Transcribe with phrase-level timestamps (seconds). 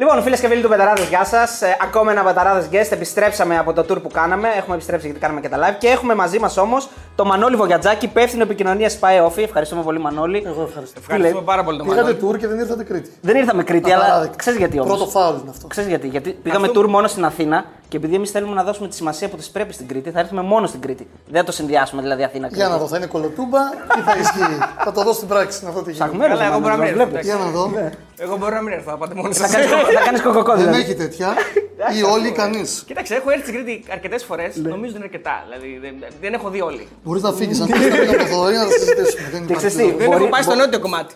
[0.00, 1.62] Λοιπόν, φίλες και φίλοι του Πεταράδε, γεια σας.
[1.62, 2.86] Ε, ακόμα ένα Πεταράδε Guest.
[2.92, 4.48] Επιστρέψαμε από το tour που κάναμε.
[4.56, 5.76] Έχουμε επιστρέψει γιατί κάναμε και τα live.
[5.78, 9.42] Και έχουμε μαζί μας όμως το Μανώλη Βογιατζάκη, υπεύθυνο επικοινωνίας Spy Office.
[9.42, 10.42] Ευχαριστούμε πολύ, Μανώλη.
[10.46, 11.00] Εγώ ευχαριστώ.
[11.00, 12.34] Ευχαριστούμε πάρα πολύ τον Πήγατε Μανώλη.
[12.36, 13.10] tour και δεν ήρθατε Κρήτη.
[13.20, 14.36] Δεν ήρθαμε Κρήτη, αλλά Απαράδεκτο.
[14.36, 14.96] ξέρεις γιατί όμως.
[14.96, 15.66] Πρώτο φάουλ είναι αυτό.
[15.66, 16.06] Ξέρεις γιατί.
[16.08, 19.28] Γιατί πήγαμε Αυτό- tour μόνο στην Αθήνα και επειδή εμείς θέλουμε να δώσουμε τη σημασία
[19.28, 21.08] που της πρέπει στην Κρήτη, θα έρθουμε μόνο στην Κρήτη.
[21.26, 22.60] Δεν θα το συνδυάσουμε δηλαδή Αθήνα Κρήτη.
[22.62, 23.58] Για να δω, θα είναι κολοτούμπα
[23.98, 26.04] ή θα ισχύει; θα το δω στην πράξη να δω τι γίνεται.
[26.04, 27.10] Ψάχνουμε, ρε, Καλά, εγώ Μανώλη, μπορώ να μην μας έρθω.
[27.10, 27.26] βλέπεις.
[27.26, 27.92] Για να δω.
[28.16, 29.52] Εγώ μπορώ να μην έρθω, θα πάτε μόνοι Θα σας.
[29.52, 30.80] κάνεις κο- Θα κάνεις κοκοκό Δεν δηλαδή.
[30.80, 31.28] έχει τέτοια.
[31.98, 32.82] ή όλοι ή κανείς.
[32.86, 34.56] Κοίταξε, έχω έρθει στην Κρήτη αρκετές φορές.
[34.56, 35.42] Νομίζω είναι αρκετά.
[35.46, 36.88] Δηλαδή δεν, δεν έχω δει όλοι.
[37.04, 39.28] Μπορείς να φύγεις αν θέλεις να πει το Θοδωρή να τα συζητήσουμε.
[39.32, 39.98] Δεν Και ξέρεις τι, υπάρχει.
[39.98, 41.14] Δεν Μπορεί- έχω πάει στο μπο- νότιο κομμάτι.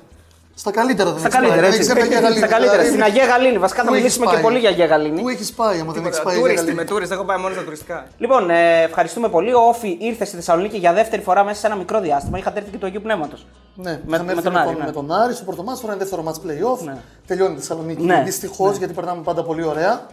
[0.62, 1.48] Στα καλύτερα δεν Στα έχεις πάει.
[1.48, 1.92] καλύτερα, Δεν έτσι.
[1.92, 2.38] έχεις έρθει Αγία Γαλήνη.
[2.44, 2.82] Στα καλύτερα.
[2.82, 3.58] Δηλαδή, Στην Αγία Γαλήνη.
[3.58, 5.20] Βασικά θα πού έχεις μιλήσουμε και πάει; πολύ για Αγία Γαλήνη.
[5.20, 6.34] Πού έχεις πάει, άμα δεν έχεις πάει.
[6.34, 7.98] Αγία Τούριστη, Γαλήνη; με τούριστη, έχω πάει μόνος στα τουριστικά.
[8.22, 9.52] Λοιπόν, ε, ευχαριστούμε πολύ.
[9.54, 12.38] Ο Όφη ήρθε στη Θεσσαλονίκη για δεύτερη φορά μέσα σε ένα μικρό διάστημα.
[12.38, 13.46] Είχατε έρθει και του Αγίου Πνεύματος.
[13.74, 14.86] Ναι, Με- είχαμε με έρθει τον Άρη, λοιπόν ναι.
[14.86, 16.80] με τον Άρη στο πρώτο μάτς, τώρα είναι δεύτερο μάτς play-off.
[16.84, 16.96] Ναι.
[17.26, 18.02] Τελειώνει η Θεσσαλονίκη.
[18.04, 18.22] Ναι.
[18.24, 20.06] Δυστυχώς γιατί περνάμε πάντα πολύ ωραία.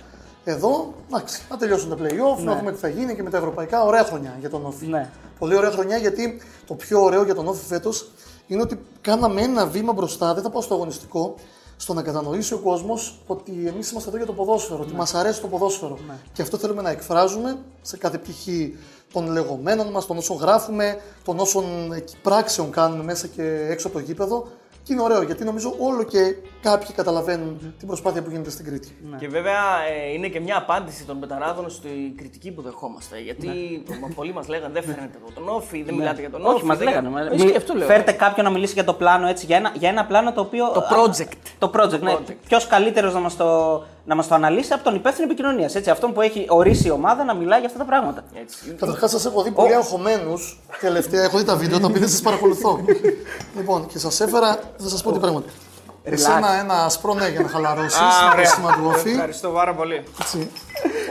[0.44, 3.84] Εδώ, εντάξει, να τελειώσουν τα play-off, να δούμε τι θα γίνει και με τα ευρωπαϊκά.
[3.84, 4.86] Ωραία χρονιά για τον Όφη.
[4.86, 5.10] Ναι.
[5.40, 8.10] Πολύ ωραία χρονιά γιατί το πιο ωραίο για τον Όφη φέτος
[8.50, 10.34] είναι ότι κάναμε ένα βήμα μπροστά.
[10.34, 11.36] Δεν θα πάω στο αγωνιστικό.
[11.82, 15.42] Στο να κατανοήσει ο κόσμος ότι εμείς είμαστε εδώ για το ποδόσφαιρο, ότι μας αρέσει
[15.42, 15.98] το ποδόσφαιρο.
[16.34, 18.78] Και αυτό θέλουμε να εκφράζουμε σε κάθε πτυχή
[19.14, 21.64] των λεγόμενων μας, των όσων γράφουμε, των όσων
[22.22, 24.48] πράξεων κάνουμε μέσα και έξω από το γήπεδο.
[24.90, 28.96] Και είναι ωραίο γιατί νομίζω όλο και κάποιοι καταλαβαίνουν την προσπάθεια που γίνεται στην Κρήτη.
[29.20, 29.58] Και βέβαια
[30.08, 33.20] ε, είναι και μια απάντηση των πεταράδων στη κριτική που δεχόμαστε.
[33.20, 33.48] Γιατί
[34.02, 36.56] μα- πολλοί μας λέγανε δεν φέρνετε εδώ τον Όφη, δεν μιλάτε για τον Όφη.
[36.56, 37.08] Όχι, μας δεν- λέγανε.
[37.32, 37.88] Ε, Μη- και αυτό λέω.
[37.88, 40.72] Φέρτε κάποιον να μιλήσει για το πλάνο έτσι, για ένα, για ένα πλάνο το οποίο.
[40.74, 41.38] Το project.
[41.60, 42.14] Το project, ναι.
[42.14, 42.36] project.
[42.48, 45.76] Ποιος καλύτερος να μας το, να μας το αναλύσει από τον υπεύθυνο επικοινωνίας.
[45.76, 48.24] Αυτόν που έχει ορίσει η ομάδα να μιλάει για αυτά τα πράγματα.
[48.42, 48.76] Έτσι.
[48.80, 50.60] Καταρχάς, σας έχω δει πολύ αγχωμένους.
[50.82, 52.80] Τελευταία έχω δει τα βίντεο τα οποία δεν σας παρακολουθώ.
[53.58, 55.50] λοιπόν, και σας έφερα, θα σας πω τι πράγματα.
[56.04, 58.00] Εσένα ένα ασπρό ναι για να χαλαρώσεις.
[58.00, 58.46] Α, Είναι το ωραία.
[58.46, 59.10] σήμα του Όφη.
[59.10, 60.04] Ευχαριστώ πάρα πολύ.
[60.22, 60.52] Έτσι.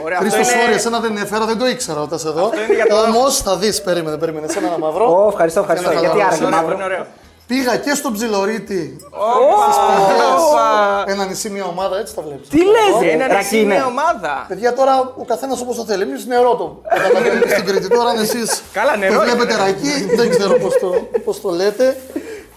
[0.03, 2.51] Ωραία, αυτό Χρήστος, είναι- sorry, εσένα δεν έφερα, δεν το ήξερα όταν είσαι εδώ.
[2.65, 4.45] είναι για το Όμως θα δεις, περίμενε, περίμενε.
[4.45, 5.23] Εσένα ένα μαύρο.
[5.23, 5.89] Ω, ευχαριστώ, ευχαριστώ.
[5.91, 7.05] Ένα Γιατί χαλαρό, άραγε Ωραίο, μαύρο.
[7.49, 7.73] Είναι ωραίο.
[7.73, 8.97] Πήγα και στον Ψιλορίτη.
[9.09, 11.03] Όπα!
[11.07, 12.47] Ένα νησί, μια ομάδα, έτσι τα βλέπεις.
[12.49, 13.73] Τι λες, Ένα νησί, Ρακίνε.
[13.75, 16.03] μια ομάδα; Παιδιά, τώρα ο καθένας όπως το θέλει.
[16.03, 17.87] Εμείς νερό το καταλαβαίνετε στην Κρήτη.
[17.87, 19.31] Τώρα, αν εσείς Καλά, νερό το είναι.
[19.33, 20.89] βλέπετε ρακί, δεν ξέρω πώς το,
[21.25, 21.97] πώς το λέτε.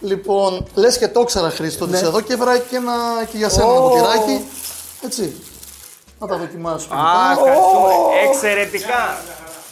[0.00, 1.97] Λοιπόν, λες και το ήξερα Χρήστο, Ναι.
[1.97, 2.92] ότι εδώ και έβρα και, ένα,
[3.30, 4.44] και για σένα ένα ποτηράκι.
[5.04, 5.42] Έτσι.
[6.19, 6.94] Να τα δοκιμάσουμε.
[6.97, 7.92] Α, ευχαριστούμε.
[8.28, 9.16] Εξαιρετικά.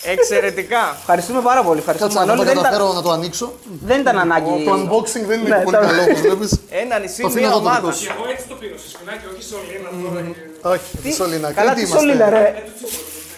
[0.03, 0.83] Εξαιρετικά.
[0.99, 1.79] Ευχαριστούμε πάρα πολύ.
[1.79, 2.13] Ευχαριστούμε.
[2.13, 3.47] Κάτσε να Μανώλη, το δεν, ήταν, καταφέρω να το ανοίξω.
[3.91, 4.65] δεν ήταν ανάγκη.
[4.69, 6.51] Το unboxing δεν είναι Ναι, και πολύ το- καλό, όπως βλέπεις.
[6.83, 7.81] Ένα νησί, Το αφήνω μια εδώ το ομάδα.
[7.81, 8.05] δικός σου.
[8.07, 10.21] Και εγώ έτσι το πήρα, σε σπινάκι, όχι σωλήνα τώρα.
[10.27, 11.49] και- Όχι, τη Σολίνα.
[11.59, 12.39] Καλά, Κρήτη τι σωλήνα, είμαστε.
[12.39, 12.63] ρε.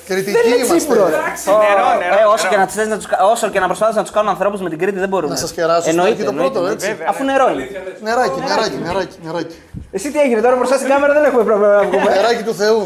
[0.08, 1.18] Κριτικοί Δεν είναι τσίπουρο, ρε.
[1.20, 1.50] είμαστε.
[1.64, 2.50] Νερό, νερό, Ε, όσο, νερό.
[2.52, 4.78] και να, θες να τους, όσο και να προσπάθησαν να τους κάνουν ανθρώπους με την
[4.82, 5.30] Κρήτη δεν μπορούν.
[5.34, 6.86] Να σας κεράσω στο Εννοείται, αρχή το πρώτο, εννοείται, έτσι.
[6.90, 7.10] εννοείται.
[7.12, 7.64] Αφού νερό είναι.
[8.06, 9.56] Νεράκι, νεράκι, νεράκι, νεράκι.
[9.96, 12.10] Εσύ τι έγινε τώρα μπροστά στην κάμερα δεν έχουμε πρόβλημα να βγούμε.
[12.18, 12.80] Νεράκι του Θεού.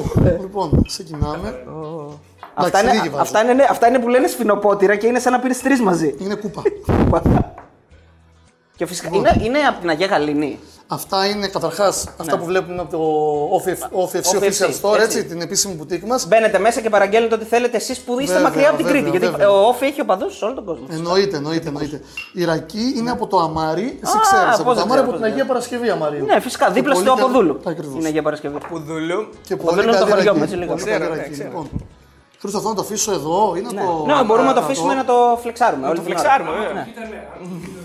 [0.45, 1.49] Λοιπόν, ξεκινάμε.
[2.59, 3.23] Αυτά Εντάξει, είναι, λίγη βάζω.
[3.23, 6.15] αυτά, είναι, ναι, αυτά είναι που λένε σφινοπότηρα και είναι σαν να πήρε τρεις μαζί.
[6.19, 6.63] Είναι κούπα.
[8.77, 10.59] και φυσικά είναι, είναι από την Αγία Γαλήνη.
[10.89, 13.01] Αυτά είναι καταρχάς αυτά που βλέπουμε από το
[13.57, 15.19] OFC OFC, Official Store, έτσι.
[15.19, 16.27] έτσι, την επίσημη μπουτίκ μας.
[16.29, 19.19] Μπαίνετε μέσα και παραγγέλνετε ό,τι θέλετε εσείς που είστε Βέβαια, μακριά από την βέβαια, Κρήτη.
[19.19, 19.51] Γιατί βέβαια.
[19.51, 20.87] ο Όφη έχει οπαδούς σε όλο τον κόσμο.
[20.91, 22.01] Εννοείται, εννοείται, εννοείται.
[22.33, 24.45] Η Ρακή είναι από το Αμάρι, εσύ Α, ξέρεις.
[24.45, 26.25] πώς Από το δεν Αμάρι, ξέρω, από πώς την δεν Αγία Παρασκευή Αμαρίου.
[26.25, 26.67] Ναι, φυσικά.
[26.67, 27.61] Και Δίπλα πολύ στο καλή- Αποδούλου.
[27.67, 27.95] Ακριβώς.
[28.01, 28.57] Είναι για Παρασκευή.
[28.69, 29.29] Πουδουλού.
[29.47, 30.39] Και Αποδούλου είναι το καλή χωριό Ρακή.
[30.39, 31.69] μου, έτσι λίγο.
[32.41, 32.53] Πολύ Ξέρω, καλή ναι, Ρακή, ξέρω.
[32.53, 32.53] λοιπόν.
[32.53, 34.05] Χρήστο, αυτό να το αφήσω εδώ ή να το.
[34.07, 35.87] Ναι, μπορούμε να το να αφήσουμε να το φλεξάρουμε.
[35.89, 36.21] όλη Το την ώρα.
[36.21, 36.87] φλεξάρουμε, βέβαια.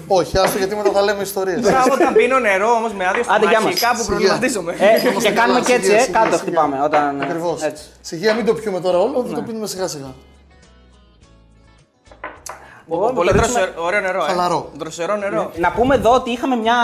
[0.08, 1.62] Όχι, άστο γιατί μετά θα λέμε ιστορίες.
[1.62, 3.80] Τώρα όταν πίνω νερό όμως με άδειο Άντε, γεια στομάχι, μας.
[3.86, 4.08] κάπου Σιγά.
[4.10, 4.72] προβληματίζομαι.
[4.80, 6.82] Ε, και κάνουμε και έτσι, ε, κάτω χτυπάμε.
[6.84, 7.22] Όταν...
[7.22, 7.62] Ακριβώς.
[7.64, 7.84] έτσι.
[8.02, 9.30] Σιγά, μην το πιούμε τώρα όλο, Ναι.
[9.30, 10.12] θα το πίνουμε σιγά σιγά.
[12.86, 14.24] Μπορούμε Πολύ να το ρίξουμε- δροσερό- ωραίο νερό.
[14.24, 14.28] ε.
[14.28, 14.70] Χαλαρό.
[14.78, 15.52] Δροσερό νερό.
[15.58, 16.76] Να πούμε εδώ ότι είχαμε μια.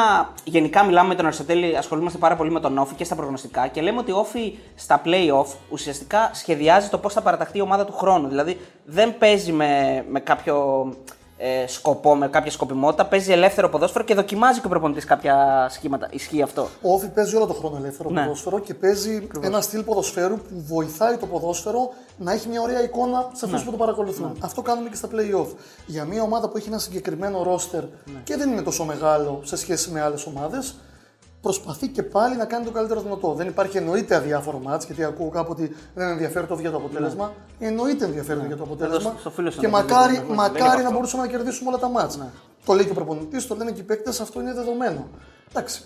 [0.43, 3.81] Γενικά μιλάμε με τον Αριστοτέλη, ασχολούμαστε πάρα πολύ με τον Όφη και στα προγνωστικά και
[3.81, 7.93] λέμε ότι ο Όφη στα playoff ουσιαστικά σχεδιάζει το πώς θα παραταχθεί η ομάδα του
[7.93, 8.27] χρόνου.
[8.27, 10.87] Δηλαδή δεν παίζει με, με κάποιο
[11.37, 16.07] ε, σκοπό, με κάποια σκοπιμότητα, παίζει ελεύθερο ποδόσφαιρο και δοκιμάζει και ο προπονητής κάποια σχήματα.
[16.11, 16.67] Ισχύει αυτό.
[16.81, 18.21] Ο Όφη παίζει όλο το χρόνο ελεύθερο Ναι.
[18.21, 23.29] ποδόσφαιρο και παίζει ένα στυλ ποδοσφαίρου που βοηθάει το ποδόσφαιρο να έχει μια ωραία εικόνα
[23.33, 23.51] σε Ναι.
[23.53, 24.38] αυτού που το παρακολουθούν.
[24.39, 25.47] Αυτό κάνουμε και στα play-off.
[25.85, 28.19] Για μια ομάδα που έχει ένα συγκεκριμένο ρόστερ Ναι.
[28.23, 30.75] και δεν είναι τόσο μεγάλο σε σχέση με άλλες ομάδες,
[31.42, 33.34] προσπαθεί και πάλι να κάνει το καλύτερο δυνατό.
[33.34, 37.34] Δεν υπάρχει εννοείται αδιάφορο μάτς, γιατί ακούω κάπου ότι δεν ενδιαφέρει το για το αποτέλεσμα.
[37.60, 39.12] Εννοείται ενδιαφέρει για το αποτέλεσμα.
[39.12, 39.19] Ναι.
[39.19, 41.78] στο φίλο σου και να το μακάρι, δείτε, ναι, μακάρι να μπορούσαμε να κερδίσουμε όλα
[41.78, 42.19] τα μάτς.
[42.66, 45.07] Το λέει και ο προπονητής, το λένε και οι παίκτες, αυτό είναι δεδομένο.
[45.50, 45.81] Εντάξει.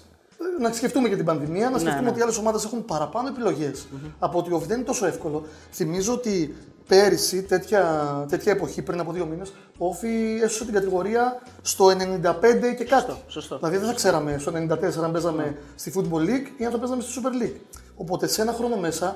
[0.60, 2.10] Να σκεφτούμε και την πανδημία, να σκεφτούμε ναι.
[2.10, 3.88] ότι οι άλλες ομάδες έχουν παραπάνω επιλογές
[4.20, 5.44] Από ότι ο Όφη δεν είναι τόσο εύκολο.
[5.72, 6.56] Θυμίζω ότι
[6.88, 12.76] πέρυσι, τέτοια, τέτοια εποχή, πριν από δύο μήνες, ο Όφη έσωσε την κατηγορία στο 95
[12.78, 13.18] και κάτω.
[13.28, 13.58] Σωστό.
[13.58, 17.02] Δηλαδή δεν θα ξέραμε στο 94 αν παίζαμε στη Football League ή αν θα παίζαμε
[17.02, 17.60] στη Super League.
[17.96, 19.16] Οπότε σε ένα χρόνο μέσα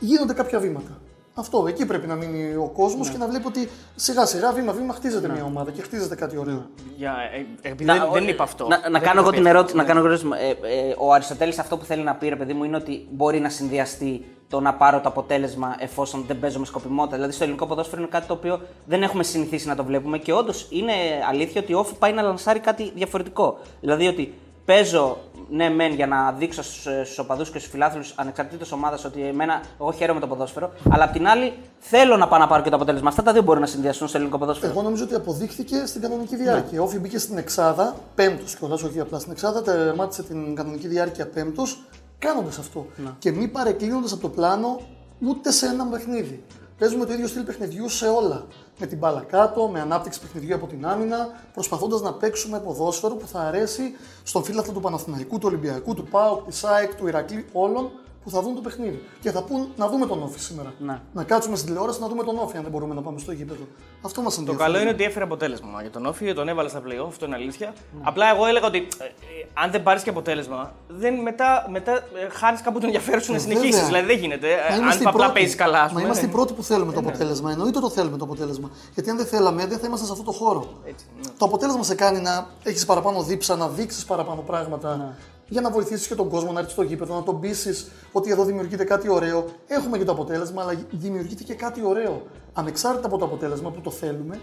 [0.00, 0.98] γίνονται κάποια βήματα.
[1.34, 4.94] Αυτό, εκεί πρέπει να μείνει ο κόσμος και να βλέπει ότι σιγά σιγά βήμα βήμα
[4.94, 6.66] χτίζεται μια ομάδα και χτίζεται κάτι ωραίο.
[6.96, 7.14] Για,
[7.62, 8.66] ε, επειδή Να- δεν, δεν ε, είπα αυτό.
[8.66, 9.48] Να, να Δεν κάνω το εγώ την είπα.
[9.50, 9.76] ερώτηση.
[9.76, 10.28] Να κάνω εγώ ερώτηση.
[10.40, 13.40] Ε, ε, ο Αριστοτέλης αυτό που θέλει να πει, ρε παιδί μου, είναι ότι μπορεί
[13.40, 17.14] να συνδυαστεί το να πάρω το αποτέλεσμα εφόσον δεν παίζω με σκοπιμότητα.
[17.16, 20.32] Δηλαδή στο ελληνικό ποδόσφαιρο είναι κάτι το οποίο δεν έχουμε συνηθίσει να το βλέπουμε και
[20.32, 20.92] όντως είναι
[21.28, 23.58] αλήθεια ότι ο Όφη πάει να λανσάρει κάτι διαφορετικό.
[23.80, 25.18] Δηλαδή ότι παίζω
[25.50, 29.92] ναι, μεν για να δείξω στους οπαδούς και στους φιλάθλους ανεξαρτήτως ομάδας ότι εμένα, εγώ
[29.92, 33.08] χαίρομαι το ποδόσφαιρο, αλλά απ' την άλλη θέλω να πάω να πάρω και το αποτέλεσμα.
[33.08, 34.72] Αυτά τα δύο μπορούν να συνδυαστούν στο ελληνικό ποδόσφαιρο.
[34.72, 36.80] Εγώ νομίζω ότι αποδείχθηκε στην κανονική διάρκεια.
[36.80, 41.26] Ο Όφη μπήκε στην Εξάδα, πέμπτος κιόλας, όχι απλά στην Εξάδα, τερμάτισε την κανονική διάρκεια
[41.26, 41.78] πέμπτος,
[42.20, 42.86] κάνοντας αυτό.
[43.18, 44.80] Και μη παρεκκλίνοντας από το πλάνο
[45.20, 46.44] ούτε σε ένα παιχνίδι.
[46.78, 48.46] Παίζουμε το ίδιο στυλ παιχνιδιού σε όλα.
[48.78, 53.26] Με την μπάλα κάτω, με ανάπτυξη παιχνιδιού από την άμυνα, προσπαθώντας να παίξουμε ποδόσφαιρο που
[53.26, 53.82] θα αρέσει
[54.22, 57.90] στον φίλαθλο του Παναθηναϊκού, του Ολυμπιακού, του ΠΑΟΚ, της ΑΕΚ, του Ηρακλή, όλων
[58.24, 59.02] που θα δουν το παιχνίδι.
[59.20, 60.72] Και θα πούν να δούμε τον Όφη σήμερα.
[60.78, 61.00] Ναι.
[61.12, 63.62] Να κάτσουμε στην τηλεόραση να δούμε τον Όφη, αν δεν μπορούμε να πάμε στο γήπεδο.
[64.02, 64.70] Αυτό μας Το ενδιαφέρει.
[64.70, 67.74] καλό είναι ότι έφερε αποτέλεσμα για τον Όφη, τον έβαλε στα playoff, αυτό είναι αλήθεια.
[68.02, 69.08] Απλά εγώ έλεγα ότι ε, ε,
[69.54, 73.38] αν δεν πάρεις και αποτέλεσμα, δεν μετά, μετά ε, χάνεις κάπου το ενδιαφέρον σου να
[73.38, 73.70] συνεχίσεις.
[73.70, 73.86] βέβαια.
[73.86, 74.48] Δηλαδή δεν γίνεται.
[74.52, 75.38] Ε, Μα αν είμαστε οι απλά πρώτοι.
[75.38, 76.02] παίζεις καλά, ας Μα πούμε.
[76.02, 76.32] είμαστε οι ναι.
[76.34, 77.50] πρώτοι που θέλουμε το αποτέλεσμα.
[77.50, 78.70] Εννοείται το θέλουμε το αποτέλεσμα.
[78.94, 80.66] Γιατί αν δεν θέλαμε, δεν θα ήμασταν σε αυτό το χώρο.
[80.84, 81.28] Έτσι, ναι.
[81.38, 85.14] Το αποτέλεσμα σε κάνει να έχεις παραπάνω δίψα, να δείξεις παραπάνω πράγματα.
[85.50, 88.44] Για να βοηθήσεις και τον κόσμο να έρθει στο γήπεδο, να τον πείσεις ότι εδώ
[88.44, 89.44] δημιουργείται κάτι ωραίο.
[89.66, 92.22] Έχουμε και το αποτέλεσμα, αλλά δημιουργείται και κάτι ωραίο.
[92.52, 94.40] Ανεξάρτητα από το αποτέλεσμα που το θέλουμε,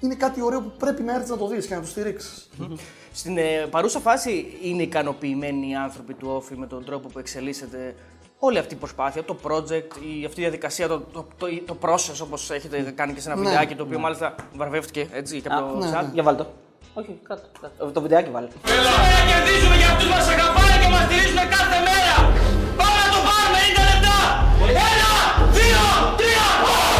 [0.00, 2.48] είναι κάτι ωραίο που πρέπει να έρθει να το δεις και να το στηρίξεις.
[3.12, 7.94] Στην ε, παρούσα φάση είναι ικανοποιημένοι οι άνθρωποι του Όφη με τον τρόπο που εξελίσσεται
[8.38, 9.90] όλη αυτή η προσπάθεια, το project,
[10.20, 13.40] η, αυτή η διαδικασία, το, το, το, το process όπως έχετε κάνει και σε ένα
[13.40, 13.46] Ναι.
[13.48, 16.02] βιντεάκι το οποίο μάλιστα βραβεύτηκε έτσι και από το ναι, chat.
[16.02, 16.10] ναι.
[16.12, 16.46] Για βάλ το.
[16.98, 17.42] Όχι, κάτω.
[17.60, 17.90] κάτω.
[17.96, 18.48] Το βιντεάκι βάλε.
[18.62, 22.16] Πάμε να κερδίσουμε για αυτούς μας αγαπάνε και μας στηρίζουν κάθε μέρα.
[22.80, 24.18] Πάμε να το πάρουμε 90 λεπτά.
[24.90, 25.12] Ένα,
[25.56, 25.84] δύο,
[26.18, 26.46] τρία.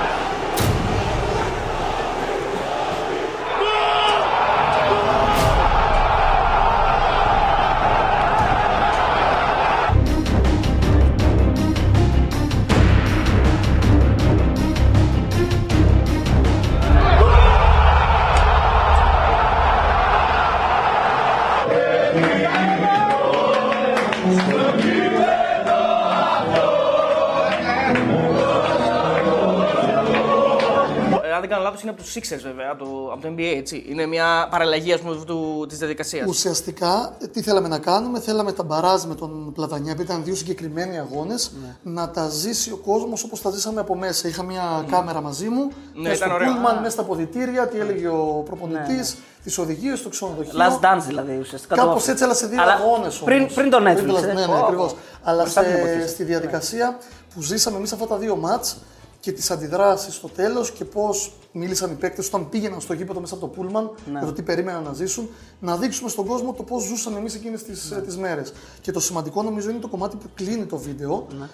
[31.43, 33.85] δεν κάνω λάθος, είναι από τους Sixers βέβαια, από το, από το NBA, έτσι.
[33.89, 36.29] Είναι μια παραλλαγή, ας πούμε, του, της διαδικασίας.
[36.29, 40.35] Ουσιαστικά, ε, τι θέλαμε να κάνουμε, θέλαμε τα μπαράζ με τον Πλατανιά, επειδή ήταν δύο
[40.35, 41.93] συγκεκριμένοι αγώνες, Ναι.
[41.93, 44.29] να τα ζήσει ο κόσμος όπως τα ζήσαμε από μέσα.
[44.29, 45.63] Είχα μια κάμερα μαζί μου,
[45.95, 46.53] Ναι, μέσα στο ήταν ωραίο.
[46.53, 50.53] πούλμαν, μέσα στα ποδητήρια, τι έλεγε ο προπονητής, Ναι, τις οδηγίες, το ξενοδοχείο.
[50.59, 51.75] Last dance δηλαδή ουσιαστικά.
[51.75, 52.11] το Κάπως όφη.
[52.11, 54.23] έτσι, αλλά σε δύο Αλλά αγώνες Πριν, πριν το Netflix.
[54.23, 54.33] ναι, ε.
[54.35, 54.93] ναι, Πω, ακριβώς.
[54.93, 54.99] πω.
[55.23, 56.09] Αλλά Μπροστά την σε, εποχή.
[56.09, 56.99] στη διαδικασία
[57.35, 58.77] που ζήσαμε εμείς αυτά τα δύο μάτς
[59.23, 63.35] και τις αντιδράσεις στο τέλος και πώς μίλησαν οι παίκτες όταν πήγαιναν στο γήπεδο μέσα
[63.35, 64.19] από το Πούλμαν Ναι.
[64.19, 65.29] για το τι περίμεναν να ζήσουν,
[65.61, 68.01] να δείξουμε στον κόσμο το πώς ζούσαν εμείς εκείνες τις Ναι.
[68.01, 68.53] τις μέρες.
[68.81, 71.27] Και το σημαντικό νομίζω είναι το κομμάτι που κλείνει το βίντεο.
[71.39, 71.47] Ναι.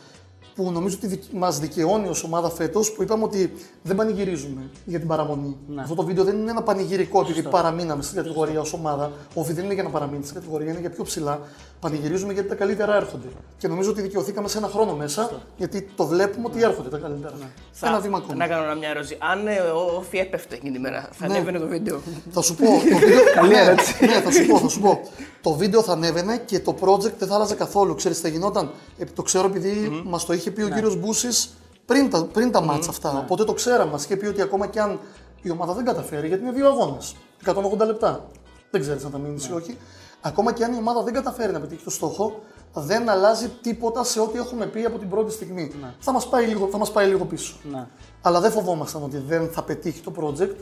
[0.55, 5.09] Που νομίζω ότι μας δικαιώνει ως ομάδα φέτος που είπαμε ότι δεν πανηγυρίζουμε για την
[5.09, 5.57] παραμονή.
[5.69, 5.83] Ναι.
[5.83, 9.13] Αυτό το βίντεο δεν είναι ένα πανηγυρικό επειδή παραμείναμε στην κατηγορία ως ομάδα.
[9.35, 11.41] Όχι, δεν είναι για να παραμείνει στην κατηγορία, είναι για πιο ψηλά.
[11.81, 13.27] Πανηγυρίζουμε γιατί τα καλύτερα έρχονται.
[13.59, 17.35] Και νομίζω ότι δικαιωθήκαμε σε ένα χρόνο μέσα, γιατί το βλέπουμε ότι έρχονται τα καλύτερα.
[17.81, 18.35] Ένα βήμα ακόμα.
[18.35, 19.17] Να κάνω μια ερώτηση.
[19.21, 21.35] Αν ε, ο Όφη έπεφτε εκείνη τη μέρα, θα Ναι.
[21.35, 22.65] ανέβαινε το βίντεο; Θα σου πω.
[22.65, 23.47] Το βίντεο...
[23.49, 23.75] ναι,
[24.13, 25.01] ναι, θα σου πω, θα σου πω.
[25.43, 27.95] Το βίντεο θα ανέβαινε και το project δεν θα άλλαζε καθόλου.
[27.95, 28.71] Ξέρεις τι θα γινόταν.
[28.99, 31.51] Ε, το ξέρω επειδή μας το είχε πει ο κύριος Μπούσης
[31.87, 33.19] πριν τα, πριν τα μάτσα αυτά.
[33.19, 33.91] Οπότε το ξέραμε.
[33.91, 34.99] Μας είχε πει ότι ακόμα και αν
[35.43, 38.25] η ομάδα δεν καταφέρει, γιατί είναι δύο αγώνες, 180 λεπτά.
[38.71, 39.77] Δεν ξέρεις αν θα μείνει ή όχι.
[40.21, 42.41] Ακόμα και αν η ομάδα δεν καταφέρει να πετύχει το στόχο,
[42.75, 45.73] δεν αλλάζει τίποτα σε ό,τι έχουμε πει από την πρώτη στιγμή.
[45.99, 47.57] Θα, μας πάει λίγο, θα μας πάει λίγο πίσω.
[47.71, 47.87] Ναι.
[48.23, 50.55] Αλλά δεν φοβόμασταν ότι δεν θα πετύχει το project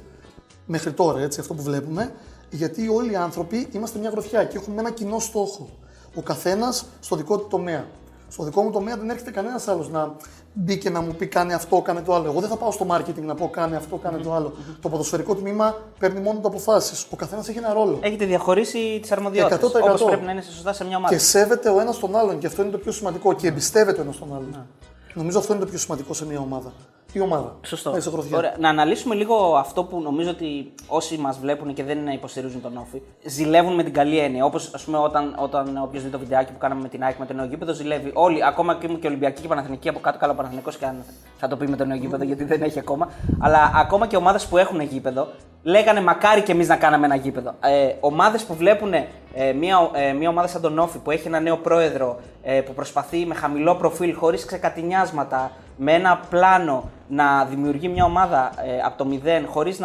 [0.66, 2.12] μέχρι τώρα, έτσι, αυτό που βλέπουμε,
[2.50, 5.68] γιατί όλοι οι άνθρωποι είμαστε μια γροθιά και έχουμε ένα κοινό στόχο.
[6.14, 7.86] Ο καθένας στο δικό του τομέα.
[8.28, 10.16] Στο δικό μου τομέα δεν έρχεται κανένας άλλος να
[10.58, 12.24] μπει και να μου πει κάνει αυτό, κάνε το άλλο.
[12.24, 14.52] Εγώ δεν θα πάω στο marketing να πω κάνε αυτό, κάνε το άλλο.
[14.80, 17.06] Το ποδοσφαιρικό τμήμα παίρνει μόνο το αποφάσεις.
[17.10, 17.98] Ο καθένας έχει ένα ρόλο.
[18.02, 19.70] Έχετε διαχωρίσει τις αρμοδιότητες.
[19.70, 19.94] 100%.
[19.94, 21.14] Όπω πρέπει να είναι σωστά σε μια ομάδα.
[21.14, 23.32] Και σέβεται ο ένας τον άλλον και αυτό είναι το πιο σημαντικό.
[23.32, 24.66] Και εμπιστεύεται ο ένας τον άλλον.
[25.14, 26.72] Νομίζω αυτό είναι το πιο σημαντικό σε μια ομάδα.
[27.12, 27.56] Η ομάδα.
[27.62, 27.90] Σωστό.
[27.90, 28.36] Να είσαι γροθιά.
[28.36, 28.54] Ωραία.
[28.58, 33.02] Να αναλύσουμε λίγο αυτό που νομίζω ότι όσοι μας βλέπουν και δεν υποστηρίζουν τον Όφη,
[33.24, 34.44] ζηλεύουν με την καλή έννοια.
[34.44, 37.26] Όπως ας πούμε όταν, όταν όποιος δει το βιντεάκι που κάναμε με την ΑΕΚ με
[37.26, 38.10] το νέο γήπεδο, ζηλεύει.
[38.14, 40.96] Όλοι, ακόμα και ήμουν και Ολυμπιακή και Παναθηνική από κάτω, καλά ο Παναθηνικός και αν
[41.38, 43.08] θα το πει με το νέο γήπεδο γιατί δεν έχει ακόμα.
[43.38, 45.28] Αλλά ακόμα και ομάδες που έχουν γήπεδο,
[45.62, 47.54] λέγανε μακάρι και εμείς να κάναμε ένα γήπεδο.
[47.60, 51.40] Ε, ομάδες που βλέπουν ε, μια, ε, μια ομάδα σαν τον Όφη που έχει ένα
[51.40, 57.88] νέο πρόεδρο ε, που προσπαθεί με χαμηλό προφίλ, χωρίς ξεκατηνιάσματα, με ένα πλάνο να δημιουργεί
[57.88, 59.78] μια ομάδα ε, από το μηδέν χωρίς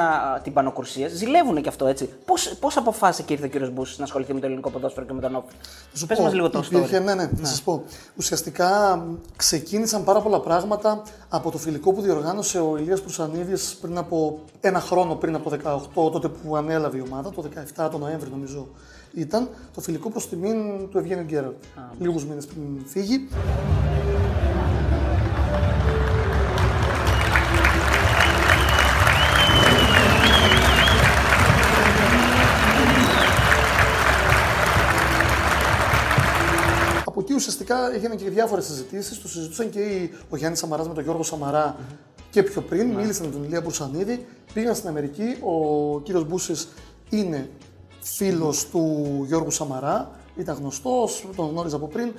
[0.43, 2.09] την πανοκρουσία, ζηλεύουν και αυτό έτσι.
[2.59, 5.21] Πώς αποφάσισε και ήρθε ο κύριος Μπούση να ασχοληθεί με το ελληνικό ποδόσφαιρο και με
[5.21, 5.53] τον Όφη.
[5.93, 7.03] σου Πες πω, μα λίγο το υπήρχε, story.
[7.03, 7.83] Ναι, ναι, θα σας πω.
[8.17, 13.97] Ουσιαστικά μ, ξεκίνησαν πάρα πολλά πράγματα από το φιλικό που διοργάνωσε ο Ηλίας Προυσανίδης πριν
[13.97, 15.57] από ένα χρόνο πριν από το
[16.05, 17.43] 18, τότε που ανέλαβε η ομάδα, το
[17.85, 18.67] 17, το Νοέμβρη νομίζω
[19.13, 21.55] ήταν, το φιλικό προς τιμήν του Ευγένιου Γκέραλτ.
[21.99, 23.27] Λίγους μήνες πριν φύγει.
[37.71, 39.21] Εκεί ουσιαστικά έγιναν και διάφορες συζητήσεις.
[39.21, 41.75] Το συζητούσαν και οι- ο Γιάννης Σαμαράς με τον Γιώργο Σαμαρά
[42.29, 42.89] και πιο πριν.
[42.89, 44.25] Μίλησαν με τον Ηλία Μπουρσανίδη.
[44.53, 45.35] Πήγαν στην Αμερική.
[45.43, 46.67] Ο κύριος Μπούσης
[47.09, 47.49] είναι
[48.01, 50.11] φίλος του Γιώργου Σαμαρά.
[50.37, 52.13] Ήταν γνωστός, τον γνώριζα από πριν.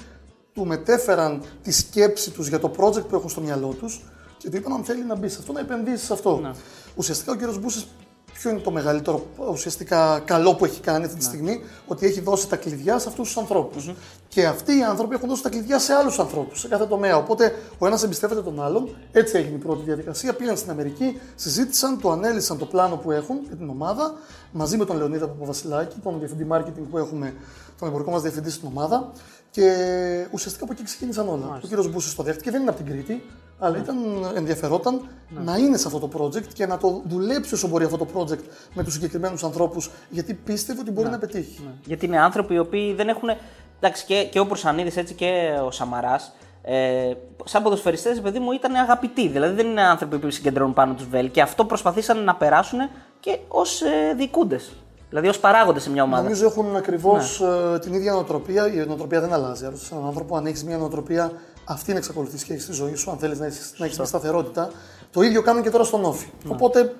[0.54, 4.04] Του μετέφεραν τη σκέψη τους για το project που έχουν στο μυαλό τους
[4.38, 6.52] και του είπαν αν θέλει να μπει σε αυτό, να επενδύσεις σε αυτό.
[6.96, 7.86] Ουσιαστικά ο κύριος Μπούσης
[8.32, 12.48] Ποιο είναι το μεγαλύτερο ουσιαστικά καλό που έχει κάνει αυτή τη στιγμή, ότι έχει δώσει
[12.48, 13.80] τα κλειδιά σε αυτούς τους ανθρωπου
[14.34, 17.16] Και αυτοί οι άνθρωποι έχουν δώσει τα κλειδιά σε άλλους ανθρώπους, σε κάθε τομέα.
[17.16, 18.88] Οπότε ο ένας εμπιστεύεται τον άλλον.
[19.12, 20.34] Έτσι έγινε η πρώτη διαδικασία.
[20.34, 24.14] Πήγαν στην Αμερική, συζήτησαν, του ανέλησαν το πλάνο που έχουν για την ομάδα,
[24.52, 27.34] μαζί με τον Λεωνίδα Παπαβασιλάκη, τον διευθυντή marketing που έχουμε,
[27.78, 29.12] τον εμπορικό μας διευθυντή στην ομάδα.
[29.50, 29.74] Και
[30.30, 31.60] ουσιαστικά από εκεί ξεκίνησαν όλα.
[31.64, 33.22] Ο κύριος Μπούσης το δέχτηκε, δεν είναι από την Κρήτη,
[33.58, 33.96] αλλά ήταν,
[34.34, 35.08] ενδιαφερόταν
[35.44, 38.42] να είναι σε αυτό το project και να το δουλέψει όσο μπορεί αυτό το project
[38.74, 41.68] με τους συγκεκριμένους ανθρώπους, γιατί πίστευε ότι μπορεί να πετύχει.
[41.84, 43.28] Γιατί είναι άνθρωποι οι οποίοι δεν έχουν.
[43.84, 46.32] Εντάξει, και, και ο Προσανίδη έτσι και ο Σαμαράς.
[46.62, 47.12] Ε,
[47.44, 49.28] σαν ποδοσφαιριστές, παιδί μου, ήταν αγαπητοί.
[49.28, 51.28] Δηλαδή δεν είναι άνθρωποι που συγκεντρώνουν πάνω τους βέλη.
[51.28, 52.78] Και αυτό προσπαθήσαν να περάσουν
[53.20, 54.72] και ως ε, διοικούντες.
[55.08, 56.22] Δηλαδή ως παράγοντες σε μια ομάδα.
[56.22, 57.42] Νομίζω έχουν ακριβώς
[57.80, 58.66] την ίδια νοοτροπία.
[58.66, 59.64] Η νοοτροπία δεν αλλάζει.
[59.66, 61.32] Άρα, σε έναν άνθρωπο, αν έχεις μια νοοτροπία,
[61.64, 64.06] αυτή να εξακολουθείς και έχεις στη ζωή σου, αν θέλεις να έχεις να έχεις μια
[64.06, 64.70] σταθερότητα.
[65.12, 66.26] Το ίδιο κάνουν και τώρα στον Όφη.
[66.48, 66.92] Οπότε, ε,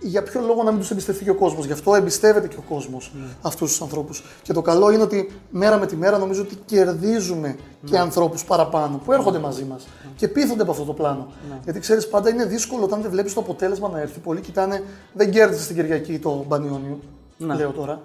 [0.00, 2.62] για ποιο λόγο να μην τους εμπιστευτεί και ο κόσμος; Γι' αυτό εμπιστεύεται και ο
[2.74, 4.24] κόσμος αυτούς τους ανθρώπους.
[4.42, 9.00] Και το καλό είναι ότι μέρα με τη μέρα νομίζω ότι κερδίζουμε και ανθρώπους παραπάνω
[9.04, 11.26] που έρχονται μαζί μας και πείθονται από αυτό το πλάνο.
[11.64, 14.18] Γιατί ξέρεις, πάντα είναι δύσκολο όταν δεν βλέπεις το αποτέλεσμα να έρθει.
[14.18, 16.98] Πολλοί κοιτάνε, δεν κέρδισε την Κυριακή το Μπανιόνιο.
[17.38, 18.00] Λέω τώρα.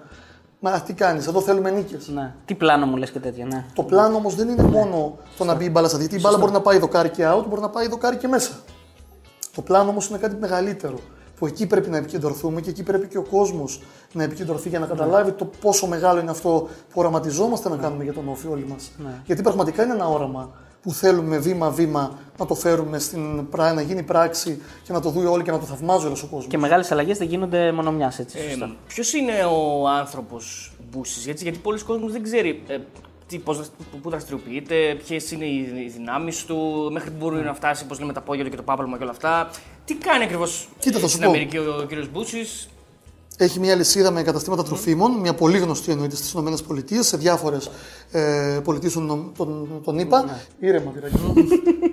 [0.60, 2.08] Μα τι κάνεις, εδώ θέλουμε νίκες.
[2.08, 2.34] Ναι.
[2.44, 3.64] Τι πλάνο μου λες και τέτοια, ναι.
[3.74, 6.18] Το πλάνο όμως δεν είναι μόνο το να μπει η μπάλα στα δίκτυα.
[6.18, 8.50] Η μπάλα μπορεί να πάει δοκάρι και out, μπορεί να πάει δοκάρι και μέσα.
[9.54, 10.98] Το πλάνο όμως είναι κάτι μεγαλύτερο.
[11.38, 13.80] Που εκεί πρέπει να επικεντρωθούμε και εκεί πρέπει και ο κόσμος
[14.12, 18.12] να επικεντρωθεί για να καταλάβει το πόσο μεγάλο είναι αυτό που οραματιζόμαστε να κάνουμε για
[18.12, 18.90] τον όφη όλοι μας.
[19.24, 20.50] Γιατί πραγματικά είναι ένα όραμα
[20.82, 25.28] που θέλουμε βήμα-βήμα να το φέρουμε στην πρά- να γίνει πράξη και να το δούμε
[25.28, 26.46] όλοι και να το θαυμάζει όλος ο κόσμος.
[26.46, 28.38] Και μεγάλες αλλαγές δεν γίνονται μόνο μιας έτσι.
[28.38, 28.74] Ε, σωστά.
[28.88, 32.78] Ποιος είναι ο άνθρωπος Μπούσης, γιατί, γιατί πολλοί κόσμοι δεν ξέρει ε,
[33.26, 33.70] τι, πώς, δρασ-
[34.02, 38.12] πού δραστηριοποιείται, ποιες είναι οι, οι δυνάμεις του, μέχρι που μπορεί να φτάσει, πώς λέμε,
[38.12, 39.50] τα απόγευμα και το πάπαλμα και όλα αυτά.
[39.88, 41.28] Τι κάνει ακριβώς Κοίτα, θα σου στην πω.
[41.28, 42.08] Αμερική ο, ο κ.
[42.12, 42.46] Μπούση.
[43.36, 47.70] Έχει μια λυσίδα με καταστήματα τροφίμων, μια πολύ γνωστή εννοείται στις ΗΠΑ, σε διάφορες
[48.10, 50.40] ε, πολιτείες των, των, των ΗΠΑ.
[50.58, 51.16] Ήρεμα, πειραγή.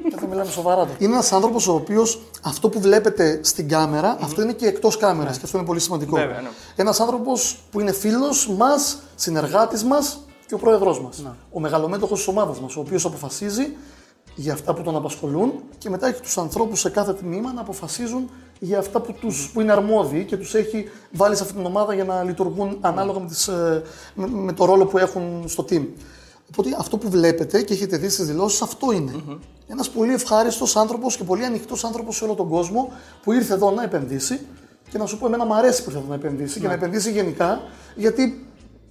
[0.09, 0.95] Και θα μιλάμε σοβαρά τώρα.
[0.99, 5.37] Είναι ένας άνθρωπος ο οποίος αυτό που βλέπετε στην κάμερα, αυτό είναι και εκτός κάμερας
[5.37, 6.15] και αυτό είναι πολύ σημαντικό.
[6.15, 6.49] Βέβαια, ναι.
[6.75, 11.23] Ένας άνθρωπος που είναι φίλος μας, συνεργάτης μας και ο πρόεδρός μας.
[11.51, 13.75] Ο μεγαλομέτωχος της ομάδας μας, ο οποίος αποφασίζει
[14.35, 18.29] για αυτά που τον απασχολούν και μετά έχει τους ανθρώπους σε κάθε τμήμα να αποφασίζουν
[18.59, 21.93] για αυτά που, τους, που είναι αρμόδιοι και τους έχει βάλει σε αυτή την ομάδα
[21.93, 23.81] για να λειτουργούν ανάλογα με, τις, ε,
[24.15, 25.85] με, με το ρόλο που έχουν στο team.
[26.51, 29.11] Οπότε αυτό που βλέπετε και έχετε δει στις δηλώσεις αυτό είναι.
[29.67, 32.91] Ένας πολύ ευχάριστος άνθρωπος και πολύ ανοιχτός άνθρωπος σε όλο τον κόσμο
[33.23, 34.39] που ήρθε εδώ να επενδύσει
[34.89, 37.11] και να σου πω εμένα μου αρέσει που ήρθε εδώ να επενδύσει και να επενδύσει
[37.11, 37.61] γενικά
[37.95, 38.44] γιατί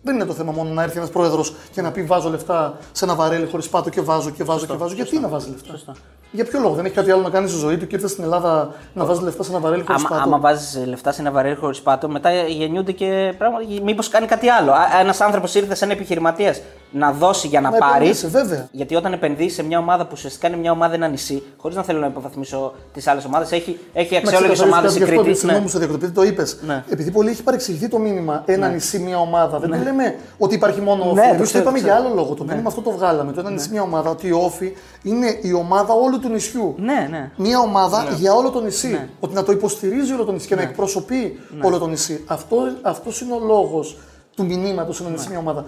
[0.05, 3.05] δεν είναι το θέμα μόνο να έρθει ένας πρόεδρος και να πει βάζω λεφτά σε
[3.05, 4.95] ένα βαρέλι χωρίς πάτο και βάζω και βάζω και βάζω.
[4.95, 5.95] Γιατί να βάζει λεφτά;
[6.31, 8.25] Για ποιο λόγο, δεν έχει κάτι άλλο να κάνει στη ζωή του και ήρθε στην
[8.25, 11.31] Ελλάδα να βάζει λεφτά σε ένα βαρέλι χωρίς Άμα, πάτο; άμα βάζεις λεφτά σε ένα
[11.31, 13.65] βαρέλι χωρίς πάτο, μετά γεννιούνται και πράγματα.
[13.83, 14.73] Μήπως κάνει κάτι άλλο.
[15.01, 16.61] Ένας άνθρωπος ήρθε σαν επιχειρηματίας
[16.97, 17.95] να δώσει για να, Να πάρει.
[17.95, 18.69] επενδύσει, βέβαια.
[18.71, 21.83] Γιατί όταν επενδύσει σε μια ομάδα που ουσιαστικά είναι μια ομάδα ένα νησί, χωρίς να
[21.83, 25.29] θέλω να υποβαθμίσω τις άλλες ομάδες, έχει, έχει αξιόλογες ομάδες η Κρήτη.
[25.29, 25.35] Ναι.
[25.35, 26.57] Συγγνώμη, στο διακοπή, το είπες.
[26.67, 26.85] Ναι.
[26.89, 29.59] Επειδή πολύ έχει παρεξηγηθεί το μήνυμα ένα νησί, μια ομάδα.
[29.59, 31.15] Δεν το λέμε ότι υπάρχει μόνο Ναι, όφη.
[31.21, 32.07] το Εμείς το ξέρω, είπαμε το για ξέρω.
[32.09, 32.35] άλλο λόγο.
[32.35, 33.33] Το μήνυμα αυτό το βγάλαμε.
[33.33, 34.11] Το ένα νησί, μια ομάδα.
[34.11, 34.73] Ότι η όφη
[35.03, 36.75] είναι η ομάδα όλου του νησιού.
[36.79, 37.31] Ναι, ναι.
[37.37, 39.09] Μια ομάδα για όλο το νησί.
[39.21, 42.25] Ότι να το υποστηρίζει όλο το νησί και να εκπροσωπεί όλο το νησί.
[42.27, 43.97] Αυτό αυτός είναι ο λόγος
[44.37, 45.65] του μηνύματος ένα νησί, μια ομάδα.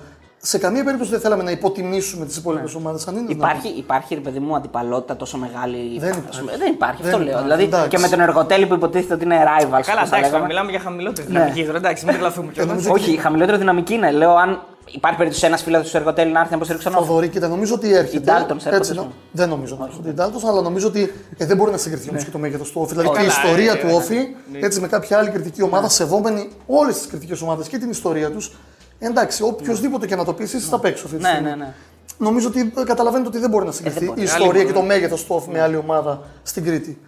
[0.47, 3.07] Σε καμία περίπτωση δεν θέλαμε να υποτιμήσουμε τις υπόλοιπες ομάδες.
[3.07, 5.99] Αν είναι Υπάρχει, υπάρχει ρε παιδί μου, αντιπαλότητα τόσο μεγάλη.
[5.99, 6.39] Δεν ας υπάρχει.
[6.41, 7.29] πούμε, δεν υπάρχει, Δεν αυτό λέω.
[7.29, 7.89] υπάρχει, Δηλαδή εντάξει.
[7.89, 9.61] και με τον εργοτέλη που υποτίθεται ότι είναι rivals.
[9.71, 10.47] Καλά, πώς θα εντάξει, τώρα λέγαμε.
[10.47, 11.79] μιλάμε για χαμηλότερη δυναμική τώρα.
[11.79, 12.69] Εντάξει, μην τρελαθούμε κιόλα.
[12.71, 14.11] νομίζω- Όχι, η χαμηλότερη δυναμική είναι.
[14.11, 17.07] Λέω αν υπάρχει περίπτωση ένας φίλος του εργοτέλη να έρθει να υποστηρίξει τον Όφη.
[17.09, 18.17] Θοδωρή, κοίτα, νομίζω ότι έρχεται.
[18.17, 19.15] Οι Daltons έρχονται, Έτσι, ας νο- πούμε.
[19.33, 22.25] δεν νομίζω να έρχονται οι Daltons, αλλά νομίζω ότι ε, δεν μπορεί να συγκριθεί όμως
[22.25, 22.91] και το μέγεθος του Όφη.
[22.95, 24.19] Δηλαδή και η Καλά, ιστορία ε, του ε, Όφη,
[24.61, 28.53] έτσι με κάποια άλλη κριτική ομάδα, σεβόμενη όλες τις κριτικές ομάδες και την ιστορία τους.
[28.99, 31.49] Εντάξει, οποιοδήποτε και να το πεις, εσύ θα παίξει αυτή τη Ναι, στιγμή.
[31.49, 31.75] ναι, ναι.
[32.19, 34.21] Νομίζω ότι ε, καταλαβαίνετε ότι δεν μπορεί να συγκριθεί μπορεί.
[34.21, 36.99] η ιστορία και το μέγεθος του Όφη με άλλη ομάδα στην Κρήτη.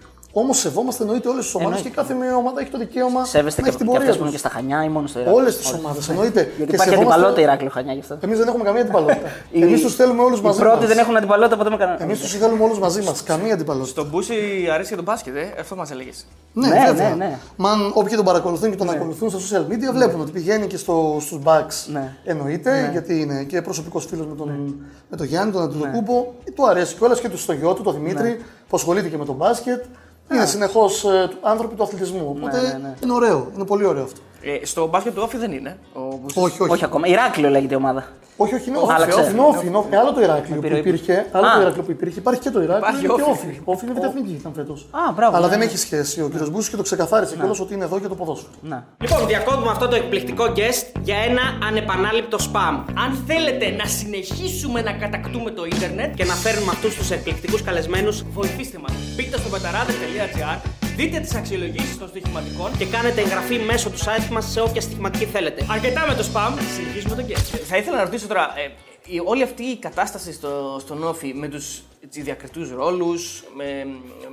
[0.40, 3.66] Όμως σεβόμαστε εννοείται όλες τις ομάδες και κάθε μία ομάδα έχει το δικαίωμα Σέβεστε να
[3.66, 4.32] και, έχει την και πορεία αυτές που είναι του.
[4.42, 5.40] και στα Χανιά ή μόνο στο Ηράκλειο.
[5.42, 6.40] Όλες τις ομάδες εννοείται.
[6.40, 8.18] Γιατί Και υπάρχει σεβόμαστε- αντιπαλότητα Ηράκλειο Χανιά γι' αυτό.
[8.20, 9.28] Εμείς δεν έχουμε καμία αντιπαλότητα.
[9.50, 10.58] Οι- Εμείς τους θέλουμε όλους μαζί.
[10.58, 10.88] Οι πρώτοι μας.
[10.88, 12.02] δεν έχουν αντιπαλότητα ποτέ με κανένα.
[12.02, 13.22] Εμείς τους θέλουμε όλους μαζί μας.
[13.22, 13.90] Καμία αντιπαλότητα.
[13.90, 14.34] Στον Μπούση
[14.74, 15.54] αρέσει και το μπάσκετ, ε.
[15.60, 16.26] αυτό μας έλεγες.
[16.52, 17.08] Ναι, Ναι, βέβαια.
[17.08, 17.38] ναι, ναι.
[17.56, 20.76] Μα αν όποιοι τον παρακολουθούν και τον ακολουθούν στα social media βλέπουν ότι πηγαίνει και
[20.76, 21.86] στο, στους Bucks.
[21.92, 22.12] Ναι.
[22.24, 24.76] Εννοείται, γιατί είναι και προσωπικός φίλος με τον,
[25.10, 26.26] με τον Γιάννη, τον Αντιλοκούμπο.
[26.54, 29.34] Του αρέσει κιόλας και του στο γιο του, τον Δημήτρη, που ασχολείται και με τον
[29.34, 29.84] μπάσκετ.
[30.32, 31.04] Είναι συνεχώς
[31.40, 32.36] άνθρωποι του αθλητισμού.
[32.36, 32.94] Οπότε ναι, ναι.
[33.02, 34.20] είναι ωραίο, είναι πολύ ωραίο αυτό.
[34.42, 35.78] Ε, στο μπάσκετ του Όφη δεν είναι.
[35.92, 36.42] Ο Μπούσης.
[36.42, 36.72] Όχι, όχι.
[36.72, 37.06] Όχι ακόμα.
[37.06, 38.08] Ηράκλειο λέγεται η ομάδα.
[38.40, 38.92] Όχι, όχι, είναι όφη.
[38.92, 39.30] Άλλαξε.
[39.30, 39.96] Είναι όφη, είναι όφη.
[39.96, 40.78] Άλλο το Ηράκλειο που επιρροή.
[40.78, 41.26] υπήρχε.
[41.32, 41.54] Άλλο Α.
[41.54, 42.18] το Ηράκλειο που υπήρχε.
[42.18, 42.88] Υπάρχει και το Ηράκλειο.
[42.88, 43.30] Υπάρχει είναι και όφη.
[43.30, 43.60] όφη.
[43.64, 44.86] Όφη είναι βιτεθνική ήταν φέτος.
[44.90, 45.36] Α, μπράβο.
[45.36, 45.64] Αλλά ναι, δεν ναι.
[45.64, 46.20] έχει σχέση.
[46.22, 46.48] Ο κ.
[46.50, 48.50] Μπούσης και το ξεκαθάρισε κιόλας ότι είναι εδώ για το ποδόσφαιρο.
[48.62, 48.82] Ναι.
[48.98, 52.74] Λοιπόν, διακόπτουμε αυτό το εκπληκτικό guest για ένα ανεπανάληπτο spam.
[53.04, 58.24] Αν θέλετε να συνεχίσουμε να κατακτούμε το ίντερνετ, Και να φέρνουμε αυτούς τους εκπληκτικούς καλεσμένους
[58.32, 58.92] βοηθήστε μας.
[59.16, 60.58] Μπείτε στο πεταράδε.gr,
[60.98, 65.24] δείτε τις αξιολογήσεις των στοιχηματικών και κάνετε εγγραφή μέσω του site μας σε όποια στοιχηματική
[65.24, 65.66] θέλετε.
[65.70, 67.58] Αρκετά με το spam, συνεχίζουμε τον guest.
[67.68, 68.70] Θα ήθελα να ρωτήσω τώρα, ε,
[69.14, 73.86] η- όλη αυτή η κατάσταση στο, στον Όφη με τους έτσι, διακριτούς ρόλους, με,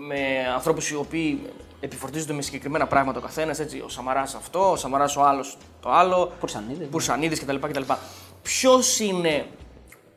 [0.07, 0.17] με
[0.53, 1.41] ανθρώπους οι οποίοι
[1.79, 5.91] επιφορτίζονται με συγκεκριμένα πράγματα ο καθένας, έτσι, ο Σαμαράς αυτό, ο Σαμαράς ο άλλος το
[5.91, 6.87] άλλο, Πουρσανίδης.
[6.87, 7.55] Πουρσανίδης κτλ.
[7.55, 7.81] κτλ.
[8.41, 9.45] Ποιος είναι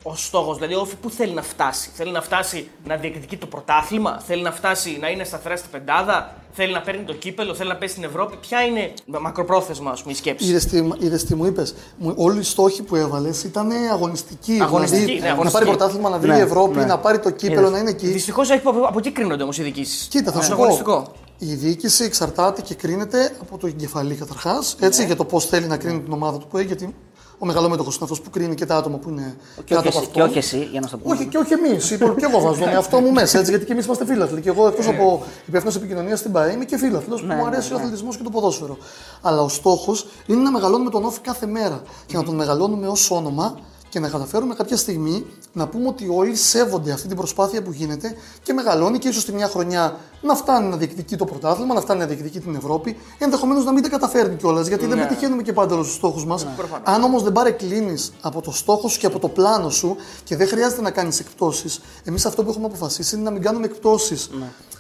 [0.02, 1.90] ο στόχος, δηλαδή ο Όφη που θέλει να φτάσει.
[1.94, 6.34] Θέλει να φτάσει να διεκδικεί το πρωτάθλημα, θέλει να φτάσει να είναι σταθερά στην πεντάδα,
[6.52, 8.36] θέλει να παίρνει το κύπελο, θέλει να πέσει στην Ευρώπη.
[8.36, 11.74] Ποια είναι μακροπρόθεσμα, ας πούμε, η σκέψη; Είδες τι, είδες τι μου είπες;
[12.16, 14.58] Όλοι οι στόχοι που έβαλες ήταν αγωνιστικοί.
[14.62, 15.64] Αγωνιστικοί, δηλαδή, ναι, να αγωνιστικοί.
[15.64, 16.84] πάρει πρωτάθλημα, να βρει Ναι, Ευρώπη, ναι.
[16.84, 18.06] να πάρει το κύπελο, να είναι εκεί.
[18.06, 20.06] Δυστυχώς από, από εκεί κρίνονται όμως οι διοικήσεις.
[20.06, 20.54] Κοίτα, θα σου πω.
[20.54, 21.12] αγωνιστικό.
[21.38, 24.76] Η διοίκηση εξαρτάται και κρίνεται από το εγκεφαλή καταρχάς.
[24.80, 26.66] Έτσι, για το πώς θέλει να κρίνει την ομάδα του που έχει.
[26.66, 26.94] Γιατί
[27.38, 29.98] ο μεγαλόμετωχο είναι αυτός που κρίνει και τα άτομα που είναι Και κάτω όχι, από
[29.98, 30.28] εσύ, και αυτόν.
[30.28, 31.14] όχι εσύ, για να σου το πούμε.
[31.14, 31.86] Όχι, και όχι εμείς.
[31.88, 33.38] Και εγώ βάζω τον εαυτό μου μέσα.
[33.38, 34.40] Έτσι, γιατί και εμείς είμαστε φίλαθλοι.
[34.40, 37.76] Και εγώ εκτός από υπεύθυνος επικοινωνίας στην ΠαΕ είμαι και φίλαθλος που μου αρέσει ο
[37.76, 38.76] αθλητισμός και το ποδόσφαιρο.
[39.22, 43.10] Αλλά ο στόχος είναι να μεγαλώνουμε τον όφη κάθε μέρα και να τον μεγαλώνουμε ως
[43.10, 47.72] όνομα και να καταφέρουμε κάποια στιγμή να πούμε ότι όλοι σέβονται αυτή την προσπάθεια που
[47.72, 51.80] γίνεται και μεγαλώνει και ίσως τη μια χρονιά να φτάνει να διεκδικεί το πρωτάθλημα, να
[51.80, 55.52] φτάνει να διεκδικεί την Ευρώπη, ενδεχομένως να μην τα καταφέρνει κιόλας γιατί δεν πετυχαίνουμε και
[55.52, 56.46] πάντα όλους τους στόχους μας.
[56.82, 60.48] Αν όμως δεν παρεκκλίνεις από το στόχο σου και από το πλάνο σου και δεν
[60.48, 64.30] χρειάζεται να κάνεις εκπτώσεις, εμείς αυτό που έχουμε αποφασίσει είναι να μην κάνουμε εκπτώσεις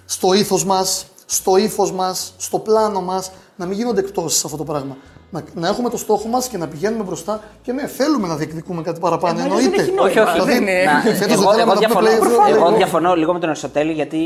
[0.04, 4.58] στο ήθος μας, στο ύφος μας, στο πλάνο μας, να μην γίνονται εκπτώσεις σε αυτό
[4.58, 4.96] το πράγμα.
[5.30, 8.82] Να, να έχουμε το στόχο μας και να πηγαίνουμε μπροστά και ναι, θέλουμε να διεκδικούμε
[8.82, 9.40] κάτι παραπάνω.
[9.40, 9.82] αλλιώς δεν εννοείται.
[9.82, 10.10] έχει νόημα.
[10.10, 10.32] Όχι, όχι.
[10.32, 12.76] Δηλαδή, δεν είναι- Να, φέτος δεν εγώ, θέλαμε εγώ, να διαφωνώ, πούμε play-off, εγώ εγώ-
[12.76, 14.18] διαφωνώ λίγο με τον Αριστοτέλη γιατί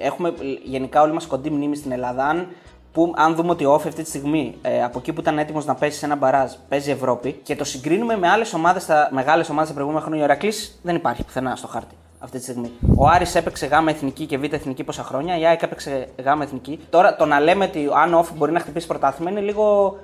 [0.00, 0.32] έχουμε
[0.64, 2.24] γενικά όλοι μας κοντή μνήμη στην Ελλάδα.
[2.26, 2.46] Αν,
[2.92, 5.64] που, αν δούμε ότι ο Όφη αυτή τη στιγμή ε, από εκεί που ήταν έτοιμος
[5.64, 9.68] να πέσει σε ένα μπαράζ παίζει Ευρώπη και το συγκρίνουμε με άλλες ομάδες, μεγάλες ομάδες
[9.68, 12.70] τα προηγούμενα χρόνια, ο Ηρακλή δεν υπάρχει πουθενά στο χάρτη αυτή τη στιγμή.
[12.96, 16.80] Ο Άρης έπαιξε γάμα εθνική και β' εθνική πόσα χρόνια, η ΑΕΚ έπαιξε γάμα εθνική.
[16.90, 19.96] Τώρα το να λέμε ότι αν ο Όφη μπορεί να χτυπήσει πρωτάθλημα είναι λίγο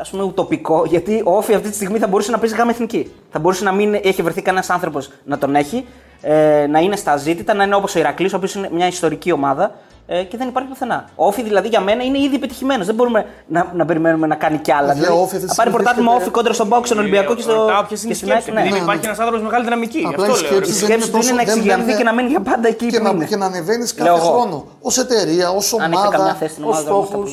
[0.00, 3.12] ας πούμε, ουτοπικό, γιατί ο Όφη αυτή τη στιγμή θα μπορούσε να παίζει γάμα εθνική.
[3.30, 5.86] Θα μπορούσε να μην έχει βρεθεί κανένας άνθρωπος να τον έχει,
[6.20, 9.32] ε, να είναι στα ζήτητα, να είναι όπως ο Ηρακλής, ο οποίος είναι μια ιστορική
[9.32, 9.74] ομάδα
[10.10, 11.04] ε, και δεν υπάρχει πουθενά.
[11.14, 12.84] Ο Όφη δηλαδή για μένα είναι ήδη πετυχημένο.
[12.84, 14.86] Δεν μπορούμε να, να περιμένουμε να κάνει κι άλλα.
[14.86, 16.84] Παιδιά, Δηλαδή, ο Όφη αυτή τη θα πάρει στιγμή πρωτάθλημα βρίσκεται- Όφη κόντρα στον Μπόξ,
[16.88, 17.52] στον Ολυμπιακό και στο.
[17.52, 18.60] Ρωτάω ποιες είναι και οι στην ΑΕΚ, σκέψεις; ναι.
[18.68, 19.06] Επειδή Ναι, υπάρχει ναι.
[19.10, 20.00] ένας άνθρωπος με μεγάλη δυναμική.
[20.10, 20.48] Απλά Αυτό οι λέω.
[20.50, 22.66] σκέψεις Η δεν σκέψη του είναι να δεν εξηγιανθεί μπαίνουν- και να μείνει για πάντα
[22.74, 23.24] εκεί και που να, είναι.
[23.30, 24.28] και να ανεβαίνεις Λέω κάθε εγώ.
[24.34, 24.56] χρόνο.
[24.88, 27.30] Ω εταιρεία, ως Αν είχε καμιά ομάδα, θέση στην ως ομάδα, όμως, στόχους.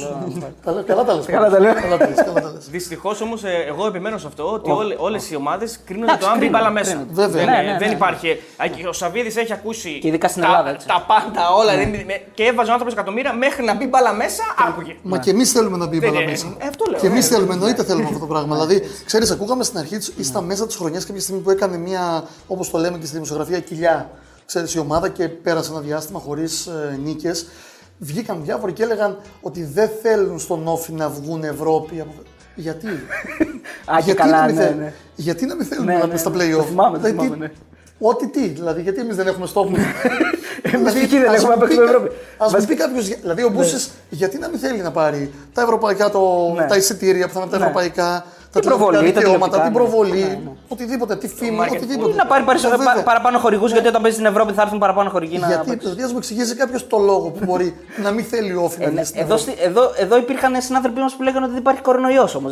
[0.66, 0.84] τα λέω.
[0.92, 1.26] Καλά τα λες.
[1.36, 1.74] Καλά τα λέω.
[1.86, 2.64] Καλά τα λες, καλά τα λες.
[2.78, 3.40] Δυστυχώς όμως,
[3.72, 4.70] εγώ επιμένω σε αυτό ότι
[5.08, 6.92] όλε οι ομάδες κρίνονται Εντάξει, το αν μπει κρίνονται, μπάλα μέσα.
[6.92, 7.14] κρίνονται.
[7.22, 7.46] Βέβαια.
[7.46, 7.94] Δεν, Ναι, ναι, δεν ναι.
[8.00, 8.28] υπάρχει.
[8.90, 10.88] Ο Σαββίδης έχει ακούσει Και ειδικά στην τα, Ελλάδα, έτσι.
[10.88, 11.76] τα πάντα, όλα.
[11.76, 14.96] δεν- με- και έβαζε έβαζε ο άνθρωπο εκατομμύρια μέχρι να μπει μπάλα μέσα, άκουγε.
[15.04, 16.48] Μα και εμείς θέλουμε να μπει η Δεν μπάλα είναι- μέσα.
[16.60, 18.56] ε, αυτό λέω, Και εμείς ε, θέλουμε, εννοείται θέλουμε αυτό το πράγμα.
[18.56, 21.78] Δηλαδή, ξέρεις, ακούγαμε στην αρχή τη ή στα μέσα τη χρονιά κάποια στιγμή που έκανε
[21.78, 24.10] μια, όπως το λέμε και στη δημοσιογραφία, κοιλιά.
[24.46, 27.48] Ξέρεις, η ομάδα και πέρασε ένα διάστημα χωρίς ε, νίκες.
[27.98, 32.00] Βγήκαν διάφοροι και έλεγαν ότι δεν θέλουν στον Όφη να βγουν Ευρώπη.
[32.02, 32.14] από-
[32.56, 32.88] Γιατί;
[33.92, 34.94] Α, και γιατί, καλά, να μην ναι, θέλουν- ναι.
[35.16, 36.36] γιατί να μην θέλουν Ναι, να ναι, μπουν στα ναι.
[36.36, 37.52] play-off; Το θυμάμαι, το Δηλαδή, θυμάμαι, ναι.
[38.00, 39.72] Ό,τι τι, δηλαδή, γιατί εμείς δεν έχουμε στόχο.
[40.74, 42.10] Εμείς εκεί δεν έχουμε να παίξουμε Ευρώπη.
[42.38, 46.10] Α μου πει κάποιος, δηλαδή ο Μπούσης, γιατί να μην θέλει να πάρει τα ευρωπαϊκά,
[46.10, 46.66] το, Ναι.
[46.66, 47.64] τα εισιτήρια που θα είναι από τα Ναι.
[47.64, 48.26] ευρωπαϊκά, τα
[48.60, 50.52] Την προβολή, τηλεοπτικά τα δικαιώματα, την τηλεοπτικά, προβολή, ναι, ναι.
[50.68, 51.76] οτιδήποτε, τη φήμη, marketing.
[51.76, 52.12] οτιδήποτε.
[52.12, 53.04] Ή να πάρει περισσότερο, Ε, βέβαια.
[53.04, 55.48] παραπάνω χορηγούς, γιατί όταν παίζει στην Ευρώπη θα έρθουν παραπάνω χορηγοί να.
[55.48, 55.80] Γιατί, παίξουν.
[55.92, 58.86] δηλαδή, α μου εξηγήσει κάποιος το λόγο που μπορεί να μην θέλει ο Όφη να
[58.86, 59.52] Ε, βγει ναι, στην εδώ, Ευρώπη.
[59.58, 62.52] στη- εδώ, εδώ υπήρχαν συνάδελφοί μας που λέγανε ότι δεν υπάρχει κορονοϊός όμως.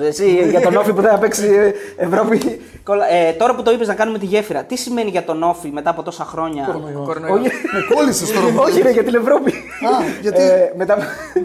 [0.50, 1.46] Για τον Όφη που δεν θα παίξει
[1.98, 2.62] ε, Ευρώπη.
[2.84, 5.70] κολλα- Ε, τώρα που το είπες να κάνουμε τη γέφυρα, τι σημαίνει για τον Όφη
[5.72, 7.08] μετά από τόσα χρόνια; Κορονοϊός.
[7.08, 7.38] Κορονοϊός.
[7.40, 8.46] Όχι, Με κόλλησες τώρα.
[8.68, 9.52] όχι, ρε, για την Ευρώπη.
[9.52, 9.90] Α,
[10.22, 10.42] γιατί.
[10.42, 10.98] Ε, μετά,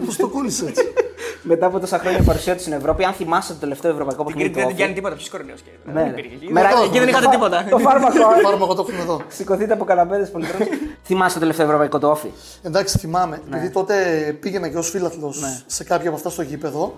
[0.05, 0.83] Πώ το κόλλησες έτσι.
[1.51, 4.48] μετά από τόσα χρόνια παρουσία τους στην Ευρώπη, αν θυμάσαι το τελευταίο ευρωπαϊκό Την παιχνίδι.
[4.51, 5.15] Κρήτη του δεν Όφη, την κάνει τίποτα.
[5.15, 5.69] Ποιος κορονοϊός και.
[5.85, 6.09] Ναι, Δεν ναι.
[6.09, 6.51] υπήρχε εκεί.
[6.53, 7.65] Μερα- Εκεί δεν είχατε το- τίποτα.
[7.69, 8.13] Το φάρμακο.
[8.47, 9.21] Φάρμακο το έχουμε εδώ.
[9.37, 10.65] Σηκωθείτε από καναπέδες πολυδρόμου.
[11.07, 12.31] Θυμάσαι το τελευταίο ευρωπαϊκό του Όφη.
[12.61, 13.41] Εντάξει, θυμάμαι.
[13.49, 13.57] Ναι.
[13.57, 13.95] Επειδή τότε
[14.39, 16.97] πήγαινα και ως φίλαθλος σε κάποια από αυτά στο γήπεδο,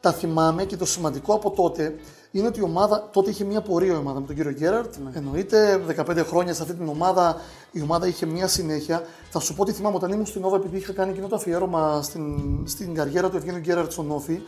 [0.00, 1.94] τα θυμάμαι και το σημαντικό από τότε
[2.30, 4.94] είναι ότι η ομάδα τότε είχε μια πορεία η ομάδα με τον κύριο Γκέραρτ.
[5.04, 5.10] Ναι.
[5.14, 7.36] Εννοείται, 15 χρόνια σε αυτή την ομάδα
[7.72, 9.02] η ομάδα είχε μια συνέχεια.
[9.30, 12.02] Θα σου πω ότι θυμάμαι όταν ήμουν στην Όβα, επειδή είχα κάνει εκείνο το αφιέρωμα
[12.02, 12.24] στην,
[12.64, 14.42] στην καριέρα του Ευγένιου Γκέραρτ στον Όφη, θυ-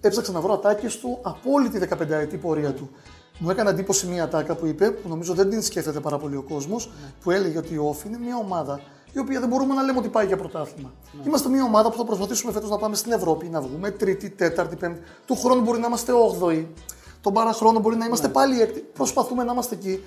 [0.00, 2.90] έψαξα να βρω ατάκες του από όλη τη 15ετή πορεία του.
[3.38, 6.42] Μου έκανε εντύπωση μια ατάκα που είπε, που νομίζω δεν την σκέφτεται πάρα πολύ ο
[6.42, 8.80] κόσμος, που έλεγε ότι η Όφη είναι μια ομάδα
[9.16, 10.92] η οποία δεν μπορούμε να λέμε ότι πάει για πρωτάθλημα.
[11.26, 14.76] Είμαστε μια ομάδα που θα προσπαθήσουμε φέτος να πάμε στην Ευρώπη, να βγούμε τρίτη, τέταρτη,
[14.76, 15.00] πέμπτη.
[15.26, 16.72] Του χρόνου μπορεί να είμαστε όγδοη.
[17.20, 18.80] Τον παραχρόνο μπορεί να είμαστε πάλι έκτη.
[18.80, 20.02] Προσπαθούμε να είμαστε εκεί.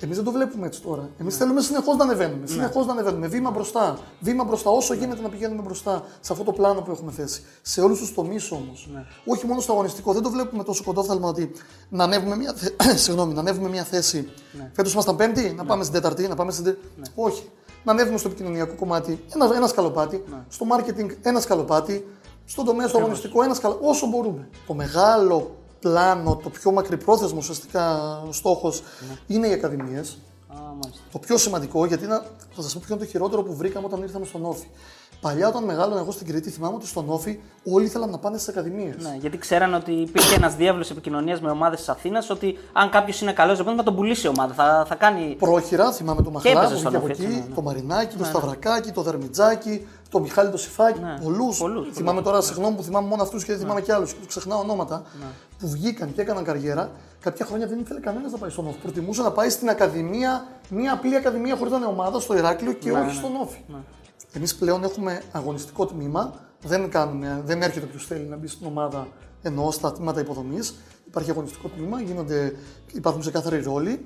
[0.00, 1.08] Εμείς δεν το βλέπουμε έτσι τώρα.
[1.20, 2.46] Εμείς θέλουμε συνεχώς να ανεβαίνουμε.
[2.46, 3.26] Συνεχώς να ανεβαίνουμε.
[3.26, 3.98] Βήμα μπροστά.
[4.20, 4.70] Βήμα μπροστά.
[4.70, 7.42] Όσο γίνεται να πηγαίνουμε μπροστά σε αυτό το πλάνο που έχουμε θέσει.
[7.62, 8.88] Σε όλους τους τομείς όμως.
[9.26, 10.12] Όχι μόνο στο αγωνιστικό.
[10.12, 11.50] Δεν το βλέπουμε τόσο κοντόφθαλμα ότι
[11.88, 12.68] να ανέβουμε μια, θε...
[13.04, 14.28] Συγγνώμη, να ανέβουμε μια θέση.
[14.72, 16.64] Φέτος ήμασταν πέμπτη, να πάμε στην τέταρτη, να πάμε στην.
[16.64, 16.76] τε-
[17.14, 17.50] Όχι.
[17.84, 20.24] Να ανέβουμε στο επικοινωνιακό κομμάτι ένα, ένα σκαλοπάτι.
[20.48, 22.06] Στο marketing ένα σκαλοπάτι.
[22.46, 23.86] Στον τομέα στο αγωνιστικό ένα σκαλοπάτι.
[23.86, 24.48] Όσο μπορούμε.
[24.66, 27.98] Το μεγάλο πλάνο, το πιο μακρυπρόθεσμο ουσιαστικά
[28.30, 28.82] στόχος
[29.26, 30.18] είναι οι ακαδημίες.
[31.12, 34.02] Το πιο σημαντικό, γιατί να, θα σας πω ποιο είναι το χειρότερο που βρήκαμε όταν
[34.02, 34.66] ήρθαμε στον Όφη.
[35.20, 37.40] Παλιά, όταν μεγάλωνα εγώ στην Κρήτη, θυμάμαι ότι στον Όφη
[37.72, 38.94] όλοι ήθελαν να πάνε στις ακαδημίες.
[38.98, 43.20] Ναι, γιατί ξέραν ότι υπήρχε ένας διάβλος επικοινωνίας με ομάδες της Αθήνας ότι αν κάποιος
[43.20, 44.54] είναι καλός, λοιπόν, θα τον πουλήσει η ομάδα.
[44.54, 45.36] Θα, θα κάνει.
[45.38, 47.54] Πρόχειρα, θυμάμαι το Μαχλά έπαιζε που στον βγήκε από Όφη, εκεί, έτσι, ναι, ναι.
[47.54, 51.00] το Μαρινάκι, το Σταυρακάκι, το Δερμιτζάκι, το Μιχάλη το Σιφάκι.
[51.00, 51.58] Ναι, Πολλούς.
[51.58, 54.26] πολλούς, Θυμάμαι τώρα, συγγνώμη που θυμάμαι μόνο αυτούς και δεν θυμάμαι και άλλους και τους
[54.26, 55.02] ξεχνάω ονόματα
[55.58, 56.90] που βγήκαν και έκαναν καριέρα.
[57.20, 58.78] Κάποια χρόνια δεν ήθελε κανένας να πάει στον Όφη.
[58.78, 62.92] Προτιμούσε να πάει στην Ακαδημία, μια απλή Ακαδημία χωρίς να είναι ομάδα στο Ηράκλειο και
[62.92, 63.58] όχι στον Όφη.
[64.32, 66.34] Εμείς πλέον έχουμε αγωνιστικό τμήμα.
[66.62, 69.08] Δεν, κάνουμε, δεν έρχεται όποιος θέλει να μπει στην ομάδα
[69.42, 70.74] εννοώ στα τμήματα υποδομής.
[71.06, 72.54] Υπάρχει αγωνιστικό τμήμα, γίνονται,
[72.92, 74.04] υπάρχουν ξεκάθαροι ρόλοι.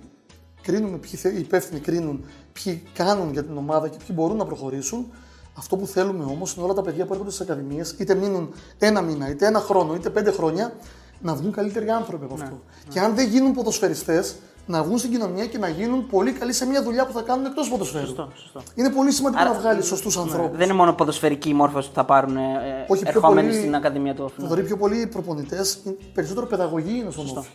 [0.62, 4.44] Κρίνουμε ποιοι θε- οι υπεύθυνοι κρίνουν ποιοι κάνουν για την ομάδα και ποιοι μπορούν να
[4.44, 5.11] προχωρήσουν.
[5.59, 9.01] Αυτό που θέλουμε όμως είναι όλα τα παιδιά που έρχονται στις ακαδημίες, είτε μείνουν ένα
[9.01, 10.73] μήνα, είτε ένα χρόνο, είτε πέντε χρόνια,
[11.21, 12.61] να βγουν καλύτεροι άνθρωποι από αυτό.
[12.88, 14.37] Και αν δεν γίνουν ποδοσφαιριστές,
[14.68, 17.44] να βγουν στην κοινωνία και να γίνουν πολύ καλοί σε μια δουλειά που θα κάνουν
[17.46, 18.07] εκτός ποδοσφαίρου.
[18.07, 18.62] Σωστό, σωστό.
[18.74, 20.57] Είναι πολύ σημαντικό Άρα- να βγάλεις σωστούς ανθρώπους.
[20.57, 22.40] Δεν είναι μόνο ποδοσφαιρική η μόρφωση που θα πάρουν ε,
[22.88, 24.48] Όχι, πιο ερχόμενοι πολύ- στην Ακαδημία του Όφη.
[24.48, 25.78] Θα δει πιο πολλοί προπονητές,
[26.14, 27.48] περισσότερο παιδαγωγή είναι στον Όφη.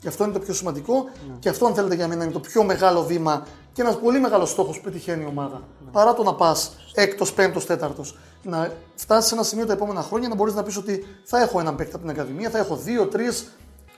[0.00, 1.04] Και αυτό είναι το πιο σημαντικό
[1.38, 4.50] και αυτό, αν θέλετε, για μένα είναι το πιο μεγάλο βήμα και ένας πολύ μεγάλος
[4.50, 5.62] στόχος που πετυχαίνει η ομάδα.
[5.92, 8.18] Παρά το να πας έκτος, πέμπτος, τέταρτος.
[8.42, 11.60] Να φτάσεις σε ένα σημείο τα επόμενα χρόνια να μπορείς να πεις ότι θα έχω
[11.60, 13.50] έναν παίκτη από την Ακαδημία, θα έχω δύο, τρεις, το-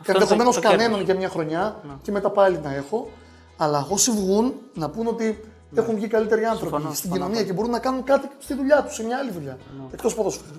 [0.06, 1.04] ενδεχομένως το κανέναν κέρδος.
[1.04, 3.08] για μια χρονιά και μετά πάλι να έχω.
[3.56, 7.24] Αλλά όσοι βγουν να πούν ότι έχουν βγει καλύτεροι άνθρωποι Συμφωνώ, στην συμφωνώ.
[7.24, 9.58] κοινωνία και μπορούν να κάνουν κάτι στη δουλειά τους, σε μια άλλη δουλειά.
[9.92, 10.58] Εκτός ποδοσφαίρου.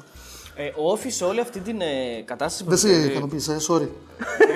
[0.56, 1.86] Ε, ο Όφης σε όλη αυτή την ε,
[2.26, 2.64] κατάσταση.
[2.64, 3.88] Δεν που- σε ικανοποίησε, ε, sorry.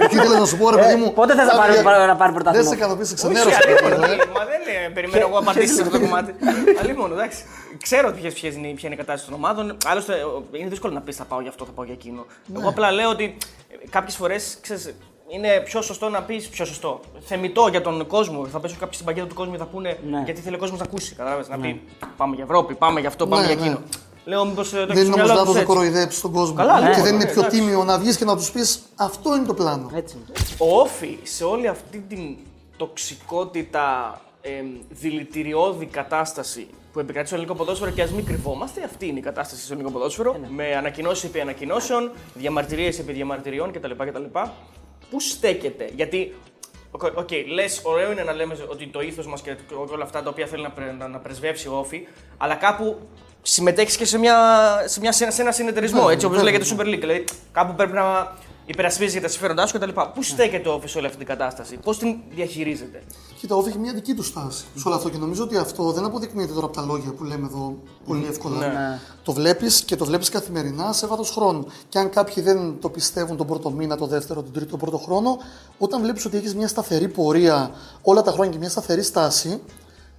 [0.09, 2.15] Τι ήθελα να σου πω, ρε παιδί μου; πότε θες να Άρα, πάρει- για- να
[2.15, 2.69] πάρει Δεν πρωτάθλημα.
[2.69, 3.59] σε ικανοποίησε, Όχι, ξενέρωσα.
[3.65, 4.15] αλίμονο, ε.
[4.37, 6.31] Μα δεν ε, περιμένω εγώ απαντήσεις σε αυτό το κομμάτι.
[6.81, 7.39] Αλίμονο, εντάξει.
[7.81, 9.77] Ξέρω ποιες, ποιες είναι, ποια είναι η κατάσταση των ομάδων.
[9.85, 12.25] Άλλωστε, ε, είναι δύσκολο να πεις θα πάω για αυτό, θα πάω για εκείνο.
[12.45, 12.59] Ναι.
[12.59, 13.37] Εγώ απλά λέω ότι
[13.89, 14.59] κάποιες φορές
[15.27, 16.99] είναι πιο σωστό να πει πιο σωστό.
[17.19, 18.45] Θεμητό για τον κόσμο.
[18.45, 20.21] Θα πέσουν κάποιοι στην παγκέτα του κόσμου και θα πούνε Ναι.
[20.25, 21.15] γιατί θέλει ο κόσμος να ακούσει.
[21.15, 21.47] Κατάλαβες.
[21.49, 21.81] Να πει
[22.17, 23.61] πάμε για Ευρώπη, πάμε για αυτό, πάμε Ναι, για ναι.
[23.61, 23.81] εκείνο.
[24.25, 25.73] Λέω μήπως το Δεν έχεις στο είναι όμως μυαλό λάθος τους να έτσι.
[25.73, 26.55] κοροϊδέψεις τον κόσμο.
[26.55, 27.59] Καλά, ναι, και δεν είναι ναι, πιο εντάξει.
[27.59, 29.89] τίμιο να βγεις και να τους πεις αυτό είναι το πλάνο.
[29.93, 30.15] Έτσι.
[30.57, 32.37] Ο Όφη σε όλη αυτή την
[32.77, 34.49] τοξικότητα, ε,
[34.89, 39.63] δηλητηριώδη κατάσταση που επικρατεί στο ελληνικό ποδόσφαιρο και ας μην κρυβόμαστε, αυτή είναι η κατάσταση
[39.63, 40.39] στο ελληνικό ποδόσφαιρο.
[40.49, 43.91] Με ανακοινώσεις επί ανακοινώσεων, διαμαρτυρίες επί διαμαρτυριών κτλ.
[43.97, 44.23] κτλ.
[45.09, 46.33] Πού στέκεται, γιατί
[46.91, 49.55] Οκ, okay, λες, ωραίο είναι να λέμε ότι το ήθος μας και
[49.91, 52.99] όλα αυτά τα οποία θέλει να, πρε- να, να πρεσβεύσει ο Όφη, αλλά κάπου
[53.41, 54.35] συμμετέχεις και σε, μια,
[54.85, 56.99] σε, μια, σε ένα- σε ένα συνεταιρισμό, Ναι, έτσι όπως βέβαια, λέγεται Super League.
[56.99, 58.33] Δηλαδή, κάπου πρέπει να
[58.67, 59.89] υπερασπίζει για τα συμφέροντά σου κτλ.
[60.13, 63.03] Πού στέκεται ο Όφης σε όλη αυτή την κατάσταση, πώς την διαχειρίζεται;
[63.39, 65.91] Κοίτα, ο Όφης έχει μια δική του στάση σε όλο αυτό και νομίζω ότι αυτό
[65.91, 67.77] δεν αποδεικνύεται τώρα από τα λόγια που λέμε εδώ
[68.07, 68.57] πολύ εύκολα.
[68.57, 68.99] Ναι.
[69.23, 71.65] Το βλέπεις και το βλέπεις καθημερινά σε βάθος χρόνου.
[71.89, 74.97] Και αν κάποιοι δεν το πιστεύουν τον πρώτο μήνα, τον δεύτερο, τον τρίτο, τον πρώτο
[74.97, 75.37] χρόνο,
[75.77, 79.61] όταν βλέπεις ότι έχεις μια σταθερή πορεία όλα τα χρόνια και μια σταθερή στάση,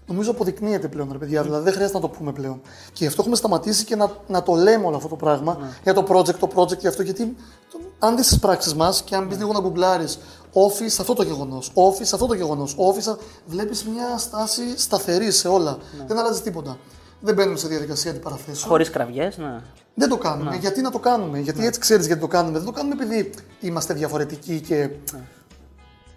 [0.08, 1.42] νομίζω αποδεικνύεται πλέον, ρε παιδιά.
[1.42, 2.60] Δηλαδή δεν χρειάζεται να το πούμε πλέον.
[2.86, 5.94] Και γι' αυτό έχουμε σταματήσει και να, να το λέμε όλο αυτό το πράγμα για
[5.94, 7.02] το project, το project και αυτό.
[7.02, 7.36] Γιατί
[7.72, 10.18] το- αν δεις τις πράξεις μας και αν μπεις λίγο να γκουγκλάρεις
[10.52, 13.16] office αυτό το γεγονός, office αυτό το γεγονός, office.
[13.46, 15.78] Βλέπεις μια στάση σταθερή σε όλα.
[16.06, 16.76] Δεν αλλάζει τίποτα.
[17.20, 18.68] Δεν μπαίνουμε σε διαδικασία αντιπαραθέσεων.
[18.68, 19.60] Χωρίς κραυγές, ναι.
[19.94, 20.56] Δεν το κάνουμε.
[20.56, 22.56] Γιατί να το κάνουμε, Γιατί έτσι ξέρεις γιατί το κάνουμε.
[22.58, 24.90] Δεν το κάνουμε επειδή είμαστε διαφορετικοί και.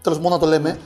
[0.01, 0.79] Τέλος μόνο να το λέμε.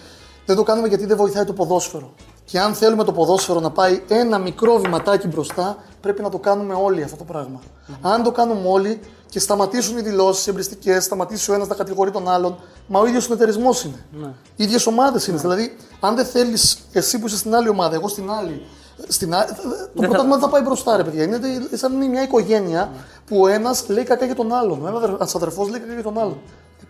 [0.45, 2.13] Δεν το κάνουμε γιατί δεν βοηθάει το ποδόσφαιρο.
[2.45, 6.73] Και αν θέλουμε το ποδόσφαιρο να πάει ένα μικρό βηματάκι μπροστά, πρέπει να το κάνουμε
[6.73, 7.59] όλοι αυτό το πράγμα.
[8.01, 12.29] Αν το κάνουμε όλοι και σταματήσουν οι δηλώσεις εμπριστικές, σταματήσει ο ένας να κατηγορεί τον
[12.29, 14.29] άλλον, μα ο ίδιος συνεταιρισμό είναι.
[14.55, 15.37] Οι ίδιες ομάδες είναι.
[15.37, 18.65] Δηλαδή, αν δεν θέλεις εσύ που είσαι στην άλλη ομάδα, εγώ στην άλλη,
[19.07, 19.49] στην άλλη,
[19.95, 21.23] το πρωτάθλημα δεν θα πάει μπροστά, ρε παιδιά.
[21.23, 21.39] Είναι
[21.73, 22.91] σαν μια οικογένεια
[23.25, 24.85] που ο ένας λέει κακά για τον άλλον.
[24.85, 26.37] Ο ένας αδερφός λέει κακά για τον άλλον.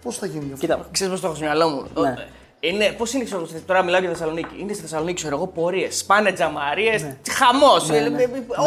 [0.03, 2.01] Πώς θα γίνει αυτό; Κοίτα, Ξέρεις πώς το έχω στο μυαλό μου.
[2.01, 2.13] Ναι.
[2.73, 4.55] Είναι, πώς είναι, ξέρω, τώρα μιλάω για Θεσσαλονίκη.
[4.61, 5.97] Είναι στη Θεσσαλονίκη, ξέρω εγώ, πορείες.
[5.97, 7.17] Σπάνε τζαμαρίες, Ναι.
[7.39, 7.89] χαμός.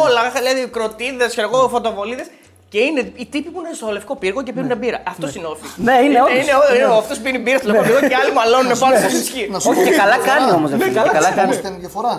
[0.05, 2.27] Όλα, δηλαδή κροτίδες, ξέρω εγώ, φωτοβολίδες.
[2.69, 5.03] Και είναι οι τύποι που είναι στο λευκό πύργο και πίνουν μπύρα.
[5.09, 5.63] Αυτός είναι όφη.
[5.77, 6.47] Ναι, είναι όφης.
[6.77, 9.49] Είναι, αυτός πίνει μπύρα στο λευκό πύργο και άλλοι μαλώνουν πάνω στο ισχύ.
[9.51, 10.35] Να σου Όχι, πω και καλά διαφορά.
[10.37, 11.37] κάνει όμως, ρε Ναι, φίλε, καλά και καλά κάνει.
[11.41, 11.53] κάνει.
[11.55, 12.15] Όμως είναι διαφορά.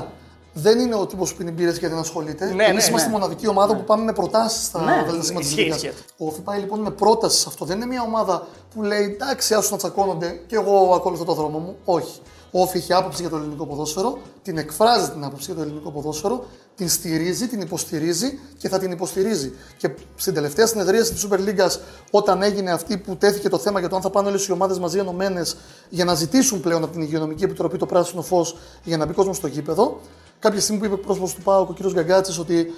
[0.54, 2.46] Δεν είναι ο τύπος που πίνει μπύρες και δεν ασχολείται.
[2.54, 3.16] Ναι, Εμείς ναι, είμαστε ναι.
[3.16, 5.76] η μοναδική ομάδα που πάμε με προτάσεις στα Ναι, δελτία τη ισχύει, Λίγα.
[5.76, 5.92] ισχύει.
[6.18, 7.66] Ο Όφη πάει λοιπόν με πρόταση σε αυτό.
[7.66, 11.58] Δεν είναι μια ομάδα που λέει εντάξει, άσου να τσακώνονται και εγώ ακολουθώ το δρόμο
[11.60, 11.76] μου.
[11.86, 12.20] Όχι.
[12.52, 15.92] Ο Όφη έχει άποψη για το ελληνικό ποδόσφαιρο, την εκφράζει την άποψη για το ελληνικό
[15.92, 19.54] ποδόσφαιρο, την στηρίζει, την υποστηρίζει και θα την υποστηρίζει.
[19.78, 21.78] Και στην τελευταία συνεδρίαση της Super League,
[22.12, 24.80] όταν έγινε αυτή που τέθηκε το θέμα για το αν θα πάνε όλες οι ομάδες
[24.80, 25.58] μαζί ενωμένες
[25.90, 29.34] για να ζητήσουν πλέον από την Υγειονομική Επιτροπή το πράσινο φως για να μπει κόσμο
[29.34, 30.00] στο γήπεδο,
[30.40, 31.92] κάποια στιγμή που είπε πρόσωπος του ΠΑΟΚ, ο κ.
[31.92, 32.74] Γκαγκάτσης, ότι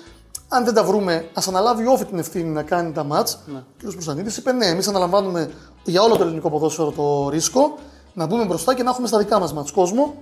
[0.47, 3.39] αν δεν τα βρούμε, ας αναλάβει ο Όφη την ευθύνη να κάνει τα μάτς.
[3.85, 3.93] Ο κ.
[3.95, 5.51] Μπουσανίδη είπε ναι, εμείς αναλαμβάνουμε
[5.83, 7.77] για όλο το ελληνικό ποδόσφαιρο το ρίσκο
[8.13, 10.15] να μπούμε μπροστά και να έχουμε στα δικά μας μάτς κόσμο.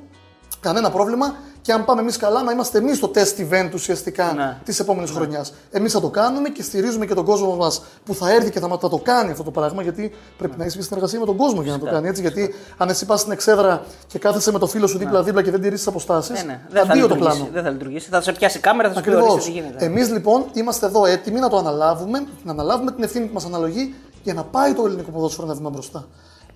[0.60, 1.36] Κανένα πρόβλημα.
[1.62, 4.58] Και αν πάμε εμείς καλά, να είμαστε εμείς το test event ουσιαστικά Ναι.
[4.66, 5.54] της επόμενης χρονιάς.
[5.72, 8.68] Εμείς θα το κάνουμε και στηρίζουμε και τον κόσμο μας που θα έρθει και θα,
[8.68, 9.82] θα το κάνει αυτό το πράγμα.
[9.82, 12.22] Γιατί πρέπει να έχεις μια συνεργασία με τον κόσμο για να το κάνει έτσι.
[12.22, 15.62] Γιατί αν εσύ πας στην εξέδρα και κάθεσαι με το φίλο σου δίπλα-δίπλα και δεν
[15.62, 16.62] τηρεί τις αποστάσεις, Ναι, ναι.
[16.70, 17.54] Δεν θα, αντίο το λειτουργήσει, πλάνο.
[17.54, 18.10] δεν θα λειτουργήσει.
[18.10, 19.32] Θα σε πιάσει η κάμερα, θα σου πει Ακριβώς.
[19.34, 19.86] ορίστε τι γίνεται.
[19.86, 23.96] Εμείς λοιπόν είμαστε εδώ έτοιμοι να το αναλάβουμε, να αναλάβουμε την ευθύνη που μας αναλογεί
[24.24, 26.08] για να πάει το ελληνικό ποδόσφαιρο ένα βήμα μπροστά.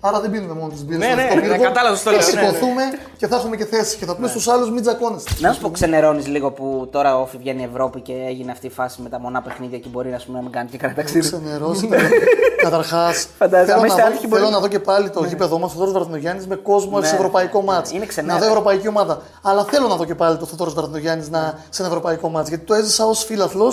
[0.06, 0.98] Άρα δεν πίνουμε μόνο τις μπύρες.
[1.06, 2.46] Ναι, ναι, ναι, κατάλαβα το Θα λέω, ναι, ναι.
[2.46, 2.82] σηκωθούμε
[3.16, 5.30] και θα έχουμε και θέση και θα πούμε στους άλλους μην τζακώνεστε.
[5.38, 8.70] Να σου πω, ξενερώνεις λίγο που τώρα όφη βγαίνει η Ευρώπη και έγινε αυτή η
[8.70, 11.20] φάση με τα μονά παιχνίδια και μπορεί να, πούμε, να μην κάνει και κανένα ταξίδι.
[11.20, 11.96] Ξενερώσετε.
[12.64, 15.24] Καταρχάς, Φαντάζομαι, θέλω, άμα να είστε δω, άτυχοι, μπορεί- θέλω να δω και πάλι το
[15.24, 17.06] γήπεδο μας, ο Θόδωρος Βαρδινογιάννης, με κόσμο Ναι.
[17.06, 17.92] σε ευρωπαϊκό μάτς.
[17.92, 18.34] Είναι ξενέρα.
[18.34, 19.22] Να δω ευρωπαϊκή ομάδα.
[19.42, 21.58] Αλλά θέλω να δω και πάλι το Θόδωρος Βαρδινογιάννης να...
[21.70, 22.48] σε ένα ευρωπαϊκό μάτς.
[22.48, 23.72] Γιατί το έζησα ως φίλαθλο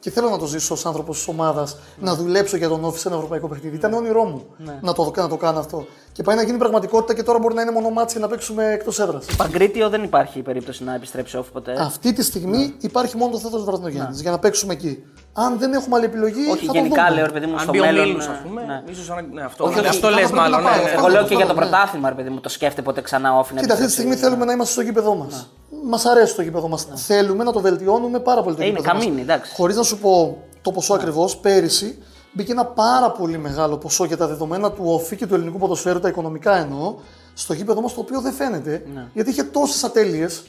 [0.00, 1.76] και θέλω να το ζήσω ως άνθρωπος της ομάδας.
[1.98, 3.76] Να δουλέψω για τον Όφη σε ένα ευρωπαϊκό παιχνίδι.
[3.76, 4.46] Ήταν όνειρό μου
[4.80, 5.86] να, το, να το κάνω αυτό.
[6.12, 8.72] Και πάει να γίνει πραγματικότητα και τώρα μπορεί να είναι μόνο μάτς και να παίξουμε
[8.72, 9.26] εκτός έδρας.
[9.36, 11.76] Παγκρίτιο δεν υπάρχει περίπτωση να επιστρέψει όφη ποτέ.
[11.80, 15.04] Αυτή τη στιγμή υπάρχει μόνο το Θόδωρο Βαρδινογιάννη για να παίξουμε εκεί.
[15.44, 16.44] Αν δεν έχουμε άλλη επιλογή.
[16.50, 17.14] Όχι, θα το γενικά δούμε.
[17.16, 18.06] λέω ρε παιδί μου Αν στο μπει ο μέλλον.
[18.08, 18.82] Μίλους, ναι, ας πούμε, ναι.
[18.92, 20.62] ίσως αν- ναι, αυτό, Όχι, όχι, αυτό θα λες πρέπει να μάλλον.
[20.62, 20.86] πάει, ναι, ναι.
[20.88, 21.60] αυτό Εγώ λέω αυτό και για το ναι.
[21.60, 23.92] πρωτάθλημα, ρε παιδί μου, το σκέφτεται ποτέ ξανά όφη να Κοίτα, αυτή τη επιστρέψει.
[23.92, 25.48] στιγμή θέλουμε να είμαστε στο γήπεδό μας.
[25.84, 26.86] Μας αρέσει το γήπεδο μας.
[26.94, 29.54] Θέλουμε να το βελτιώνουμε πάρα πολύ το Ε, είναι γήπεδο καμίνι, εντάξει.
[29.54, 31.98] Χωρίς να σου πω το ποσό ακριβώς, πέρυσι
[32.32, 36.00] μπήκε ένα πάρα πολύ μεγάλο ποσό για τα δεδομένα του ΟΦΗ και του ελληνικού ποδοσφαίρου,
[36.00, 36.94] τα οικονομικά εννοώ,
[37.34, 38.82] στο γήπεδο μας το οποίο δεν φαίνεται
[39.14, 40.42] γιατί είχε τόσες ατέλειες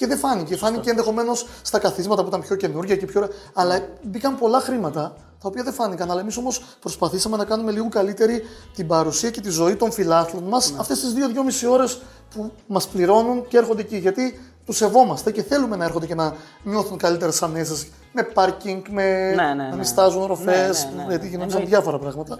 [0.00, 0.56] και δεν φάνηκε.
[0.56, 3.28] Φάνηκε ενδεχομένως στα καθίσματα που ήταν πιο καινούργια και πιο.
[3.54, 6.10] Αλλά μπήκαν πολλά χρήματα τα οποία δεν φάνηκαν.
[6.10, 8.42] Αλλά εμείς όμως προσπαθήσαμε να κάνουμε λίγο καλύτερη
[8.74, 10.76] την παρουσία και τη ζωή των φιλάθλων μας Ναι.
[10.80, 12.00] αυτές τις δύο-δυόμιση ώρες
[12.34, 13.96] που μας πληρώνουν και έρχονται εκεί.
[13.96, 19.02] Γιατί τους σεβόμαστε και θέλουμε να έρχονται και να νιώθουν καλύτερε ανέσει με πάρκινγκ, με
[19.02, 19.74] Ναι, ναι, να ναι.
[19.74, 21.08] μην στάζουν οροφές, Ναι, ναι, ναι.
[21.08, 21.68] γιατί γίνονταν Εννοείται.
[21.68, 22.38] διάφορα πράγματα.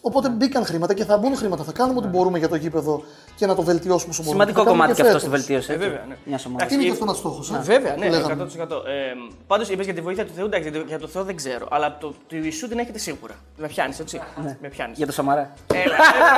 [0.00, 1.62] Οπότε μπήκαν χρήματα και θα μπουν χρήματα.
[1.64, 3.02] Θα κάνουμε ό,τι μπορούμε για το γήπεδο
[3.36, 4.44] και να το βελτιώσουμε όσο μπορούμε.
[4.44, 5.44] Σημαντικό Θα κάνουμε κομμάτι και αυτό στη φέτος.
[5.46, 5.72] βελτίωση.
[5.72, 6.16] Ε, βέβαια, ναι.
[6.24, 6.66] Μια ομάδα.
[6.74, 7.52] Είναι και αυτό ένας στόχος.
[7.62, 8.82] Βέβαια, ναι, 100%.
[8.86, 9.12] Ε,
[9.46, 11.66] Πάντως είπες για τη βοήθεια του Θεού, εντάξει, για το- για το Θεό δεν ξέρω.
[11.70, 13.34] Αλλά το, του Ιησού την έχετε σίγουρα.
[13.56, 14.20] Με πιάνεις, έτσι;
[14.60, 14.96] Με πιάνεις.
[14.96, 15.52] Για το Σαμαρά.
[15.74, 15.94] Έλα, έλα,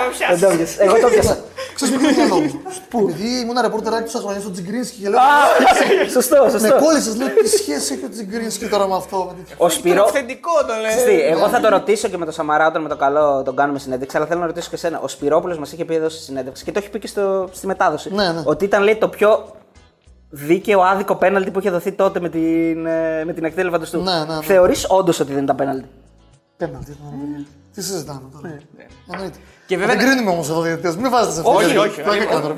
[0.07, 0.79] με πιάνεις.
[0.79, 1.39] Εγώ το πιάσα.
[1.75, 2.61] Ξέρεις με ποιο μυαλό μου.
[3.09, 5.19] Επειδή ήμουν ρεπόρτεράκι τόσα χρόνια στο Τζιγκρίνσκι και λέω.
[6.17, 6.75] Σωστό, Με σωστό.
[6.85, 10.03] κόλλησες, λέω τι σχέση έχει ο Τζιγκρίνσκι τώρα με αυτό; Ο Σπυρό.
[10.03, 10.91] Αυθεντικό το λέει.
[10.97, 13.59] Ξέρεις τι, Εγώ θα το ρωτήσω και με το Σαμαρά όταν με το καλό τον
[13.59, 15.01] κάνουμε συνέντευξη, αλλά θέλω να ρωτήσω και εσένα.
[15.01, 17.67] Ο Σπυρόπουλος μας είχε πει εδώ στη συνέντευξη και το έχει πει και στο, στη
[17.67, 18.15] μετάδοση.
[18.15, 18.43] Ναι, ναι.
[18.45, 19.53] Ότι ήταν λέει το πιο
[20.31, 24.03] δίκαιο, άδικο πέναλτι που είχε δοθεί τότε με την, ε, με την εκτέλεση φανταστού.
[24.03, 24.43] Ναι, ναι, ναι.
[24.43, 25.89] Θεωρείς όντως ότι δεν ήταν πέναλτι;
[26.57, 27.21] Πέναλτι ήταν.
[27.21, 27.47] παιδιά.
[27.75, 28.59] Τι συζητάμε τώρα;
[29.13, 29.39] Εννοείται.
[29.71, 30.97] Και βέβαια- Δεν κρίνουμε όμως εδώ διαιτητές.
[30.97, 31.81] Μην βάζετε σε Όχι, αυτό.
[31.81, 32.01] όχι, όχι.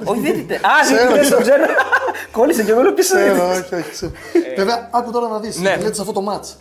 [0.04, 0.56] Όχι, δεν ήταν.
[0.56, 1.40] Α, Ξέρω, δεν το ξέρω.
[1.40, 1.64] ξέρω.
[2.32, 3.14] Κόλλησε και εγώ λέω πίσω.
[3.16, 3.90] Ξέρω, όχι, όχι.
[3.90, 4.12] ξέρω.
[4.56, 5.56] Βέβαια, άκου τώρα να δεις.
[5.58, 5.76] Ναι.
[5.76, 6.56] Λέτε σε αυτό το μάτς.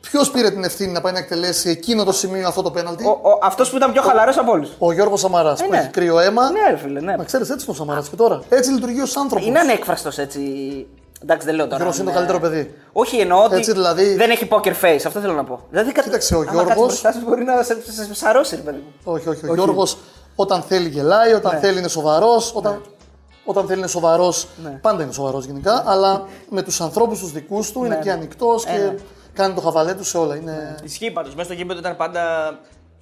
[0.00, 3.04] Ποιος πήρε την ευθύνη να πάει να εκτελέσει εκείνο το σημείο αυτό το πέναλτι;
[3.42, 4.70] Αυτός που ήταν πιο χαλαρός από όλους.
[4.78, 5.76] Ο Γιώργος Σαμαράς που ναι.
[5.78, 6.50] έχει κρύο αίμα.
[6.50, 7.16] Ναι, ρε φίλε, ναι.
[7.16, 8.42] Μα ξέρεις, έτσι είναι ο Σαμαράς και τώρα.
[8.48, 9.46] Έτσι λειτουργεί ω άνθρωπο.
[9.46, 10.40] Είναι ανέκφραστος έτσι.
[11.22, 11.76] Εντάξει, δεν λέω τώρα.
[11.76, 12.16] Γιώργος είναι το ναι.
[12.16, 12.74] καλύτερο παιδί.
[12.92, 15.60] Όχι, εννοώ ότι Έτσι, δηλαδή- δεν έχει poker face, αυτό θέλω να πω.
[15.70, 18.56] Δηλαδή, κα- Κοίταξε, ο άμα Γιώργος- κάτσεις μπροστά σου μπορεί να σε, σε, σε σαρώσει,
[18.56, 19.12] ρε παιδί μου.
[19.12, 19.48] Όχι, όχι.
[19.50, 19.96] Ο Γιώργος
[20.34, 22.52] όταν θέλει γελάει, όταν θέλει είναι σοβαρός.
[22.54, 22.82] Όταν,
[23.44, 24.32] όταν θέλει είναι σοβαρό,
[24.80, 25.82] πάντα είναι σοβαρός γενικά.
[25.86, 28.92] Αλλά με τους ανθρώπους τους δικούς του είναι και ανοιχτός και
[29.32, 30.36] κάνει το χαβαλέ του σε όλα.
[30.36, 30.74] Είναι...
[30.84, 31.32] Ισχύει πάντως.
[31.34, 32.22] Μέσα στο γήπεδο ήταν πάντα.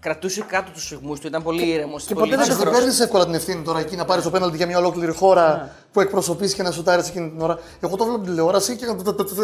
[0.06, 2.04] Κρατούσε κάτω τους σιγμού του, ήταν πολύ ήρεμος.
[2.04, 4.30] και ποτέ δεν Εντάξει, σε δεν παίρνει εύκολα την ευθύνη τώρα εκεί να πάρεις το
[4.30, 7.58] πέναλτι για μια ολόκληρη χώρα που εκπροσωπείς και να σουτάρεις εκείνη την ώρα.
[7.80, 8.86] Εγώ το βλέπω την τηλεόραση και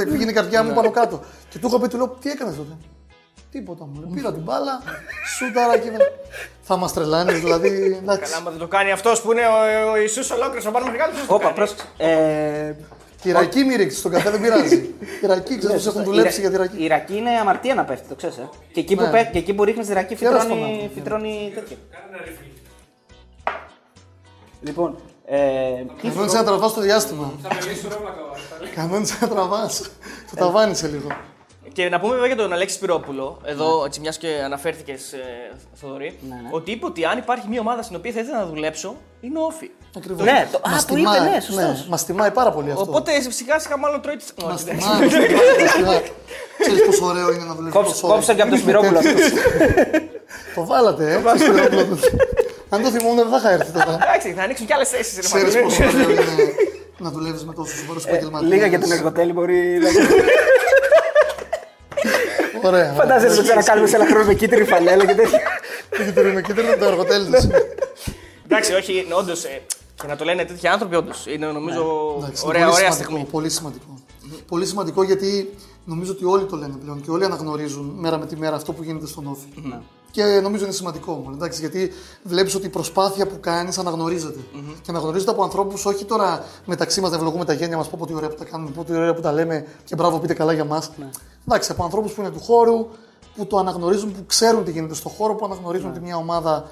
[0.04, 1.20] πήγαινε η καρδιά μου πάνω κάτω.
[1.48, 2.76] Και του είχα πει, του λέω, τι έκανες τότε;
[3.50, 4.00] Τίποτα μου.
[4.00, 4.10] λέει.
[4.14, 4.82] Πήρα την μπάλα,
[5.36, 5.90] σούταρα και.
[6.62, 7.98] Θα μας τρελάνεις, δηλαδή.
[8.02, 8.22] εντάξει.
[8.22, 11.12] Καλά, άμα δεν το κάνει αυτός που είναι ο, ο Ιησούς ολόκληρος, ο Πάνο Μεγάλο.
[11.26, 11.84] Όπα, πρόσεξε.
[13.24, 14.76] Ε, Τη ρακή μη ρίξεις, τον καφέ δεν πειράζει.
[15.20, 16.86] Τη ρακή, ξέρει πώ έχουν δουλέψει για τη η ρακή.
[16.86, 18.36] ρακή είναι αμαρτία να πέφτει, το ξέρεις.
[18.36, 18.48] Ε.
[18.72, 19.10] Και εκεί που, Ναι.
[19.10, 20.94] πέ- και εκεί που ρίχνεις τη ρακή Χαίρομαι φυτρώνει, στον άνθρωπο.
[20.94, 21.76] φυτρώνει τέτοιο.
[24.60, 25.38] Λοιπόν, ε,
[26.00, 27.32] τι- Κανόνισε να τραβάς το διάστημα.
[27.42, 28.74] Θα με λύσω ρε βλάκα.
[28.74, 29.90] Κανόνισε να τραβάς.
[30.30, 31.06] Το ταβάνισε λίγο.
[31.72, 35.14] Και να πούμε βέβαια για τον Αλέξη Σπυρόπουλο, εδώ έτσι μιας και αναφέρθηκες,
[35.80, 36.48] Θοδωρή, Ναι, ναι.
[36.50, 39.42] ότι είπε ότι αν υπάρχει μια ομάδα στην οποία θα ήθελα να δουλέψω, είναι ο
[39.44, 39.70] Όφη.
[39.96, 40.24] Ακριβώς.
[40.24, 41.86] Ναι, το- α, Μας το είπε, τιμάει, ναι, σωστός.
[41.88, 42.82] Μας τιμάει πάρα πολύ αυτό.
[42.88, 44.24] Οπότε σιγά σιγά μάλλον τρώει τι.
[44.44, 46.02] Μας τιμάει, μας τιμάει, μας τιμάει.
[46.58, 48.14] Ξέρεις πόσο ωραίο είναι να δουλεύεις Κόψε- τόσο ώρα.
[48.16, 49.10] κόψε και από το Σπυρόπουλο αυτό.
[50.54, 51.20] Το βάλατε, ε.
[51.20, 51.98] το Σπυρόπουλο.
[52.68, 53.98] Αν το θυμόμουν δεν θα είχα έρθει τώρα.
[54.02, 55.18] Εντάξει, θα ανοίξουν κι άλλες θέσεις.
[55.18, 56.54] Ξέρεις πόσο ωραίο είναι
[56.98, 58.50] να δουλεύεις με τόσους σοβαρούς επαγγελματίες.
[58.50, 59.88] Ε, Λίγα για τον εργοτέλη μπορεί να.
[62.62, 62.92] Ωραία.
[62.92, 65.40] Φαντάζεσαι να το ξανακάνουμε σε ένα χρόνο με κίτρινη φανέλα και τέτοια.
[66.04, 67.48] Κοίταρε με κοίταρε το εργοτέλη της.
[68.44, 69.44] Εντάξει, όχι, όντως.
[69.94, 71.26] Και να το λένε τέτοιοι άνθρωποι, όντως.
[71.26, 73.24] Είναι νομίζω Εντάξει, ωραία, είναι πολύ ωραία σημαντικό, στιγμή.
[73.30, 73.94] Πολύ σημαντικό.
[74.46, 78.36] Πολύ σημαντικό γιατί νομίζω ότι όλοι το λένε πλέον και όλοι αναγνωρίζουν μέρα με τη
[78.36, 79.46] μέρα αυτό που γίνεται στον Όφη.
[80.14, 80.24] Ναι.
[80.24, 81.34] Και νομίζω είναι σημαντικό μόνο.
[81.34, 84.40] Εντάξει, γιατί βλέπεις ότι η προσπάθεια που κάνεις αναγνωρίζεται.
[84.82, 88.06] Και αναγνωρίζεται από ανθρώπους, όχι τώρα μεταξύ μας να ευλογούμε τα γένια μας, πω πω
[88.06, 90.52] τι ωραία που τα κάνουμε, πω τι ωραία που τα λέμε και μπράβο πείτε καλά
[90.52, 90.90] για μας.
[91.46, 92.86] Εντάξει, από ανθρώπους που είναι του χώρου,
[93.36, 96.68] που το αναγνωρίζουν, που ξέρουν τι γίνεται στον χώρο, που αναγνωρίζουν ότι μια ομάδα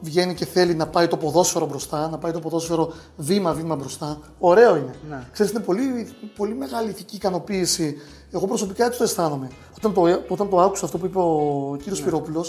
[0.00, 4.18] βγαίνει και θέλει να πάει το ποδόσφαιρο μπροστά, να πάει το ποδόσφαιρο βήμα-βήμα μπροστά.
[4.38, 4.94] Ωραίο είναι.
[5.08, 5.26] Ναι.
[5.32, 7.96] Ξέρεις, είναι πολύ, πολύ μεγάλη ηθική ικανοποίηση.
[8.30, 9.50] Εγώ προσωπικά έτσι το αισθάνομαι.
[9.78, 12.04] Όταν το, όταν το άκουσα αυτό που είπε ο κύριος ναι.
[12.04, 12.44] Σπυρόπουλο,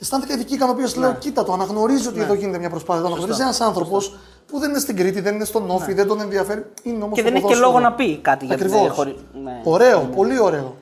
[0.00, 0.98] αισθάνθηκα ηθική ικανοποίηση.
[0.98, 3.02] Λέω, κοίτα το, αναγνωρίζει ότι εδώ γίνεται μια προσπάθεια.
[3.02, 4.16] Το αναγνωρίζει ένας άνθρωπος
[4.46, 6.64] που δεν είναι στην Κρήτη, δεν είναι στον Όφη, δεν τον ενδιαφέρει.
[6.82, 7.66] Είναι όμως Και στο δεν έχει και ποδόσφαιρο.
[7.70, 8.96] λόγο να πει κάτι για την Ακριβώς.
[8.96, 9.60] χωρί- ναι.
[9.64, 10.74] Ωραίο, πολύ ωραίο.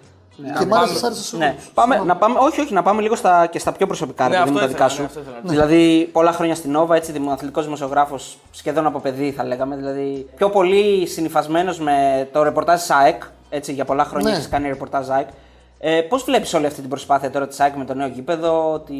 [0.58, 1.46] Και μ' άρεσε, σ' άρεσε σε Ναι.
[1.46, 1.70] όλους.
[1.74, 4.38] Πάμε, να πάμε, όχι, όχι, να πάμε λίγο στα, και στα πιο προσωπικά, Ναι, ρε
[4.42, 5.18] παιδί μου, αυτό τα ήθελα, δικά ναι, σου.
[5.18, 5.50] αυτό ήθελα.
[5.66, 9.76] Δηλαδή, πολλά χρόνια στην Νόβα, έτσι, δημοαθλητικό δημοσιογράφος σχεδόν από παιδί, θα λέγαμε.
[9.76, 13.22] Δηλαδή, πιο πολύ συνυφασμένο με το ρεπορτάζ ΣΑΕΚ.
[13.48, 14.36] Έτσι, για πολλά χρόνια Ναι.
[14.36, 15.28] έχεις κάνει ρεπορτάζ ΣΑΕΚ.
[15.78, 18.94] Ε, Πώς βλέπεις όλη αυτή την προσπάθεια τώρα της ΣΑΕΚ με το νέο γήπεδο, ότι.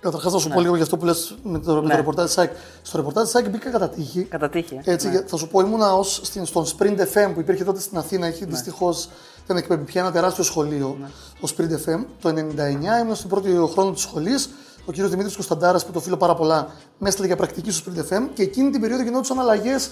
[0.00, 1.88] Καταρχά, θα σου πω λίγο για αυτό που λες με το, με Ναι.
[1.90, 2.52] το ρεπορτάζ της ΣΑΚ.
[2.82, 4.22] Στο ρεπορτάζ της ΣΑΚ μπήκα κατά τύχη.
[4.24, 4.80] Κατά τύχη.
[4.84, 4.92] ε.
[4.92, 7.98] Έτσι, για- θα σου πω, ήμουνα ως, στην, στον Sprint FM που υπήρχε τότε στην
[7.98, 8.26] Αθήνα.
[8.26, 9.08] Έχει δυστυχώς
[9.46, 10.96] δεν εκπέμπει πια ένα τεράστιο σχολείο.
[11.40, 12.04] Ο Sprint FM.
[12.20, 14.50] Το 99 ήμουν στην πρώτη χρόνο της σχολής.
[14.86, 17.98] Ο κύριος Δημήτρης Κωνσταντάρας, που το φίλο πάρα πολλά, με έστειλε για πρακτική στο Sprint
[18.14, 19.90] FM και εκείνη την περίοδο γινόντουσαν αλλαγές.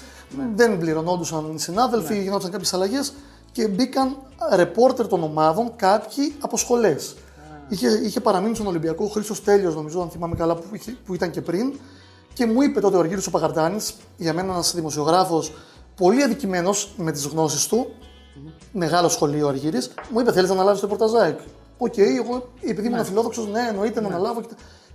[0.54, 3.12] Δεν πληρωνόντουσαν οι συνάδελφοι, γινόντουσαν κάποιες αλλαγές
[3.52, 4.16] και μπήκαν
[4.54, 7.16] ρεπόρτερ των ομάδων κάποιοι από σχολές.
[7.68, 11.14] Είχε, είχε παραμείνει στον Ολυμπιακό ο Χρήσο Τέλειος, νομίζω, αν θυμάμαι καλά, που, είχε- που
[11.14, 11.72] ήταν και πριν.
[12.32, 15.52] Και μου είπε τότε ο Αργύρης ο Παγαρτάνης, για μένα ένας δημοσιογράφος
[15.96, 17.86] πολύ αδικημένος με τις γνώσεις του,
[18.72, 21.40] μεγάλο σχολείο ο Αργύρης, μου είπε: Θέλεις να αναλάβεις το ρεπορτάζ ΑΕΚ.
[21.78, 24.40] Οκ, εγώ επειδή ήμουν φιλόδοξος, ναι, εννοείται να αναλάβω.
[24.40, 24.48] Και...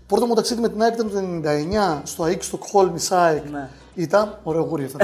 [0.08, 1.20] Πρώτο μου ταξίδι με την ΑΕΚ ήταν το
[2.00, 3.44] 99 στο ΑΕΚ Στοκχόλμη ΣΑΕΚ.
[3.96, 4.98] Ήταν ωραίο γούρι αυτό.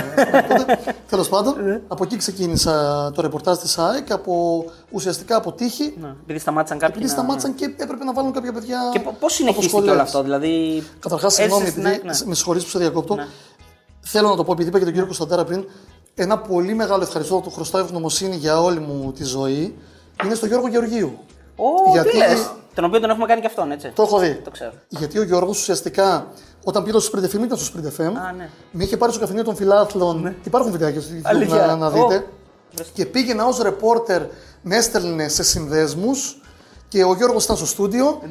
[1.10, 1.56] Τέλος πάντων,
[1.88, 5.94] από εκεί ξεκίνησα το ρεπορτάζ της ΑΕΚ, από, ουσιαστικά από τύχη.
[6.02, 6.96] Ναι, Επειδή σταμάτησαν κάποιοι.
[6.98, 8.80] Επειδή να- σταμάτησαν και έπρεπε να βάλουν κάποια παιδιά.
[8.94, 9.92] Και πώς από συνεχίστηκε σχολές.
[9.92, 10.84] όλο αυτό, δηλαδή.
[11.00, 12.28] Καταρχάς, έζησες συγγνώμη, στην επειδή, ΑΕΚ, ναι.
[12.30, 13.18] με συγχωρείς που σε διακόπτω.
[14.00, 15.66] Θέλω να το πω, επειδή είπα και τον κύριο Κωνσταντάρα πριν,
[16.16, 19.76] ένα πολύ μεγάλο ευχαριστώ, το χρωστάω ευγνωμοσύνη για όλη μου τη ζωή,
[20.26, 21.18] είναι στο Γιώργο Γεωργίου.
[21.88, 22.52] Ω, Γιατί- τι λες.
[22.74, 23.92] Τον οποίο τον έχουμε κάνει και αυτόν, έτσι.
[23.96, 24.42] Το έχω δει.
[24.44, 24.72] Το ξέρω.
[24.88, 26.28] Γιατί ο Γιώργος ουσιαστικά,
[26.64, 28.50] όταν πήρε στο Sprint FM, ήταν στο Sprint FM, Α, ναι.
[28.72, 30.36] με είχε πάρει στο καφενείο των φιλάθλων.
[30.44, 31.66] Υπάρχουν βιντεάκια στο YouTube Αλήθεια.
[31.66, 31.90] να, να Ω.
[31.90, 32.26] δείτε.
[32.94, 34.22] Και πήγαινα ως ρεπόρτερ,
[34.62, 36.42] με έστελνε σε συνδέσμους
[36.88, 38.22] και ο Γιώργος ήταν στο στούντιο.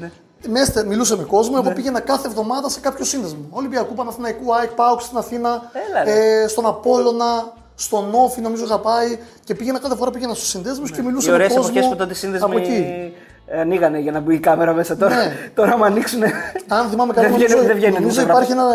[0.48, 3.46] Μέστε, μιλούσε με κόσμο, εγώ πήγαινα κάθε εβδομάδα σε κάποιο σύνδεσμο.
[3.50, 6.42] Ολυμπιακού, Παναθηναϊκού, ΑΕΚ, ΠΑΟΚ στην Αθήνα, Έλα, ρε.
[6.42, 10.90] ε, στον Απόλλωνα, στον Όφη νομίζω είχα πάει και πήγαινα κάθε φορά πήγαινα στους συνδέσμους
[10.90, 13.12] και Οι μιλούσα με ωραίες κόσμο εποχές που τότε οι από σύνδεσμοι εκεί.
[13.46, 15.16] ε, ανοίγανε για να μπει η κάμερα μέσα τώρα.
[15.16, 15.50] Ναι.
[15.54, 16.22] τώρα, άμα ανοίξουν.
[16.68, 18.66] Αν θυμάμαι καλά, Δεν βγαίνει- νομίζω, δεν βγαίνει νομίζω μέσα υπάρχει ένα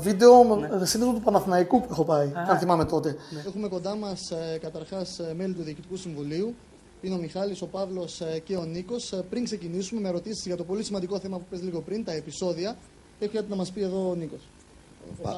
[0.00, 3.16] βίντεο με σύνδεσμο του Παναθηναϊκού που έχω πάει, αν θυμάμαι τότε.
[3.46, 6.54] Έχουμε κοντά μας καταρχάς μέλη του Διοικητικού Συμβουλίου.
[7.00, 9.12] Είναι ο Μιχάλης, ο Παύλος ε, και ο Νίκος.
[9.12, 12.12] Ε, Πριν ξεκινήσουμε με ερωτήσεις για το πολύ σημαντικό θέμα που πες λίγο πριν, τα
[12.12, 12.76] επεισόδια,
[13.18, 14.40] έχεις κάτι να μας πει εδώ ο Νίκος.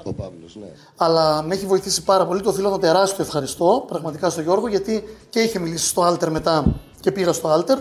[0.02, 0.66] Ο Παύλος, ναι.
[0.96, 2.40] Αλλά με έχει βοηθήσει πάρα πολύ.
[2.40, 6.64] Το οφείλω το τεράστιο ευχαριστώ πραγματικά στον Γιώργο γιατί και είχε μιλήσει στο Alter μετά
[7.00, 7.76] και πήγα στο Alter.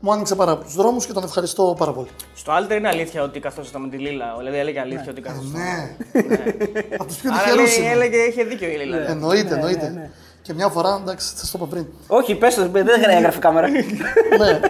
[0.00, 2.08] Μου άνοιξε πάρα πολλού δρόμους και τον ευχαριστώ πάρα πολύ.
[2.34, 4.34] Στο Alter είναι αλήθεια ότι καθόσασταν με τη Λίλα.
[4.38, 5.60] Δηλαδή έλεγε αλήθεια ότι καθόσασταν.
[5.60, 5.96] Ναι.
[6.98, 9.10] Από τους πιο Άρα τυχερούς λέει, έλεγε, είχε δίκιο η Λίλα.
[9.10, 10.10] Εννοείται, εννοείται.
[10.42, 11.86] Και μια φορά, εντάξει, θα το είπα πριν.
[12.06, 13.68] Όχι, πες το, δεν έγραφε κάμερα.
[13.68, 14.60] ναι.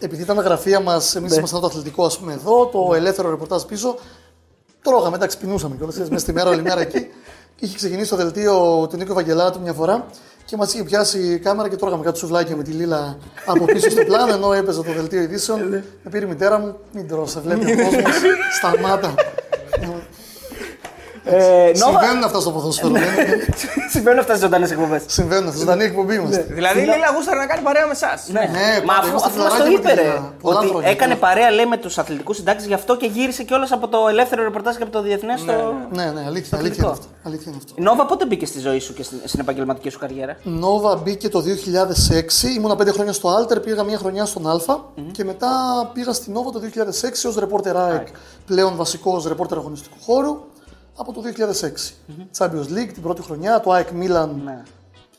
[0.00, 3.62] Επειδή ήταν τα γραφεία μας, εμείς ήμασταν το αθλητικό, ας πούμε, εδώ, το ελεύθερο ρεπορτάζ
[3.62, 3.94] πίσω.
[4.88, 5.96] Τρώγαμε, εντάξει, πεινούσαμε κιόλας.
[5.96, 7.00] Μέσα στη μέρα, όλη μέρα εκεί.
[7.56, 10.06] Και είχε ξεκινήσει το δελτίο του Νίκο Βαγγελάτου μια φορά
[10.44, 13.90] και μας είχε πιάσει η κάμερα και τρώγαμε κάτι σουβλάκια με τη λίλα από πίσω
[13.90, 15.68] στο πλάνο ενώ έπαιζε το δελτίο ειδήσεων.
[16.02, 18.14] με πήρε η μητέρα μου, μην τρώω, σε βλέπει ο κόσμος.
[18.58, 19.14] Σταμάτα.
[21.30, 22.92] Ε, Νόβα, Συμβαίνουν αυτά στο ποδόσφαιρο.
[22.92, 23.44] δεν είναι;
[23.94, 25.02] συμβαίνουν αυτέ τι ζωντανές εκπομπές.
[25.06, 25.58] Συμβαίνουν αυτά.
[25.60, 26.46] Ζωντανή εκπομπή είμαστε.
[26.48, 28.28] Δηλαδή η Λίλα γούσταρε να κάνει παρέα με εσάς.
[28.28, 30.32] Ναι, Ναι, Μα πάντα αφού, είμαστε αφού μας το φιλαράκια με είπε, τη ρε, Λίλα.
[30.42, 31.26] Πολλά ότι χρόνια, έκανε πολλά.
[31.26, 34.76] παρέα λέει με τους αθλητικούς συντάξεις, γι' αυτό και γύρισε κιόλας από το ελεύθερο ρεπορτάζ
[34.76, 35.52] και από το διεθνές στο.
[35.52, 36.82] Ναι, ναι, αλήθεια, αλήθεια, Αθλητικό.
[36.86, 37.06] είναι αυτό.
[37.22, 37.72] αλήθεια είναι αυτό.
[37.76, 41.28] Η Νόβα πότε μπήκε στη ζωή σου και στην, στην επαγγελματική σου καριέρα; Νόβα μπήκε
[41.28, 41.42] το
[42.42, 44.56] 2006, ήμουνα πέντε χρόνια στο Alter, πήγα μια χρονιά στον Α
[45.12, 45.50] και μετά
[45.92, 48.06] πήγα στην Νόβα το 2006 ως ρεπόρτερ ΑΕΚ,
[48.46, 50.36] πλέον βασικός ρεπόρτερ αγωνιστικού χώρου
[51.00, 51.94] από το 2006.
[52.38, 54.62] Champions League την πρώτη χρονιά, το ΑΕΚ Milan, Ναι.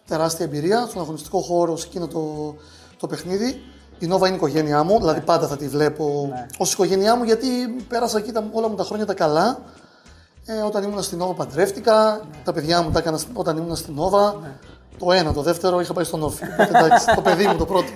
[0.07, 2.55] τεράστια εμπειρία στον αγωνιστικό χώρο σε εκείνο το,
[2.99, 3.61] το παιχνίδι.
[3.99, 6.45] Η Νόβα είναι η οικογένειά μου, δηλαδή πάντα θα τη βλέπω Ναι.
[6.57, 7.47] ως οικογένειά μου γιατί
[7.87, 9.59] πέρασα εκεί τα, όλα μου τα χρόνια τα καλά.
[10.45, 13.93] Ε, όταν ήμουν στην Νόβα παντρεύτηκα, τα παιδιά μου τα έκανα στην- όταν ήμουν στην
[13.93, 14.35] Νόβα.
[14.99, 16.43] Το ένα, το δεύτερο είχα πάει στον Όφη.
[16.43, 17.87] Οπότε, εντάξει, το παιδί μου το πρώτο.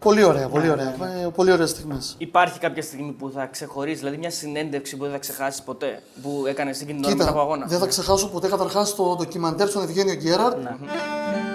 [0.00, 0.88] Πολύ ωραία, πολύ ωραία.
[0.88, 2.14] Ε, πολύ ωραίες στιγμές.
[2.18, 6.44] Υπάρχει κάποια στιγμή που θα ξεχωρίσει, δηλαδή μια συνέντευξη που δεν θα ξεχάσεις ποτέ που
[6.46, 9.68] έκανες εκείνη την ώρα μετά από Κοίτα, αγώνα; δεν θα ξεχάσω ποτέ καταρχάς το ντοκιμαντέρ
[9.68, 10.56] στον Ευγένιο Γκέραρτ.
[10.56, 11.49] Ανάψαμε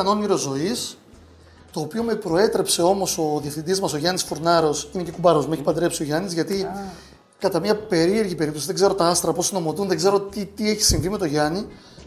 [0.00, 0.98] ήταν όνειρο ζωής.
[1.72, 5.54] Το οποίο με προέτρεψε όμως ο διευθυντής μας, ο Γιάννης Φουρνάρος, είναι και κουμπάρος, με
[5.54, 6.66] έχει παντρέψει ο Γιάννης, γιατί
[7.38, 10.82] κατά μια περίεργη περίπτωση, δεν ξέρω τα άστρα πώς συνομωτούν, δεν ξέρω τι, τι έχει
[10.82, 11.66] συμβεί με τον Γιάννη.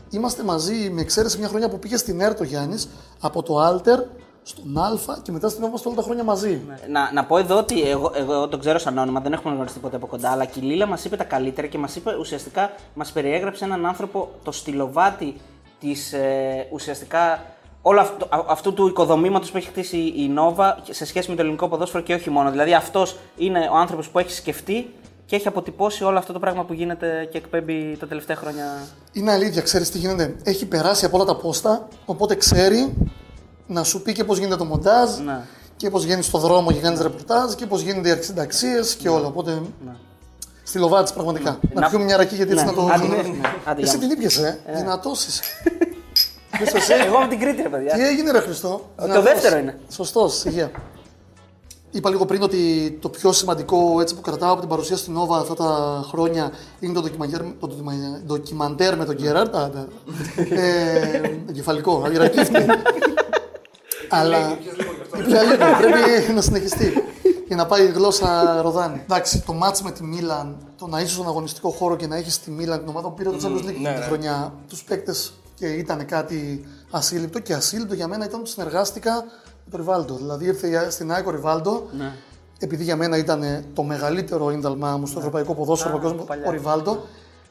[0.10, 4.04] Είμαστε μαζί, με εξαίρεση μια χρονιά που πήγε στην ΕΡΤ ο Γιάννης, από το Alter
[4.44, 6.62] στον Α και μετά στην Όμω όλα τα χρόνια μαζί.
[6.90, 9.96] Να, να πω εδώ ότι εγώ, εγώ τον ξέρω σαν όνομα, δεν έχουμε γνωριστεί ποτέ
[9.96, 13.12] από κοντά, αλλά και η Λίλα μας είπε τα καλύτερα και μας είπε ουσιαστικά, μας
[13.12, 15.36] περιέγραψε έναν άνθρωπο, το στυλοβάτι
[15.80, 17.46] της ε, ουσιαστικά
[17.82, 21.41] όλο αυτό, α- αυτού του οικοδομήματος που έχει χτίσει η Νόβα σε σχέση με το
[21.41, 22.51] ελληνικό ποδόσφαιρο και όχι μόνο.
[22.51, 24.93] Δηλαδή αυτός είναι ο άνθρωπος που έχει σκεφτεί
[25.25, 28.65] και έχει αποτυπώσει όλο αυτό το πράγμα που γίνεται και εκπέμπει τα τελευταία χρόνια.
[29.11, 30.36] Είναι αλήθεια, ξέρεις τι γίνεται.
[30.43, 32.93] Έχει περάσει από όλα τα πόστα, οπότε ξέρει
[33.67, 35.39] να σου πει και πώς γίνεται το μοντάζ Ναι.
[35.75, 39.27] και πώς γίνει στο δρόμο και κάνεις ρεπορτάζ και πώς γίνονται οι αρχισυνταξίες και όλα.
[39.27, 39.61] Οπότε.
[40.63, 41.59] Στη Λοβάτης, πραγματικά.
[41.73, 42.71] Να, Να- πιούμε μια ρακή γιατί έτσι Ναι.
[42.71, 42.89] να το.
[42.93, 43.15] Άντε, ναι.
[43.65, 44.59] Άντε, Εσύ γεια την ήπιασες, ε.
[44.75, 45.41] Δυνατός είσαι.
[47.08, 47.93] Εγώ με την Κρήτη, ρε παιδιά.
[47.93, 49.80] Τι έγινε, Ρε Χριστό; Το δεύτερο είναι.
[49.89, 50.72] Σωστός, υγεία.
[51.91, 55.38] Είπα λίγο πριν ότι το πιο σημαντικό έτσι, που κρατάω από την παρουσία στην Νόβα
[55.38, 59.56] αυτά τα χρόνια είναι το ντοκιμαντέρ, το ντοκιμα- ντοκιμαντέρ με τον Γκέραρτ.
[59.56, 59.86] Α, ναι.
[60.56, 62.66] ε, εγκεφαλικό, αγυρακίφτη.
[64.10, 64.58] Αλλά.
[65.28, 67.04] Πια λίγο, πρέπει να συνεχιστεί.
[67.47, 69.02] Για να πάει η γλώσσα ροδάνη.
[69.04, 72.39] Εντάξει, το μάτς με τη Μίλαν, το να είσαι στον αγωνιστικό χώρο και να έχεις
[72.39, 74.06] τη Μίλαν την ομάδα που πήρε το Champions League ναι, τη ναι.
[74.06, 77.39] χρονιά, τους παίκτες και ήταν κάτι ασύλληπτο.
[77.39, 79.12] Και ασύλληπτο για μένα ήταν που συνεργάστηκα
[79.66, 80.16] με τον Ριβάλντο.
[80.16, 82.12] Δηλαδή ήρθε στην ΑΕΚ ο Ριβάλντο, Ναι.
[82.60, 87.03] επειδή για μένα ήταν το μεγαλύτερο ίνταλμά μου στο ευρωπαϊκό ποδόσφαιρο παγκόσμιο, ο Ριβάλντο.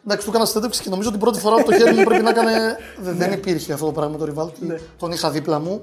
[0.04, 2.30] Εντάξει, του έκανα συνέντευξη και νομίζω την πρώτη φορά που το χέρι μου πρέπει να
[2.30, 2.76] έκανε.
[3.00, 4.52] δεν, δεν υπήρχε αυτό το πράγμα με τον Ριβάλντο.
[4.98, 5.80] Τον είχα δίπλα μου.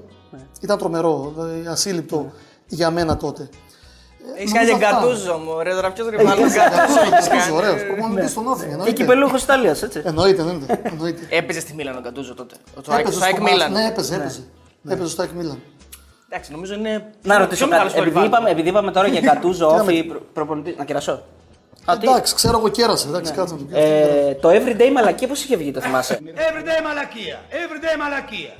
[0.61, 2.31] Ήταν τρομερό, δηλαδή, ασύλληπτο
[2.67, 3.49] για μένα τότε.
[4.37, 4.99] Έχει κάνει νομίζω αυτά.
[4.99, 7.83] γκατούζο μου, ρε τώρα ποιος ριβάλο Γκατούζο, ωραίος.
[7.85, 8.65] Προπονητή στον Όφη.
[8.65, 8.91] Και εννοείται.
[8.91, 10.01] κυπελούχος Ιταλίας, έτσι.
[10.05, 10.79] Εννοείται, εννοείται.
[10.83, 11.21] εννοείται.
[11.29, 12.55] Έπαιζε στη Μίλαν ο Γκατούζο τότε.
[12.83, 13.71] Το Έπαιζε ΑΕΚ στο Μίλαν.
[13.71, 14.43] μάτς, Ναι, έπαιζε, έπαιζε.
[14.89, 15.59] Έπαιζε στο ΑΕΚ Μίλαν.
[16.29, 17.09] Εντάξει, νομίζω είναι.
[17.23, 17.99] Να ρωτήσω πιο μεγάλο κάτι.
[18.01, 18.27] Επειδή περιβάλλον.
[18.27, 20.75] είπαμε, επειδή είπαμε τώρα για Γκατούζο, όφη προ- προπονητή.
[20.77, 21.23] Να κερασώ.
[21.85, 23.07] Α, τι- Εντάξει, ξέρω εγώ κέρασε.
[23.07, 23.77] Εντάξει, κάτσε να το πιω.
[23.79, 27.39] Ε, το everyday μαλακία πώς είχε βγει, το θυμάσαι; Everyday μαλακία.
[27.51, 28.53] Everyday μαλακία.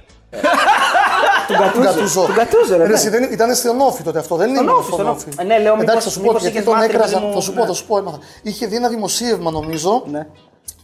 [1.48, 2.26] Του Γκατούζο.
[2.26, 2.94] Του Γκατούζο, ρε, Ρε, ναι.
[2.94, 5.30] εσύ, δεν- Ήταν στον όφη τότε αυτό, δεν είναι Στον Όφη, στον Όφη.
[5.40, 7.20] Ε, ναι, λέω, μήπως- Εντάξει, θα σου πω μήπως γιατί είχες τον μάθει, ρε έκραζαν.
[7.20, 7.68] παιδί μου, Θα σου πω, ναι.
[7.68, 7.98] θα σου πω.
[7.98, 8.18] έμαθα.
[8.42, 10.28] Είχε δει ένα δημοσίευμα νομίζω Ναι.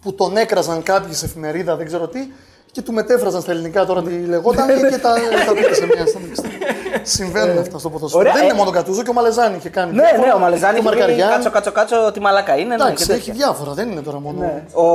[0.02, 2.20] που τον έκραζαν κάποιοι σε εφημερίδα, δεν ξέρω τι,
[2.72, 5.14] και του μετέφραζαν στα ελληνικά τώρα τι λεγόταν και τα,
[5.46, 6.58] τα πήγε σε μια στάση.
[7.04, 8.20] Συμβαίνουν αυτά στο ποδόσφαιρο.
[8.22, 8.46] Ωραία, Δεν ε.
[8.46, 9.94] είναι μόνο ο Γκατούζο και ο Μαλεζάνη είχε κάνει.
[9.96, 10.28] Ναι, διάφορα.
[10.28, 11.30] ναι, ο Μαλεζάνη Και ο είχε πει Μαρκαριάν.
[11.30, 12.68] κάτσο, κάτσο, κάτσο, τι μαλακά είναι.
[12.76, 13.34] Ναι, Εντάξει, και έχει τέτοια.
[13.34, 14.40] διάφορα, δεν είναι τώρα μόνο.
[14.40, 14.64] Ναι.
[14.74, 14.86] Ο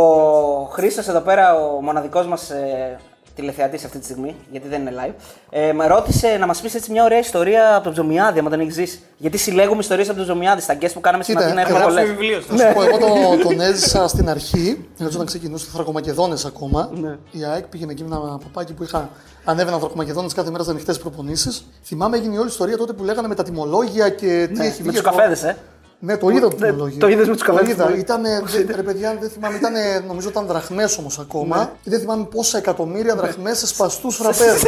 [0.72, 2.98] Χρήστος εδώ πέρα, ο μοναδικός μας ε,
[3.36, 5.12] τηλεθεατής αυτή τη στιγμή, γιατί δεν είναι live,
[5.50, 8.60] ε, με ρώτησε να μας πεις έτσι μια ωραία ιστορία από τον Τζομιάδη, άμα τον
[8.60, 9.00] έχεις ζήσει.
[9.16, 11.60] Γιατί συλλέγουμε ιστορίες από τον Τζομιάδη στα guest που κάναμε στην Κοίτα, Αθήνα.
[11.62, 12.16] εγώ Έχουμε γράψω πολλές.
[12.16, 12.46] βιβλίο σου.
[12.56, 12.98] Θα σου πω, εγώ
[13.38, 16.90] το, τον έζησα στην αρχή, δηλαδή όταν ξεκινούσε Θρακομακεδόνες ακόμα.
[17.00, 17.16] Ναι.
[17.30, 19.10] Η ΑΕΚ πήγαινε εκεί με ένα παπάκι που είχα.
[19.44, 21.66] Ανέβαιναν Θρακομακεδόνες κάθε μέρα σε ανοιχτές προπονήσεις.
[21.84, 24.82] Θυμάμαι έγινε η όλη ιστορία τότε που λέγανε με τα τιμολόγια και τι έχει βγει.
[24.82, 25.56] Με τους και το- καφέδες, ε.
[25.98, 26.98] Ναι, το είδα το Ναι, τιμολόγιο.
[26.98, 27.86] το είδες με τους Το καφέδες είδα.
[27.86, 27.96] του.
[27.96, 29.72] Ήτανε, δεν- ρε παιδιά, δεν θυμάμαι, ήταν,
[30.06, 31.72] νομίζω ήταν δραχμές όμως ακόμα.
[31.82, 34.62] Και δεν θυμάμαι πόσα εκατομμύρια δραχμές σε σπαστούς φραπέδες.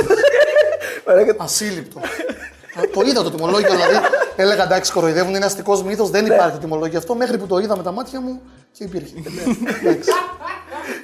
[1.36, 1.98] Ασύλληπτο.
[1.98, 3.94] Α, το είδα το τιμολόγιο, δηλαδή
[4.36, 7.14] έλεγα εντάξει, κοροϊδεύουν, είναι αστικός μύθος, δεν υπάρχει τιμολόγιο αυτό.
[7.14, 8.40] Μέχρι που το είδα με τα μάτια μου
[8.72, 9.14] και υπήρχε.
[9.82, 10.10] Εντάξει.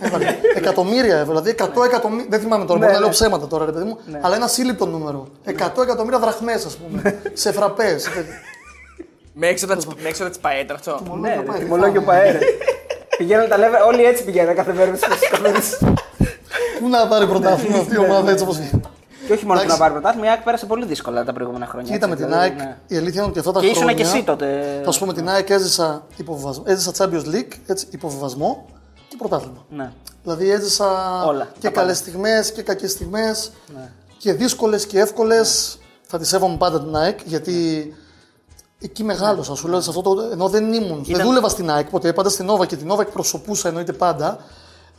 [0.00, 0.24] Έβαλε.
[0.54, 2.26] Εκατομμύρια, έβαλε, δηλαδή 100 εκατομμύρια.
[2.30, 5.28] Δεν θυμάμαι τώρα, μπορεί να λέω ψέματα τώρα, ρε παιδί μου, αλλά ένα σύλληπτο νούμερο.
[5.44, 7.20] 100 εκατομμύρια δραχμές, ας πούμε.
[7.32, 7.96] σε φραπέ.
[9.36, 11.00] Με έξοδα της- με έξοδα τη ΠαΕΤ αυτό.
[11.20, 12.36] Ναι, ρε, τιμολόγιο ΠαΕΡ.
[13.18, 15.58] Πηγαίνουν τα λέμε, όλοι έτσι πηγαίνουν κάθε μέρα στου καφέδε.
[16.80, 18.80] Πού να πάρει πρωτάθλημα αυτή η ομάδα έτσι όπως βγήκε.
[19.26, 19.78] Και όχι μόνο που να Εντάξει.
[19.78, 21.92] πάρει πρωτάθλημα, η ΑΕΚ πέρασε πολύ δύσκολα τα προηγούμενα χρόνια.
[21.92, 22.76] Κοίτα με έτσι, την δηλαδή, ΑΕΚ, ναι.
[22.86, 23.92] η αλήθεια είναι ότι αυτά τα Και χρόνια.
[23.92, 24.80] ήσουν και εσύ τότε.
[24.84, 28.66] Θα σου πω με την ΑΕΚ έζησα, υποβιβασμό, έζησα Champions League, έτσι, υποβιβασμό
[29.08, 29.64] και πρωτάθλημα.
[29.68, 29.92] Ναι.
[30.22, 30.86] Δηλαδή έζησα
[31.26, 33.52] Όλα, και τα καλές στιγμές και κακές στιγμές.
[34.18, 35.78] Και δύσκολες και εύκολες.
[36.06, 37.86] Θα τη σέβομαι πάντα την ΑΕΚ γιατί
[38.84, 39.54] εκεί μεγάλωσα.
[39.54, 40.20] Σου λέω σε αυτό το.
[40.32, 41.04] ενώ δεν ήμουν.
[41.04, 42.12] Δεν δούλευα στην ΑΕΚ ποτέ.
[42.12, 44.38] Πάντα στην Νόβα και την Νόβα εκπροσωπούσα εννοείται πάντα.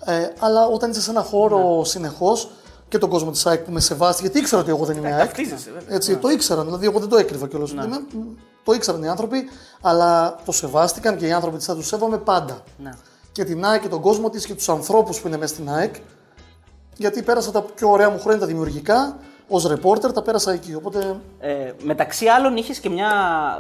[0.06, 2.50] Ε, αλλά όταν είσαι σε ένα χώρο συνεχώς
[2.88, 5.26] και τον κόσμο της ΑΕΚ που με σεβάστηκε, γιατί ήξερα ότι εγώ δεν είμαι ΑΕΚ.
[5.26, 5.96] ταυτίζεσαι, βέβαια.
[5.96, 7.74] Έτσι, Το ήξεραν, δηλαδή εγώ δεν το έκρυβα κιόλας.
[8.64, 9.44] Το ήξεραν οι άνθρωποι,
[9.82, 12.64] αλλά το σεβάστηκαν και οι άνθρωποι της θα τους σέβομαι πάντα.
[12.78, 12.92] Ναι.
[13.32, 15.96] Και την ΑΕΚ και τον κόσμο της και τους ανθρώπους που είναι μέσα στην ΑΕΚ.
[16.98, 19.18] Γιατί πέρασα τα πιο ωραία μου χρόνια τα δημιουργικά,
[19.48, 20.76] ως ρεπόρτερ τα πέρασα εκεί.
[20.76, 23.10] Οπότε Ε, μεταξύ άλλων είχες και μια.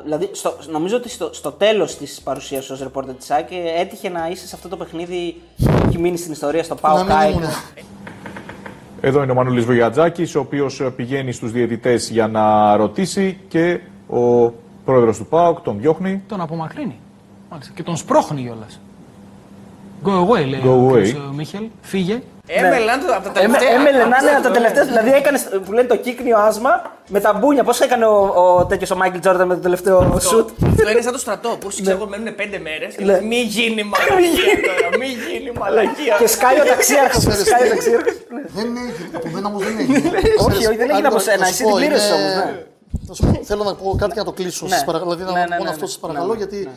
[0.03, 4.09] Δηλαδή, στο, νομίζω ότι στο, στο τέλος της παρουσίας ως ρεπόρτερ της ΑΕΚ ε, έτυχε
[4.09, 7.13] να είσαι σε αυτό το παιχνίδι που έχει μείνει στην ιστορία στο Πάο να μην
[7.13, 7.35] Κάικ.
[7.35, 7.49] ήμουν.
[9.01, 13.79] Εδώ είναι ο Μανούλης Βογιατζάκης, ο οποίος ε, πηγαίνει στους διαιτητές για να ρωτήσει και
[14.09, 14.51] ο
[14.85, 16.23] πρόεδρος του ΠΑΟΚ τον διώχνει.
[16.27, 16.99] Τον απομακρύνει.
[17.49, 17.71] Μάλιστα.
[17.75, 18.79] Και τον σπρώχνει κιόλας.
[20.05, 21.03] Go away, λέει Go ο, away.
[21.03, 21.63] κύριος, ε, Μίχελ.
[21.81, 22.21] Φύγε.
[22.47, 23.79] Έμελαν το- από τα Έμε, τελευταία.
[23.79, 24.57] έμελε να είναι Απίστευτο, από τα ε.
[24.61, 24.83] τελευταία.
[24.85, 26.71] Δηλαδή έκανε που λένε το κύκνιο άσμα
[27.07, 27.63] με τα μπούνια.
[27.63, 30.49] Πώς έκανε ο, ο τέτοιος ο Μάικλ Τζόρνταν με το τελευταίο σουτ.
[30.67, 33.11] Αυτό είναι σαν το στρατό που όσοι ξέρω μένουν πέντε μέρες και Ναι.
[33.11, 36.15] λες, μη γίνει μαλακία τώρα, μη γίνει μαλακία.
[36.19, 37.25] και σκάει ο ταξίαρχος.
[37.25, 38.13] Ξέρεις σκάει ο τι; ταξίαρχος.
[38.55, 39.15] δεν έγινε.
[39.17, 39.97] Από μένα όμως δεν έγινε.
[39.97, 42.07] Όχι, Ξέρεις, όχι, δεν έγινε άλλη από φορά, σένα, θα εσύ σου πω, την πλήρωσες
[42.09, 42.53] είναι- όμως, ναι.
[43.07, 44.65] θα σου πω, Θέλω να πω κάτι και να το κλείσω.
[44.65, 44.71] Ναι.
[44.75, 45.13] σας παρακαλώ.
[45.15, 45.91] Δηλαδή Ναι, να ναι, πω ναι, αυτό ναι.
[45.93, 46.71] σα παρακαλώ Ναι, γιατί ναι.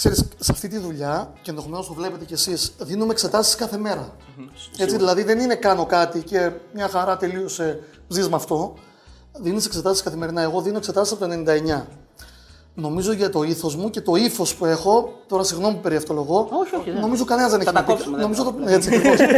[0.00, 4.16] Ξέρεις, σε αυτή τη δουλειά και ενδεχομένως το βλέπετε κι εσείς, δίνουμε εξετάσεις κάθε μέρα.
[4.78, 8.74] Έτσι, δηλαδή δεν είναι κάνω κάτι και μια χαρά τελείωσε, ζεις με αυτό.
[9.38, 10.42] Δίνεις εξετάσεις καθημερινά.
[10.42, 11.86] Εγώ δίνω εξετάσεις από το 99.
[12.74, 15.12] Νομίζω για το ήθος μου και το ύφος που έχω.
[15.26, 16.48] Τώρα, συγγνώμη που περιευτολογώ.
[16.50, 17.00] Όχι, όχι, δεν.
[17.00, 17.92] Νομίζω κανένας δεν Θα έχει τα να πει.
[17.92, 18.54] κόψουμε, δεν Νομίζω το...
[18.64, 18.70] θα.
[18.72, 19.18] Έτσι, ακριβώς.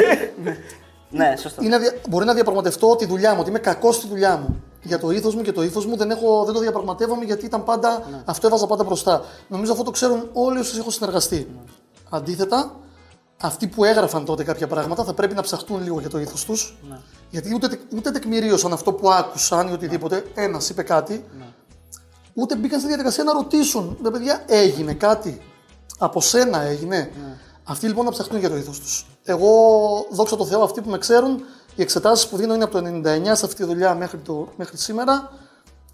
[1.11, 1.63] Ναι, σωστό.
[1.63, 4.63] είναι, δια- μπορεί να διαπραγματευτώ τη δουλειά μου, ότι είμαι κακός στη δουλειά μου.
[4.83, 7.65] Για το ήθος μου και το ύφος μου δεν, έχω, δεν το διαπραγματεύομαι γιατί ήταν
[7.65, 8.23] πάντα, Ναι.
[8.25, 9.25] αυτό έβαζα πάντα μπροστά.
[9.49, 11.37] Νομίζω αυτό το ξέρουν όλοι όσοι έχω συνεργαστεί.
[11.57, 11.63] Ναι.
[12.11, 12.77] Αντίθετα,
[13.41, 16.79] αυτοί που έγραφαν τότε κάποια πράγματα θα πρέπει να ψαχτούν λίγο για το ήθο τους.
[16.89, 16.99] Ναι.
[17.31, 20.25] Γιατί ούτε, τε- ούτε τεκμηρίωσαν αυτό που άκουσαν ή οτιδήποτε.
[20.35, 21.25] Ένας είπε κάτι.
[21.39, 21.45] Ναι.
[22.35, 23.99] Ούτε μπήκαν στη διαδικασία να ρωτήσουν.
[24.03, 25.41] Ρε παιδιά, έγινε κάτι.
[25.99, 26.97] Από σένα έγινε.
[26.97, 27.37] Ναι.
[27.65, 29.07] Αυτοί λοιπόν να ψαχτούν για το ήθο τους.
[29.25, 29.51] Εγώ,
[30.11, 31.41] δόξα τω Θεώ, αυτοί που με ξέρουν,
[31.75, 34.77] οι εξετάσεις που δίνω είναι από το 99 σε αυτή τη δουλειά μέχρι, το, μέχρι
[34.77, 35.31] σήμερα.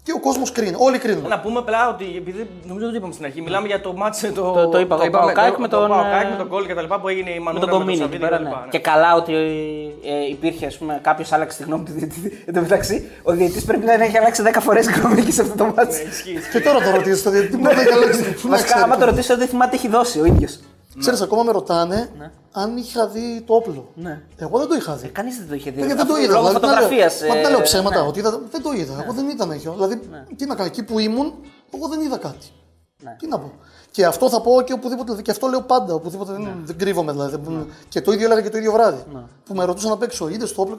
[0.03, 0.75] Και ο κόσμος κρίνει.
[0.77, 1.27] Όλοι κρίνουν.
[1.27, 4.31] Να πούμε απλά ότι επειδή νομίζω ότι το είπαμε στην αρχή, μιλάμε για το μάτσε
[4.31, 4.51] το.
[4.51, 6.65] Το- το είπα εγώ, είπαμε, Παοκάκ το- με το τον, Παοκάκ ε, με τον γκολ
[6.65, 8.49] και τα λοιπά που έγινε η Με Μανούρα τον Κομίνη εκεί Σαββίδη πέρα, και τα
[8.49, 8.55] ναι.
[8.55, 8.69] λοιπά, ναι.
[8.69, 9.33] Και καλά ότι
[10.03, 12.43] ε, υπήρχε, ας πούμε, κάποιος άλλαξε τη γνώμη του διαιτητή.
[12.45, 15.55] Εν τω μεταξύ, ο διαιτητής πρέπει να έχει αλλάξει 10 φορές γνώμη και σε αυτό
[15.55, 15.97] το μάτι.
[16.51, 18.21] και τώρα το ρωτήσει το διαιτητή, μπορεί να έχει αλλάξει.
[18.23, 19.11] Πού να Βασικά, ξέρει άμα το τώρα.
[19.11, 20.59] ρωτήσω, δεν θυμάται τι έχει δώσει ο ίδιος.
[20.99, 22.09] Ξέρεις, ακόμα με ρωτάνε
[22.51, 23.89] αν είχα δει το όπλο.
[23.95, 24.21] Ναι.
[24.37, 25.07] Εγώ δεν το είχα δει.
[25.07, 25.81] Κανείς δεν το είχε δει.
[25.81, 26.33] Ε, δεν το Αφού είδα.
[26.33, 27.27] Λόγω δηλαδή, τι να λέω- φωτογραφία.
[27.27, 29.01] Μα τι να λέω ψέματα, ότι είδα, δεν το είδα.
[29.03, 29.69] Εγώ δεν ήταν εκεί.
[29.69, 30.25] Δηλαδή, Ναι.
[30.35, 31.33] τι να κάνω, εκεί που ήμουν,
[31.75, 32.47] εγώ δεν είδα κάτι.
[33.17, 33.51] Τι να πω.
[33.91, 35.03] Και αυτό θα πω και οπουδήποτε.
[35.03, 35.93] Δηλαδή, και αυτό λέω πάντα.
[35.93, 36.37] Οπουδήποτε Ναι.
[36.37, 37.11] δεν, δεν κρύβομαι.
[37.11, 39.03] Δηλαδή, δεν- Και το ίδιο έλεγα και το ίδιο βράδυ.
[39.45, 40.77] Που με ρωτούσαν απ' έξω, είδες το όπλο;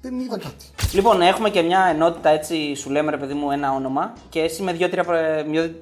[0.00, 0.64] δεν είδα κάτι.
[0.92, 4.62] Λοιπόν, έχουμε και μια ενότητα έτσι, σου λέμε ρε παιδί μου ένα όνομα και εσύ
[4.62, 4.72] με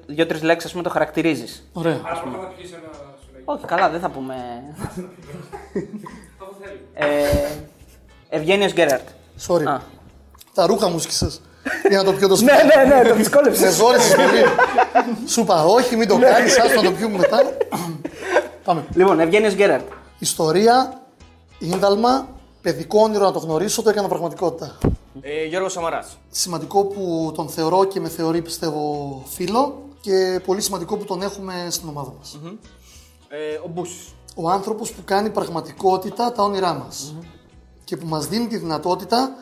[0.07, 1.69] δύο-τρει λέξεις ας πούμε το χαρακτηρίζεις.
[1.73, 1.99] Ωραία.
[2.05, 3.18] Αλλά πρώτα θα πιείς ένα σουλάκι.
[3.51, 4.35] Όχι, καλά, δεν θα πούμε.
[4.73, 6.79] Αυτό θέλει.
[6.93, 7.49] ε,
[8.29, 9.07] Ευγένιος Γκέραρτ.
[9.47, 9.63] Sorry.
[9.65, 9.79] Α.
[10.53, 11.41] Τα ρούχα μου σκίσες.
[11.89, 12.53] Για να το πιω το σπίτι.
[12.53, 13.71] ναι, ναι, το Με δυσκόλεψε.
[13.71, 14.43] ζόρισες πολύ.
[15.27, 17.37] Σου είπα, όχι, μην το κάνεις, άστο να το πιούμε μετά.
[18.63, 18.85] Πάμε.
[18.93, 19.85] λοιπόν, Ευγένιος Γκέραρτ.
[20.19, 21.01] Ιστορία,
[21.59, 22.27] ίνταλμα,
[22.61, 24.77] παιδικό όνειρο να το γνωρίσω, το έκανα πραγματικότητα.
[25.21, 26.17] Ε, Γιώργος Σαμαράς.
[26.29, 31.53] Σημαντικό που τον θεωρώ και με θεωρεί πιστεύω φίλο και πολύ σημαντικό που τον έχουμε
[31.69, 32.39] στην ομάδα μας.
[33.31, 34.13] Ε, ο Μπούσης.
[34.35, 37.15] Ο άνθρωπος που κάνει πραγματικότητα τα όνειρά μας
[37.83, 39.35] και που μας δίνει τη δυνατότητα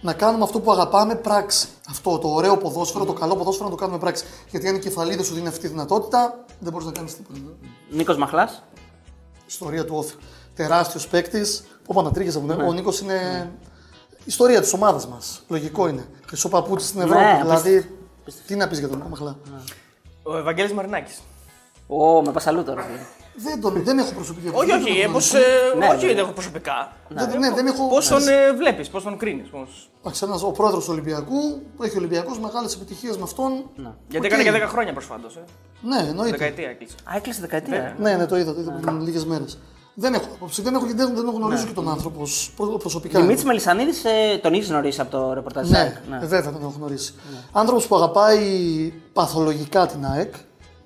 [0.00, 1.68] να κάνουμε αυτό που αγαπάμε πράξη.
[1.88, 4.24] Αυτό το ωραίο ποδόσφαιρο, το καλό ποδόσφαιρο να το κάνουμε πράξη.
[4.50, 7.38] Γιατί αν η κεφαλίδα σου δίνει αυτή τη δυνατότητα, δεν μπορείς να κάνεις τίποτα.
[7.90, 8.62] Νίκος Μαχλάς.
[9.46, 10.14] Ιστορία του Όφη.
[10.54, 11.64] Τεράστιος παίκτης.
[11.84, 13.50] Που πανατρίκε από Ο Νίκος είναι
[14.24, 15.42] ιστορία της ομάδας μας.
[15.48, 16.06] Λογικό είναι.
[16.26, 17.22] Χρυσό παπούτσι στην Ευρώπη.
[17.22, 17.98] Ναι, δηλαδή,
[18.46, 19.36] τι να πεις για τον Νίκο Μαχλά;
[20.22, 21.20] Ο Ευαγγέλης Μαρινάκης.
[21.86, 22.86] Ω, με πασαλού τώρα.
[23.36, 23.50] Φίλε.
[23.50, 25.12] Δεν, τον, δεν έχω προσωπική Όχι, δεν όχι, τον ε, γνωρίζω.
[25.12, 25.38] πώς, ε,
[25.78, 26.12] Ναι, όχι, ναι.
[26.12, 26.92] δεν έχω προσωπικά.
[27.08, 27.88] Δεν, ναι, δεν έχω.
[27.88, 29.48] Πώς τον ε, βλέπεις, πώς τον κρίνεις.
[29.48, 29.90] Πώς...
[30.00, 33.52] Εντάξει, ένας- ο πρόεδρος του Ολυμπιακού που έχει Ολυμπιακός μεγάλες επιτυχίες με αυτόν.
[34.08, 34.32] Γιατί Οκ.
[34.32, 35.36] έκανε και 10 χρόνια προσφάτως.
[35.36, 35.40] Ε.
[35.82, 36.30] Ναι, εννοείται.
[36.36, 36.94] Δεκαετία έκλεισε.
[37.04, 37.76] Α, έκλεισε δεκαετία.
[37.76, 37.94] ε.
[37.98, 39.58] Ναι, ναι, το είδα, το είδα πριν λίγες μέρες.
[39.94, 42.78] Δεν έχω άποψη, δεν έχω γιατί δεν, δεν τον γνωρίζω και τον άνθρωπο ως προ-
[42.78, 43.20] προσωπικά.
[43.20, 45.62] Δημήτρης Μελισανίδης, ε, τον έχει γνωρίσει από το ρεπορτάζ.
[45.62, 47.14] της Ναι, ΑΕΚ; ε, βέβαια τον έχω γνωρίσει.
[47.52, 48.38] Άνθρωπος που αγαπάει
[49.12, 50.34] παθολογικά την ΑΕΚ,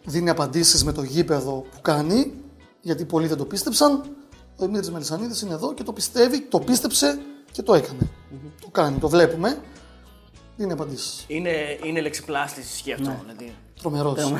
[0.06, 2.32] δίνει απαντήσεις με το γήπεδο που κάνει,
[2.80, 4.02] γιατί πολλοί δεν το πίστεψαν.
[4.56, 7.18] Ο Δημήτρη Μελισανίδης είναι εδώ και το πιστεύει, το πίστεψε
[7.52, 8.10] και το έκανε.
[8.60, 9.58] Το κάνει, το βλέπουμε.
[10.56, 11.24] Δίνει απαντήσεις.
[11.26, 11.50] Είναι,
[11.84, 13.16] είναι λεξιπλάστη ισχύει αυτό.
[13.24, 13.54] Δηλαδή.
[13.80, 14.18] Τρομερός.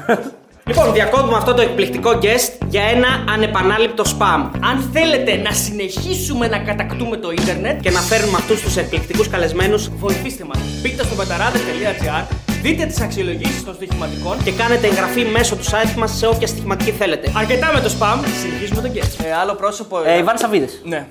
[0.68, 4.50] Λοιπόν, διακόπτουμε αυτό το εκπληκτικό guest για ένα ανεπανάληπτο spam.
[4.60, 9.88] Αν θέλετε να συνεχίσουμε να κατακτούμε το ίντερνετ, Και να φέρνουμε αυτούς τους εκπληκτικούς καλεσμένους
[9.88, 10.58] βοηθήστε μας.
[10.82, 16.10] Μπείτε στο πεταράδε.gr, δείτε τις αξιολογήσεις των στοιχηματικών και κάνετε εγγραφή μέσω του site μας
[16.16, 17.32] σε όποια στοιχηματική θέλετε.
[17.36, 19.24] Αρκετά με το spam, συνεχίζουμε τον guest.
[19.24, 20.02] Ε, άλλο πρόσωπο.
[20.04, 20.80] Ε, Ιβάν Σαββίδης.
[20.84, 21.06] Ναι.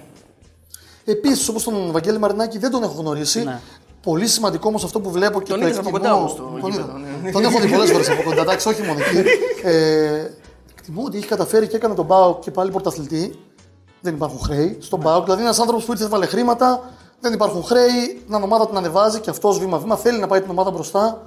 [1.06, 3.44] Επίσης, όπως τον Βαγγέλη Μαρινάκη δεν τον έχω γνωρίσει.
[3.44, 3.60] Ναι.
[4.02, 6.42] Πολύ σημαντικό όμως αυτό που βλέπω και Τον το είδες από εκτιμώ- κοντά όμως στο
[6.62, 7.00] τον, γήπεδο, είδα.
[7.24, 7.32] ναι.
[7.32, 9.30] τον έχω δει πολλές φορές από κοντά, εντάξει, όχι μόνο εκεί.
[9.64, 10.32] ε,
[10.78, 13.40] εκτιμώ ότι έχει καταφέρει και έκανε τον Μπάουκ και πάλι πρωταθλητή.
[14.02, 15.24] Δεν υπάρχουν χρέη στον Μπάουκ.
[15.24, 16.90] Δηλαδή, ένας άνθρωπος που ήρθε, έβαλε χρήματα,
[17.20, 20.72] δεν υπάρχουν χρέη, την ομάδα την ανεβάζει και αυτός βήμα-βήμα θέλει να πάει την ομάδα
[20.72, 21.22] μπροστά.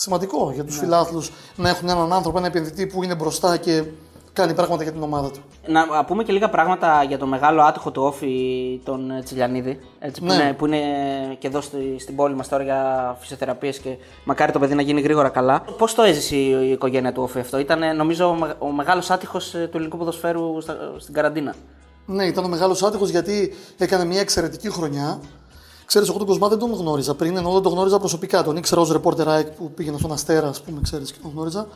[0.00, 0.80] Σημαντικό για τους Ναι.
[0.80, 3.84] φιλάθλους να έχουν έναν άνθρωπο, ένα επενδυτή που είναι μπροστά και
[4.32, 5.38] κάνει πράγματα για την ομάδα του.
[5.66, 9.80] Να πούμε και λίγα πράγματα για το μεγάλο άτυχο του Όφη, τον ε, Τσιλιανίδη.
[9.98, 10.34] Έτσι, που, Ναι.
[10.34, 10.78] είναι, που είναι
[11.38, 15.00] και εδώ στη, στην πόλη μας τώρα για φυσιοθεραπείες και μακάρι το παιδί να γίνει
[15.00, 15.64] γρήγορα καλά.
[15.78, 19.10] Πώς το έζησε η, η οικογένεια του Όφη αυτό, Ήταν νομίζω ο, με- ο μεγάλος
[19.10, 21.54] άτυχος του ελληνικού ποδοσφαίρου στα- στην καραντίνα.
[22.06, 25.20] Ναι, ήταν ο μεγάλος άτυχος γιατί έκανε μια εξαιρετική χρονιά.
[25.88, 28.42] Ξέρεις, εγώ τον Κοσμά δεν τον γνώριζα πριν, ενώ δεν τον γνώριζα προσωπικά.
[28.42, 31.66] Τον ήξερα ως ρεπόρτερ ΑΕΚ που πήγαινε στον Αστέρα, ας πούμε, ξέρεις και τον γνώριζα.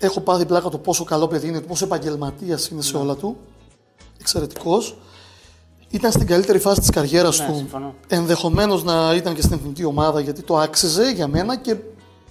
[0.00, 3.36] Έχω πάθει πλάκα το πόσο καλό παιδί είναι, το πόσο επαγγελματίας είναι σε όλα του.
[4.20, 4.96] Εξαιρετικός.
[5.88, 7.54] Ήταν στην καλύτερη φάση της καριέρας Ναι, του.
[7.54, 7.94] συμφωνώ.
[8.06, 11.76] Ενδεχομένως να ήταν και στην εθνική ομάδα γιατί το άξιζε για μένα και.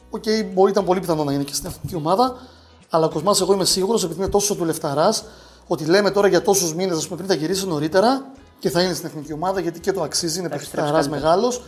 [0.09, 0.23] Οκ,
[0.53, 2.35] μπορεί, ήταν πολύ πιθανό να είναι και στην εθνική ομάδα.
[2.89, 5.23] Αλλά ο Κοσμάς, εγώ είμαι σίγουρος, επειδή είναι τόσο του λεβενταράς,
[5.67, 8.93] ότι λέμε τώρα για τόσους μήνες, ας πούμε, πριν θα γυρίσει νωρίτερα και θα είναι
[8.93, 11.21] στην εθνική ομάδα γιατί και το αξίζει, είναι επιστρέψει παιχταρά καλύτερα.
[11.21, 11.61] μεγάλος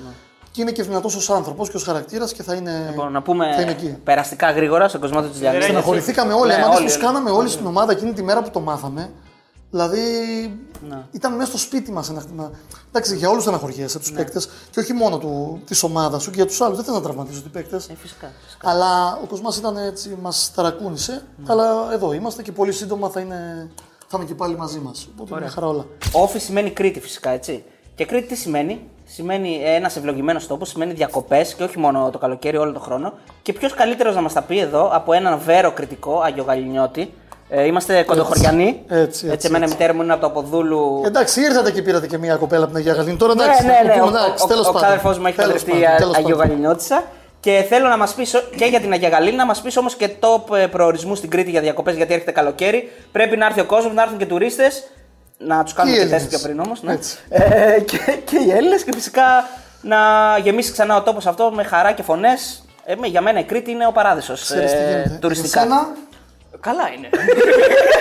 [0.51, 2.85] και είναι και δυνατός ως άνθρωπος και ως χαρακτήρας και θα είναι.
[2.89, 3.97] Λοιπόν, να πούμε θα είναι εκεί.
[4.03, 5.63] περαστικά γρήγορα στον κοσμά του Τσιλιανίδη.
[5.63, 6.51] Στεναχωρηθήκαμε όλοι.
[6.51, 7.03] Ναι, Ναι, όλοι, τους όλοι.
[7.03, 9.11] κάναμε όλοι στην ομάδα εκείνη τη μέρα που το μάθαμε.
[9.69, 9.99] Δηλαδή
[10.89, 11.03] Ναι.
[11.11, 12.11] ήταν μέσα στο σπίτι μας.
[12.89, 15.19] Εντάξει, για όλους στεναχωριέσαι τους παίκτες και όχι μόνο
[15.65, 16.75] της ομάδας σου και για τους άλλους.
[16.75, 17.89] Δεν θέλω να τραυματίζω τους παίκτες.
[17.89, 18.69] Ε, φυσικά, φυσικά.
[18.69, 21.23] Αλλά ο Κοσμάς ήταν έτσι, μας ταρακούνησε.
[21.45, 23.69] Αλλά εδώ είμαστε και πολύ σύντομα θα είναι,
[24.11, 25.07] θα είναι και πάλι μαζί μας.
[25.19, 25.85] Οπότε μια χαρά όλα.
[26.11, 27.63] Όφη σημαίνει Κρήτη φυσικά, έτσι.
[27.95, 32.57] Και Κρήτη τι σημαίνει; Σημαίνει ένας ευλογημένος τόπος, σημαίνει διακοπές και όχι μόνο το καλοκαίρι,
[32.57, 33.13] όλο τον χρόνο.
[33.41, 37.13] Και ποιος καλύτερος να μας τα πει εδώ από έναν βέρο κριτικό, Άγιο Γαλινιώτη.
[37.49, 38.81] Ε, είμαστε κοντοχωριανοί.
[38.87, 39.77] Έτσι, έτσι, εμένα η έτσι.
[39.77, 41.01] μητέρα μου είναι από το Αποδούλου.
[41.05, 43.17] Εντάξει, ήρθατε και πήρατε και μια κοπέλα από την Αγία Γαλήνη.
[43.17, 43.65] Τώρα εντάξει.
[43.65, 44.01] ναι, ναι, ναι.
[44.01, 44.81] Ο, εντάξει, ο, τέλος ο, πάντων.
[44.81, 46.31] ξάδερφό μου έχει Τέλος παντρευτεί πάντων, τέλος πάντων.
[46.31, 47.03] Αγιογαλινιώτησα.
[47.41, 50.09] Και θέλω να μας πεις και για την Αγία Γαλήνη, να μας πεις όμως και
[50.19, 52.91] top ε, προορισμού στην Κρήτη για διακοπές, γιατί έρχεται καλοκαίρι.
[53.11, 54.83] Πρέπει να έρθει ο κόσμος, να έρθουν και τουρίστες.
[55.37, 56.41] Να τους κάνουμε Και οι και τεστ Έλληνες.
[56.41, 56.81] πιο πριν όμως.
[56.83, 56.93] Ναι.
[56.93, 57.17] Έτσι.
[57.29, 59.23] Ε, και, και οι Έλληνες και φυσικά
[59.81, 59.97] να
[60.43, 62.65] γεμίσει ξανά ο τόπος αυτό με χαρά και φωνές.
[62.85, 64.41] Ε, με- για μένα η Κρήτη είναι ο παράδεισος.
[64.41, 65.17] Ξέρεις τι γίνεται.
[65.21, 65.61] τουριστικά.
[65.65, 65.87] Για σένα,
[66.67, 67.09] Καλά είναι.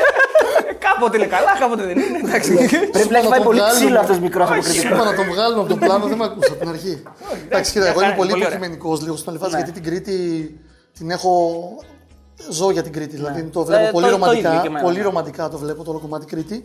[0.86, 2.18] κάποτε είναι καλά, κάποτε δεν είναι.
[2.24, 2.54] Εντάξει.
[2.92, 3.80] Πρέπει να έχει να πάει τον πολύ βγάλουμε.
[3.84, 4.94] ξύλο αυτός μικρό από Σου κριτικό.
[4.94, 7.02] είπα να τον βγάλουμε από τον πλάνο, δεν με ακούσα από την αρχή.
[7.46, 8.48] Εντάξει, κοίτα, εγώ είμαι κάνει, πολύ πολύ ωραία.
[8.56, 9.56] υποκειμενικός λίγο στον Αλιβάζ Ναι.
[9.58, 10.18] γιατί την Κρήτη
[10.98, 11.32] την έχω.
[12.50, 13.16] Ζω για την Κρήτη.
[13.16, 14.60] Δηλαδή το Ε, βλέπω πολύ το- το ίδιο ρομαντικά.
[14.60, 15.02] και εμένα, Πολύ ναι.
[15.04, 16.64] ρομαντικά το βλέπω το όλο κομμάτι Κρήτη.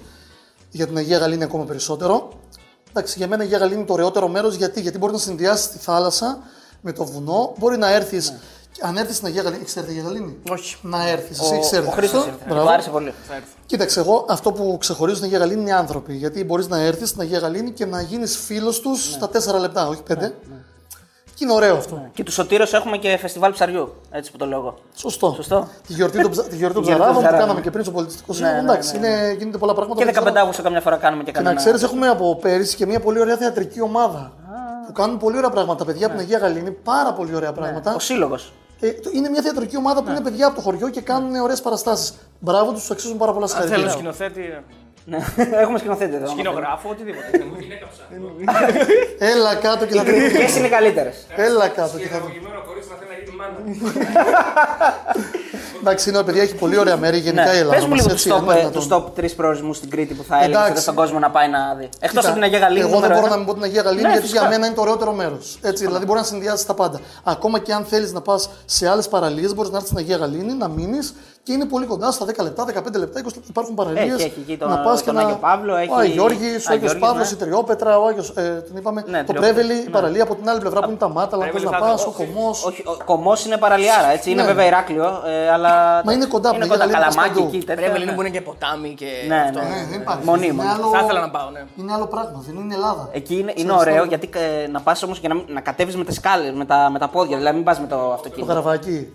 [0.69, 2.29] Για την Αγία Γαλήνη ακόμα περισσότερο.
[2.89, 5.69] Εντάξει, για μένα η Αγία Γαλήνη είναι το ωραιότερο μέρος γιατί, γιατί μπορεί να συνδυάσει
[5.69, 6.39] τη θάλασσα
[6.81, 7.53] με το βουνό.
[7.57, 8.33] Μπορεί να έρθεις.
[8.81, 10.75] Αν έρθεις στην Αγία Γαλήνη, έχει έρθει η Αγία Γαλήνη; Όχι.
[10.81, 11.39] Να έρθεις.
[11.39, 11.87] Ο- Εσύ έχει έρθει.
[11.87, 12.33] ο Χρήστος Σωστό.
[12.33, 12.45] ήρθε.
[12.53, 12.63] Μπράβο.
[12.65, 13.13] Του άρεσε πολύ.
[13.65, 16.13] Κοίταξε, εγώ αυτό που ξεχωρίζω στην Αγία Γαλήνη είναι οι άνθρωποι.
[16.13, 19.87] Γιατί μπορείς να έρθεις στην Αγία Γαλήνη και να γίνεις φίλος τους στα 4 λεπτά,
[19.87, 20.33] όχι 5.
[21.35, 22.09] Και είναι ωραίο αυτό.
[22.13, 23.93] Και τους Σωτήρος έχουμε και φεστιβάλ ψαριού.
[24.11, 24.75] Έτσι που το λέω εγώ.
[24.95, 25.33] Σωστό.
[25.35, 25.67] Σωστό.
[25.87, 27.39] Τη γιορτή των, ψα- τη γιορτή των Τη γιορτή των ψαράδων που ψαράδων.
[27.39, 28.55] κάναμε και πριν στο πολιτιστικό Ναι, σύλλογο.
[28.55, 29.99] ναι, Εντάξει, ναι, είναι, γίνεται πολλά πράγματα.
[29.99, 30.25] Και δεν ξέρω.
[30.31, 31.61] 15 Αύγουστο καμιά φορά κάνουμε και Και να κανένα.
[31.61, 34.33] ξέρεις, έχουμε από πέρυσι και μια πολύ ωραία θεατρική ομάδα.
[34.85, 35.77] Που κάνουν πολύ ωραία πράγματα.
[35.79, 37.95] Τα παιδιά από την Αγία Γαλήνη, πάρα πολύ ωραία πράγματα.
[37.95, 38.53] Ο σύλλογος.
[38.87, 41.61] Ε, το- είναι μια θεατρική ομάδα που είναι παιδιά από το χωριό και κάνουν ωραίες
[41.61, 42.13] παραστάσεις.
[42.39, 44.11] Μπράβο τους, τους αξίζουν πάρα πολλά Αν θέλουν συγχαρητήρια.
[44.13, 44.61] σκηνοθέτη, ε, Ναι.
[45.63, 46.27] Έχουμε σκηνοθέτη εδώ.
[46.27, 47.25] σκηνογράφο, οτιδήποτε.
[49.17, 50.11] Έλα κάτω και Οι θα δει.
[50.11, 51.15] κριτικέ είναι οι καλύτερες.
[51.35, 52.25] Έλα κάτω και θα δει.
[52.27, 53.57] Ευλογημένο κορίτσι να θέλει να γίνει μάνα.
[55.81, 57.59] Εντάξει, είναι παιδιά, έχει πολύ ωραία μέρη γενικά η Ναι.
[57.59, 57.75] Ελλάδα.
[57.75, 58.81] Πες μου μας, λίγο έτσι, του αν είναι top, δυνατόν.
[58.81, 60.81] τους top 3 προορισμούς στην Κρήτη που θα έλεγες Εντάξει.
[60.81, 61.83] στον κόσμο να πάει να δει.
[61.83, 62.79] Εκτός Κοίτα, από την Αγία Γαλήνη.
[62.79, 63.29] Εγώ δεν νούμερο μπορώ ένα.
[63.29, 64.39] να μην πω την Αγία Γαλήνη Ναι, γιατί φυσικά.
[64.41, 65.57] για μένα είναι το ωραιότερο μέρος.
[65.61, 66.99] Έτσι, δηλαδή μπορεί να συνδυάσεις τα πάντα.
[67.23, 70.53] Ακόμα και αν θέλεις να πας σε άλλες παραλίες, μπορείς να έρθεις στην Αγία Γαλήνη,
[70.53, 71.13] να μείνεις
[71.45, 73.39] και είναι πολύ κοντά στα 10 λεπτά, 15 λεπτά, 20 λεπτά.
[73.49, 74.13] Υπάρχουν παραλίες.
[74.13, 75.21] Έχει, έχει εκεί τον- να πας και τον να.
[75.21, 77.37] Άγιο Παύλο, έχει- Ο Άγιο Γιώργη, ο Άγιο Άγιος Γιώργης, Παύλος, ναι.
[77.37, 79.89] η Τριόπετρα, ο Άγιος, ε, την είπαμε, Ναι, το Τριόπετρα, Πρέβελη, η ναι.
[79.89, 82.13] παραλία από την άλλη πλευρά που είναι τα μάταλα, πώ Πρέβελη να θα πας, ήταν,
[82.13, 82.49] ο Κομμό.
[82.69, 84.27] Όχι, ο Κομμό είναι παραλιάρα, έτσι.
[84.31, 84.47] Είναι Ναι.
[84.47, 86.01] βέβαια Ηράκλειο, ε, αλλά.
[86.05, 86.85] Μα είναι κοντά, Είναι Αγία κοντά.
[86.85, 87.47] Γαλήνη πας Καλαμάκι παντού.
[87.55, 87.65] εκεί.
[87.65, 88.11] τέτοια, Πρέπει ναι.
[88.11, 89.59] να είναι και ποτάμι και Ναι, αυτό.
[89.59, 89.65] ναι.
[89.65, 90.25] Ναι, δεν υπάρχει.
[90.25, 90.63] Μονίμως.
[90.65, 91.61] Είναι άλλο- Θα ήθελα να πάω, ναι.
[91.79, 93.03] Είναι άλλο πράγμα, δεν είναι Ελλάδα.
[93.11, 94.29] Εκεί είναι, είναι Ξέρεις, ωραίο το- γιατί
[94.63, 96.99] ε, να πας όμως και να, μην- να κατέβεις με τις σκάλες, με τα, με
[96.99, 97.37] τα πόδια.
[97.37, 98.47] Δηλαδή μην πας με το Το αυτοκίνητο.
[98.47, 99.13] καραβάκι.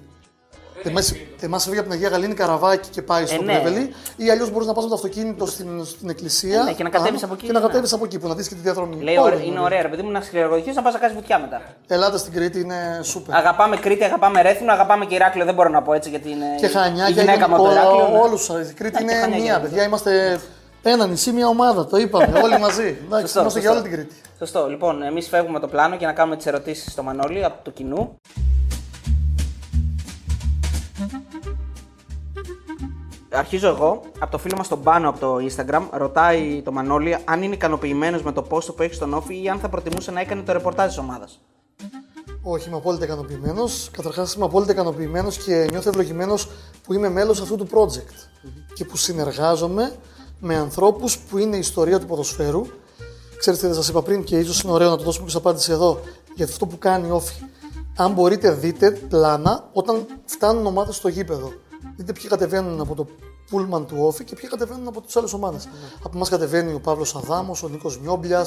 [1.43, 3.53] Εμά φύγει από την Αγία Γαλήνη καραβάκι και πάει στο ναι.
[3.61, 3.95] Πρέβελη.
[4.17, 6.61] Ή αλλιώς μπορείς να πας με το αυτοκίνητο στην, στην εκκλησία.
[6.61, 7.67] Ε, ναι, και να κατέβεις πάνω, από εκεί, Και να ναι.
[7.67, 8.95] κατέβεις από εκεί που να δεις και τη διαδρομή.
[9.03, 9.47] Λέει, Πολύ ωραία, ωραία.
[9.47, 11.61] είναι ωραία, ρε παιδί μου, να σκληροδοτηθεί να πας να κάνεις βουτιά μετά.
[11.87, 13.35] Ελλάδα στην Κρήτη είναι σούπερ.
[13.37, 15.45] Αγαπάμε Κρήτη, αγαπάμε Ρέθινο, αγαπάμε και Ηράκλειο.
[15.45, 16.47] Δεν μπορώ να πω έτσι γιατί είναι.
[16.61, 18.09] Και Χανιά η και γυναίκα μου από το Ηράκλειο.
[18.09, 18.19] ναι.
[18.19, 18.49] Όλους.
[18.49, 19.61] Η Κρήτη Ναι, και είναι Χανιά μία, γίνεται.
[19.69, 19.83] παιδιά.
[19.83, 20.41] Είμαστε
[20.83, 21.87] ένα νησί, μία ομάδα.
[21.87, 22.97] Το είπαμε όλοι μαζί.
[23.05, 23.83] Εντάξει, Σωστό, είμαστε για σωστό.
[23.85, 24.15] όλη την Κρήτη.
[24.39, 24.67] Σωστό.
[24.69, 28.19] Λοιπόν, εμείς φεύγουμε το πλάνο για να κάνουμε τις ερωτήσεις στο Μανώλη από το κοινού.
[33.33, 34.03] Αρχίζω εγώ.
[34.19, 35.83] Από το φίλο μας τον Πάνο από το Instagram.
[35.93, 39.59] Ρωτάει το Μανώλη αν είναι ικανοποιημένος με το πόστο που έχει στον όφη ή αν
[39.59, 41.41] θα προτιμούσε να έκανε το ρεπορτάζ της ομάδας.
[42.43, 43.89] Όχι, είμαι απόλυτα ικανοποιημένος.
[43.93, 46.49] Καταρχάς, είμαι απόλυτα ικανοποιημένος και νιώθω ευλογημένος
[46.83, 48.29] που είμαι μέλος αυτού του project
[48.75, 49.97] και που συνεργάζομαι
[50.41, 52.67] με ανθρώπους που είναι η ιστορία του ποδοσφαίρου.
[53.39, 55.73] Ξέρετε, δεν σας είπα πριν και ίσως είναι ωραίο να το δώσουμε και σε απάντηση
[55.73, 56.01] εδώ
[56.35, 57.35] για αυτό που κάνει η Όφη.
[57.97, 61.53] Αν μπορείτε, δείτε πλάνα όταν φτάνουν ομάδες στο γήπεδο.
[62.01, 63.07] Δείτε ποιοι κατεβαίνουν από το
[63.51, 65.69] πούλμαν του Όφη και ποιοι κατεβαίνουν από τι άλλε ομάδες.
[66.03, 68.47] Από εμάς κατεβαίνει ο Παύλος Αδάμος, ο Νίκος Νιόμπλια,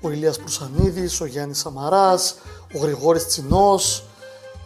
[0.00, 2.36] ο Ηλίας Προυσανίδης, ο Γιάννης Σαμαράς,
[2.74, 4.04] ο Γρηγόρης Τσινός.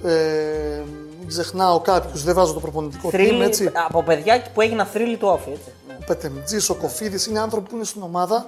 [0.05, 0.83] Ε,
[1.19, 3.71] μην ξεχνάω κάποιους, δεν βάζω το προπονητικό team Θρύλοι, έτσι.
[3.87, 5.51] από παιδιά που έγιναν θρύλοι του όφη.
[5.51, 5.71] Έτσι.
[5.89, 5.95] Ναι.
[6.01, 8.47] Ο Πετεμτζή, ο Κοφίδης είναι άνθρωποι που είναι στην ομάδα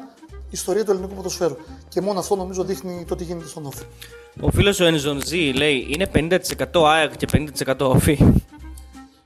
[0.50, 1.56] ιστορία του ελληνικού ποδοσφαίρου.
[1.88, 3.84] Και μόνο αυτό νομίζω δείχνει το τι γίνεται στον Όφη.
[4.40, 8.18] Ο φίλος ο Ενζον Ζή λέει είναι 50% ΑΕΚ και 50% όφη.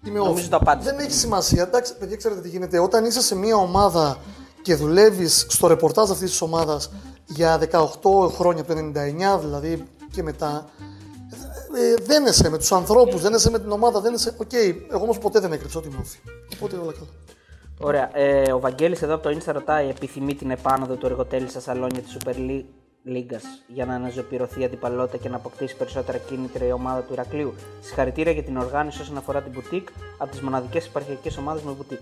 [0.09, 0.51] Είμαι Νομίζω off.
[0.51, 0.91] το απάντησα.
[0.91, 1.63] Δεν έχει σημασία.
[1.63, 2.79] Εντάξει, παιδιά, ξέρετε τι γίνεται.
[2.79, 4.17] Όταν είσαι σε μια ομάδα
[4.63, 6.91] και δουλεύεις στο ρεπορτάζ αυτής της ομάδας
[7.27, 10.65] για 18 χρόνια, από το 99 δηλαδή και μετά,
[11.77, 14.35] ε, δεν είσαι με τους ανθρώπους, δεν είσαι με την ομάδα, δεν είσαι.
[14.37, 14.53] Οκ,
[14.91, 16.19] εγώ όμως ποτέ δεν έκρυψα ότι είμαι ΟΦΗ.
[16.55, 17.09] Οπότε όλα καλά.
[17.81, 18.11] Ωραία.
[18.19, 22.01] Ε, ο Βαγγέλης εδώ από το Insta ρωτάει: Επιθυμεί την επάνοδο του Εργοτέλη στα σαλόνια
[22.01, 22.65] της Super League;
[23.09, 27.55] Λίγκας για να αναζωπυρωθεί η αντιπαλότητα και να αποκτήσει περισσότερα κίνητρα η ομάδα του Ηρακλείου.
[27.81, 29.89] Συγχαρητήρια για την οργάνωση όσον αφορά την μπουτίκ
[30.19, 31.99] από τις μοναδικές υπαρχιακέ ομάδες με μπουτίκ.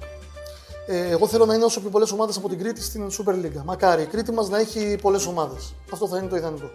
[0.87, 3.63] Ε, εγώ θέλω να είναι όσο πιο πολλές ομάδες από την Κρήτη στην Super League.
[3.65, 5.75] Μακάρι η Κρήτη μας να έχει πολλές ομάδες.
[5.93, 6.71] Αυτό θα είναι το ιδανικό.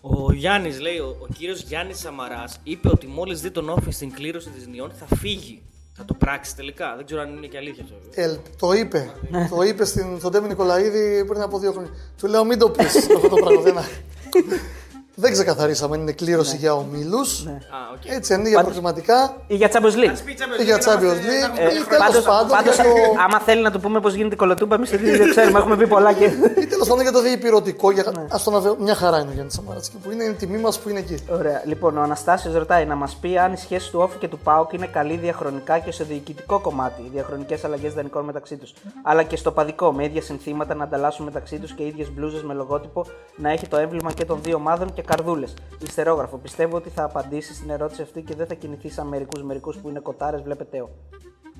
[0.00, 4.12] Ο Γιάννης λέει, ο, ο κύριος Γιάννης Σαμαράς είπε ότι μόλις δει τον όφη στην
[4.12, 5.62] κλήρωση της Νιών θα φύγει.
[5.96, 6.96] Θα το πράξεις τελικά.
[6.96, 7.96] Δεν ξέρω αν είναι και αλήθεια αυτό.
[8.14, 9.10] Ελ, το είπε.
[9.50, 11.90] το είπε στην, στον Τέμι Νικολαίδη πριν από δύο χρόνια.
[12.18, 13.84] Του λέω μην το πεις αυτό το πράγμα.
[15.14, 17.46] Δεν, δεν ξεκαθαρίσαμε αν είναι κλήρωση για ομίλους.
[17.46, 17.50] Α,
[17.94, 18.14] οκ.
[18.16, 20.60] Έτσι, αν είναι για προκριματικά Ή για Champions League.
[20.60, 21.58] ή για Champions League.
[21.58, 22.90] Ε, ή τέλος πάντως, πάντων πάντως, για το,
[23.24, 25.58] άμα θέλει να του πούμε πώς γίνεται η κωλοτούμπα, εμείς δεν ξέρουμε.
[25.58, 26.24] Έχουμε πει πολλά και.
[26.60, 27.90] ή τέλος πάντων για το διηπειρωτικό.
[27.90, 28.74] Για, ας τον αβε...
[28.78, 31.18] Μια χαρά είναι ο Γιάννης Σαμαράτσκι που είναι η τιμή μας που είναι εκεί.
[31.30, 31.62] Ωραία.
[31.64, 34.72] Λοιπόν, ο Αναστάσιος ρωτάει να μας πει αν η σχέση του ΟΦΗ και του ΠΑΟΚ
[34.72, 37.10] είναι καλή διαχρονικά και σε διοικητικό κομμάτι.
[37.12, 38.74] Διαχρονικές ανταλλαγές δανεικών μεταξύ τους.
[39.02, 42.54] Αλλά και στο οπαδικό, με ίδια συνθήματα να ανταλλάσσουν μεταξύ τους και ίδιες μπλούζες με
[42.54, 43.06] λογότυπο
[43.36, 45.54] να έχει το έμβλημα και των δύο ομάδων και καρδούλες.
[45.86, 46.36] Ιστερόγραφο.
[46.36, 49.88] Πιστεύω ότι θα απαντήσεις στην ερώτηση αυτή και δεν θα κινηθείς σαν μερικούς μερικούς που
[49.88, 50.80] είναι κοτάρες, βλέπετε.
[50.80, 50.90] ο.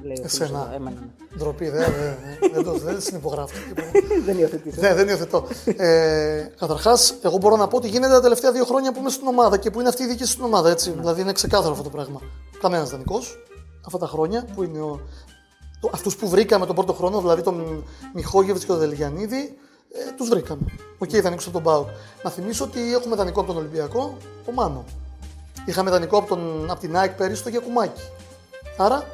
[0.03, 0.59] Λέει ο φίλος Εσένα.
[0.67, 0.75] εδώ.
[0.75, 0.97] Εμένα.
[1.01, 1.39] ναι.
[1.39, 3.55] Ντροπή, δεν, δεν, δεν, δεν, το- δεν συνυπογράφω.
[4.27, 4.81] δεν υιοθετήσω.
[4.81, 5.47] Ναι, δεν υιοθετώ.
[5.77, 9.27] Ε, Καταρχάς, εγώ μπορώ να πω ότι γίνεται τα τελευταία δύο χρόνια που είμαι στην
[9.27, 10.71] ομάδα και που είναι αυτή η δίκηση στην ομάδα.
[10.71, 10.91] Έτσι.
[10.91, 12.21] Δηλαδή είναι ξεκάθαρο αυτό το πράγμα.
[12.61, 13.19] Κανένας δανεικό
[13.87, 15.01] αυτά τα χρόνια που είναι ο,
[15.81, 17.85] το, αυτούς που βρήκαμε τον πρώτο χρόνο, δηλαδή τον
[18.15, 19.59] Μιχόγεβιτς και τον Δελγιανίδη,
[19.97, 20.65] Ε, τους βρήκαμε.
[20.99, 21.89] OK, okay, δανεικού από τον ΠΑΟΚ.
[22.23, 24.85] Να θυμίσω ότι έχουμε δανεικό από τον Ολυμπιακό, το Μάνο.
[25.67, 28.03] Είχαμε δανεικό από, τον, από την ΑΕΚ πέρυσι το Γιακουμάκι.
[28.77, 29.05] Άρα,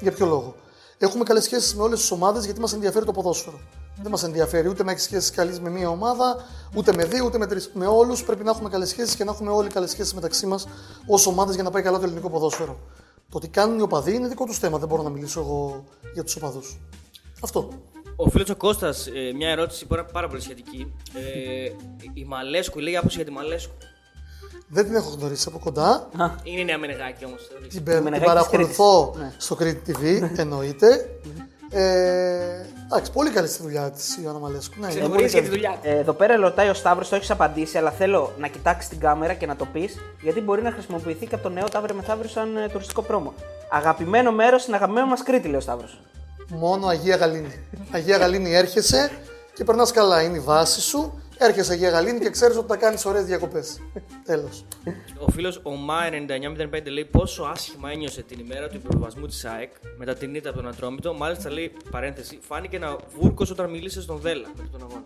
[0.00, 0.54] για ποιο λόγο.
[0.98, 3.60] Έχουμε καλές σχέσεις με όλες τις ομάδες γιατί μας ενδιαφέρει το ποδόσφαιρο.
[4.02, 6.36] Δεν μας ενδιαφέρει ούτε να έχεις σχέσεις καλής με μία ομάδα,
[6.74, 7.70] ούτε με δύο, ούτε με τρεις.
[7.74, 10.66] Με όλους πρέπει να έχουμε καλές σχέσεις και να έχουμε όλοι καλές σχέσεις μεταξύ μας
[11.06, 12.78] ως ομάδες για να πάει καλά το ελληνικό ποδόσφαιρο.
[13.30, 14.78] Το τι κάνουν οι οπαδοί είναι δικό τους θέμα.
[14.78, 16.80] Δεν μπορώ να μιλήσω εγώ για τους οπαδούς.
[17.42, 17.68] Αυτό.
[18.20, 20.92] Ο φίλος ο Κώστας, ε, μια ερώτηση πάρα, πάρα πολύ σχετική.
[21.14, 21.70] Ε,
[22.14, 23.74] η Μαλέσκου, λέει άποψη για τη Μαλέσκου.
[24.68, 26.08] Δεν την έχω γνωρίσει από κοντά.
[26.42, 27.40] Είναι νέα Μενεγάκη όμως.
[27.68, 31.08] Την, παι- την παρακολουθώ στο Crete TV, εννοείται.
[31.70, 34.74] Ε, εντάξει, πολύ καλή στη δουλειά της η Ιωάννα Μαλέσκου.
[34.80, 35.60] Ναι, είναι πολύ καλή.
[35.82, 39.34] Ε, εδώ πέρα ρωτάει ο Σταύρος, το έχεις απαντήσει, αλλά θέλω να κοιτάξεις την κάμερα
[39.34, 42.56] και να το πεις, γιατί μπορεί να χρησιμοποιηθεί και από το νέο Ταύρε Μεθαύριο σαν
[42.56, 43.34] ε, τουριστικό πρόμο.
[43.70, 46.00] Αγαπημένο μέρος στην αγαπημένη μας Κρήτη, λέει ο Σταύρος.
[46.50, 47.66] Μόνο Αγία Γαλήνη.
[47.90, 49.10] Αγία Γαλήνη έρχεσαι
[49.54, 50.22] και περνάς καλά.
[50.22, 51.22] Είναι η βάση σου.
[51.38, 53.80] Έρχεσαι Αγία Γαλήνη και ξέρεις ότι θα κάνεις ωραίες διακοπές.
[54.24, 54.64] Τέλος.
[55.18, 60.14] Ο φίλος ο Μα9905 λέει πόσο άσχημα ένιωσε την ημέρα του υπερβασμού της ΑΕΚ μετά
[60.14, 61.14] την ήττα από τον Ατρόμητο.
[61.14, 65.02] Μάλιστα λέει παρένθεση, φάνηκε ένα βούρκο όταν μίλησε στον Δέλα μετά τον αγώνα.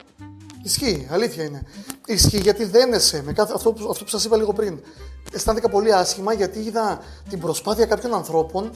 [0.62, 1.62] Ισχύει, αλήθεια είναι.
[2.06, 4.80] Ισχύει γιατί δένεσαι με κάθε, αυτό, που- αυτό που σας είπα λίγο πριν.
[5.32, 8.70] Αισθάνθηκα πολύ άσχημα γιατί είδα την προσπάθεια κάποιων ανθρώπων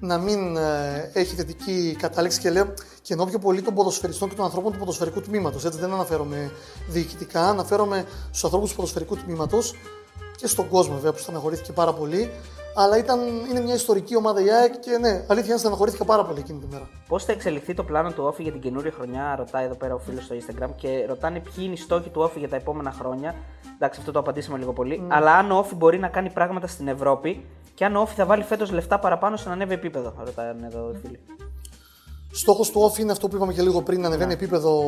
[0.00, 4.34] να μην ε, έχει θετική κατάληξη και λέω και ενώ πιο πολύ των ποδοσφαιριστών και
[4.34, 5.64] των ανθρώπων του ποδοσφαιρικού τμήματος.
[5.64, 6.50] Έτσι δεν αναφέρομαι
[6.88, 9.74] διοικητικά, αναφέρομαι στους ανθρώπους του ποδοσφαιρικού τμήματος
[10.36, 12.30] και στον κόσμο βέβαια που στεναχωρήθηκε πάρα πολύ.
[12.74, 13.20] Αλλά ήταν,
[13.50, 16.66] είναι μια ιστορική ομάδα η ΑΕΚ και ναι, αλήθεια είναι στεναχωρήθηκα πάρα πολύ εκείνη τη
[16.70, 16.88] μέρα.
[17.08, 19.98] Πώς θα εξελιχθεί το πλάνο του Όφη για την καινούρια χρονιά, ρωτάει εδώ πέρα ο
[19.98, 23.34] φίλος στο Instagram και ρωτάνε ποιοι είναι οι στόχοι του Όφη για τα επόμενα χρόνια.
[23.74, 24.98] Εντάξει, αυτό το απαντήσαμε λίγο πολύ.
[24.98, 25.14] Ναι.
[25.14, 27.44] Αλλά αν ο Όφη μπορεί να κάνει πράγματα στην Ευρώπη
[27.74, 30.90] και αν ο Όφη θα βάλει φέτος λεφτά παραπάνω στο να ανέβει επίπεδο, ρωτάνε εδώ
[30.94, 31.20] οι φίλοι.
[32.34, 34.82] Στόχος του OFF είναι αυτό που είπαμε και λίγο πριν, να ανεβαίνει επίπεδο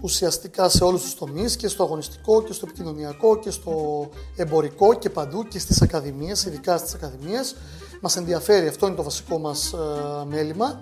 [0.00, 5.10] ουσιαστικά σε όλους τους τομείς και στο αγωνιστικό και στο επικοινωνιακό και στο εμπορικό και
[5.10, 7.56] παντού και στις ακαδημίες, ειδικά στις ακαδημίες.
[8.00, 9.76] Μας ενδιαφέρει, αυτό είναι το βασικό μας ε,
[10.26, 10.80] μέλημα.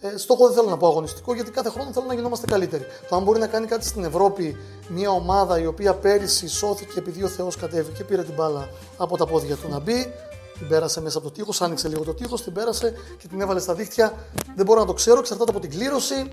[0.00, 2.84] Ε, στόχο δεν θέλω να πω αγωνιστικό, γιατί κάθε χρόνο θέλω να γινόμαστε καλύτεροι.
[3.08, 4.56] Το αν μπορεί να κάνει κάτι στην Ευρώπη
[4.88, 9.16] μια ομάδα η οποία πέρυσι σώθηκε επειδή ο Θεός κατέβηκε και πήρε την μπάλα από
[9.16, 10.12] τα πόδια του να μπει,
[10.58, 13.60] την πέρασε μέσα από το τείχος, άνοιξε λίγο το τείχος, την πέρασε και την έβαλε
[13.60, 14.12] στα δίχτυα.
[14.56, 16.30] Δεν μπορώ να το ξέρω, εξαρτάται από την κλήρωση,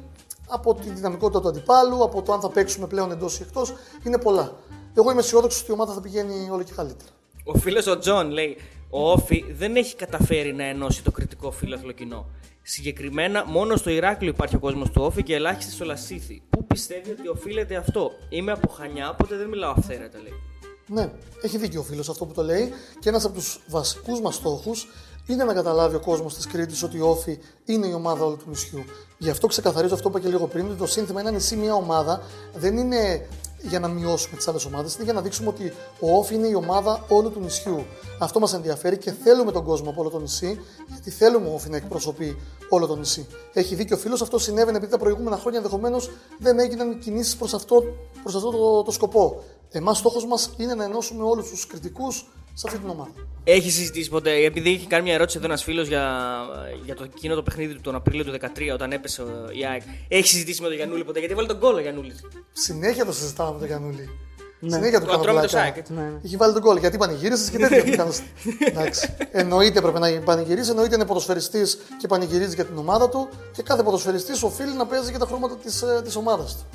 [0.47, 3.74] από τη δυναμικότητα του αντιπάλου, από το αν θα παίξουμε πλέον εντός ή εκτός.
[4.03, 4.51] Είναι πολλά.
[4.93, 7.11] Εγώ είμαι αισιόδοξος ότι η ομάδα θα πηγαίνει όλο και καλύτερα.
[7.43, 8.57] Ο φίλος ο Τζον λέει:
[8.89, 12.26] Ο ΟΦΗ δεν έχει καταφέρει να ενώσει το κρητικό φίλαθλο κοινό.
[12.61, 16.41] Συγκεκριμένα, μόνο στο Ηράκλειο υπάρχει ο κόσμος του ΟΦΗ και ελάχιστη στο Λασίθι.
[16.49, 20.53] Πού πιστεύει ότι οφείλεται αυτό; Είμαι από Χανιά, οπότε δεν μιλάω αυθαίρετα, λέει.
[20.88, 21.12] Ναι,
[21.42, 24.88] έχει δίκιο ο φίλος αυτό που το λέει και ένας από τους βασικούς μας στόχους
[25.26, 28.46] είναι να καταλάβει ο κόσμος της Κρήτης ότι η Όφη είναι η ομάδα όλου του
[28.50, 28.84] νησιού.
[29.18, 31.74] Γι' αυτό ξεκαθαρίζω αυτό που είπα και λίγο πριν, ότι το σύνθημα ένα νησί, μια
[31.74, 32.22] ομάδα
[32.54, 33.28] δεν είναι
[33.62, 36.54] για να μειώσουμε τις άλλες ομάδες, είναι για να δείξουμε ότι ο Όφη είναι η
[36.54, 37.86] ομάδα όλου του νησιού.
[38.20, 41.70] Αυτό μας ενδιαφέρει και θέλουμε τον κόσμο από όλο το νησί, γιατί θέλουμε ο Όφη
[41.70, 42.38] να εκπροσωπεί
[42.70, 43.28] όλο το νησί.
[43.54, 46.10] Έχει δίκιο ο φίλος, αυτό συνέβαινε επειδή τα προηγούμενα χρόνια ενδεχομένως
[46.40, 47.84] δεν έγιναν κινήσεις προς αυτό,
[48.24, 49.44] προς αυτό το, το σκοπό.
[49.76, 52.15] Εμάς στόχος μας είναι να ενώσουμε όλους τους κριτικούς
[52.53, 53.11] σε αυτή την ομάδα.
[53.43, 56.19] Έχει συζητήσει ποτέ, επειδή έχει κάνει μια ερώτηση εδώ ένας φίλος για,
[56.86, 59.26] για το εκείνο το παιχνίδι του τον Απρίλιο του 2013 όταν έπεσε ο-
[59.59, 59.82] η ΑΕΚ.
[60.07, 62.13] Έχει συζητήσει με τον Γιανούλη ποτέ, γιατί βάλει τον κόλλο ο Γιανούλη.
[62.53, 64.09] Συνέχεια το συζητάμε με τον Γιανούλη.
[64.59, 64.71] Ναι.
[64.76, 65.65] Συνέχεια του Ο κάνω Ατρόμητος πλάκα.
[65.65, 65.93] ΑΕΚ, έτσι.
[65.93, 66.19] Ναι, ναι.
[66.24, 66.80] Έχει βάλει τον κόλλο.
[66.80, 68.11] Γιατί πανηγύρισες και τέτοια που κάνω.
[68.59, 69.15] Εντάξει.
[69.32, 73.84] Εννοείται πρέπει να πανηγυρίσει, εννοείται είναι ποδοσφαιριστής και πανηγυρίζει για την ομάδα του και κάθε
[73.84, 76.65] ποδοσφαιριστής οφείλει να παίζει για τα χρώματα της της ομάδας του.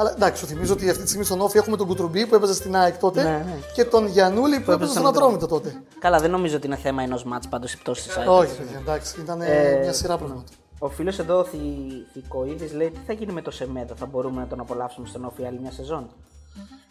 [0.00, 2.54] Αλλά εντάξει, σου θυμίζω ότι αυτή τη στιγμή στον Όφη έχουμε τον Κουτρουμπί που έπαιζε
[2.54, 3.58] στην ΑΕΚ τότε Ναι, ναι.
[3.74, 5.82] και τον Γιανούλη που έπαιζε στον Ατρόμητο τότε.
[5.98, 9.20] Καλά, δεν νομίζω ότι είναι θέμα ενός μάτς πάντως η πτώση της Όχι, παιδιά, εντάξει,
[9.20, 10.44] ήταν Ε, μια σειρά πράγματα.
[10.78, 14.40] Ο φίλος εδώ, ο Θη- Θηκοίδης, λέει τι θα γίνει με το Σεμέδο, θα μπορούμε
[14.40, 16.08] να τον απολαύσουμε στον Όφη άλλη μια σεζόν;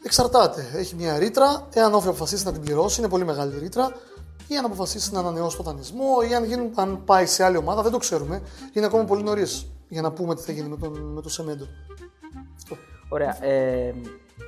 [0.04, 0.66] Εξαρτάται.
[0.76, 1.68] Έχει μια ρήτρα.
[1.74, 3.92] Εάν όφη αποφασίσει να την πληρώσει, είναι πολύ μεγάλη ρήτρα.
[4.48, 7.82] Ή αν αποφασίσει να ανανεώσει το δανεισμό, ή αν, γίνουν, αν πάει σε άλλη ομάδα,
[7.82, 8.42] δεν το ξέρουμε.
[8.74, 11.66] Είναι ακόμα πολύ νωρίς για να πούμε τι θα γίνει με, τον, με το Σεμέντο.
[13.10, 13.46] Ωραία.
[13.46, 13.94] Ε,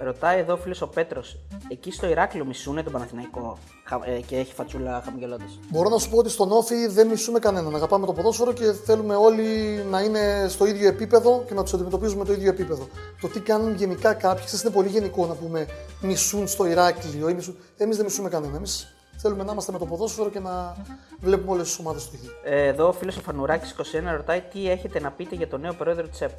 [0.04, 1.38] ρωτάει εδώ ο φίλος ο Πέτρος,
[1.70, 5.60] εκεί στο Ηράκλειο μισούνε τον Παναθηναϊκό χα- ε, και έχει φατσούλα χαμογελώντας.
[5.70, 7.76] Μπορώ να σου πω ότι στον Όφη δεν μισούμε κανέναν.
[7.76, 9.44] Αγαπάμε το ποδόσφαιρο και θέλουμε όλοι
[9.90, 12.88] να είναι στο ίδιο επίπεδο και να τους αντιμετωπίζουμε το ίδιο επίπεδο.
[13.22, 15.66] Το τι κάνουν γενικά κάποιοι, ξέρεις, είναι πολύ γενικό να πούμε
[16.02, 17.58] μισούν στο Ηράκλειο ή μισούν.
[17.78, 18.56] Εμείς δεν μισούμε κανέναν.
[18.56, 20.76] Εμείς θέλουμε να είμαστε με το ποδόσφαιρο και να
[21.20, 22.32] βλέπουμε όλες τις ομάδες το ίδιο.
[22.44, 25.74] Ε, εδώ ο φίλος ο Φανουράκης 21 ρωτάει τι έχετε να πείτε για το νέο
[25.74, 26.38] πρόεδρο της ΕΠ.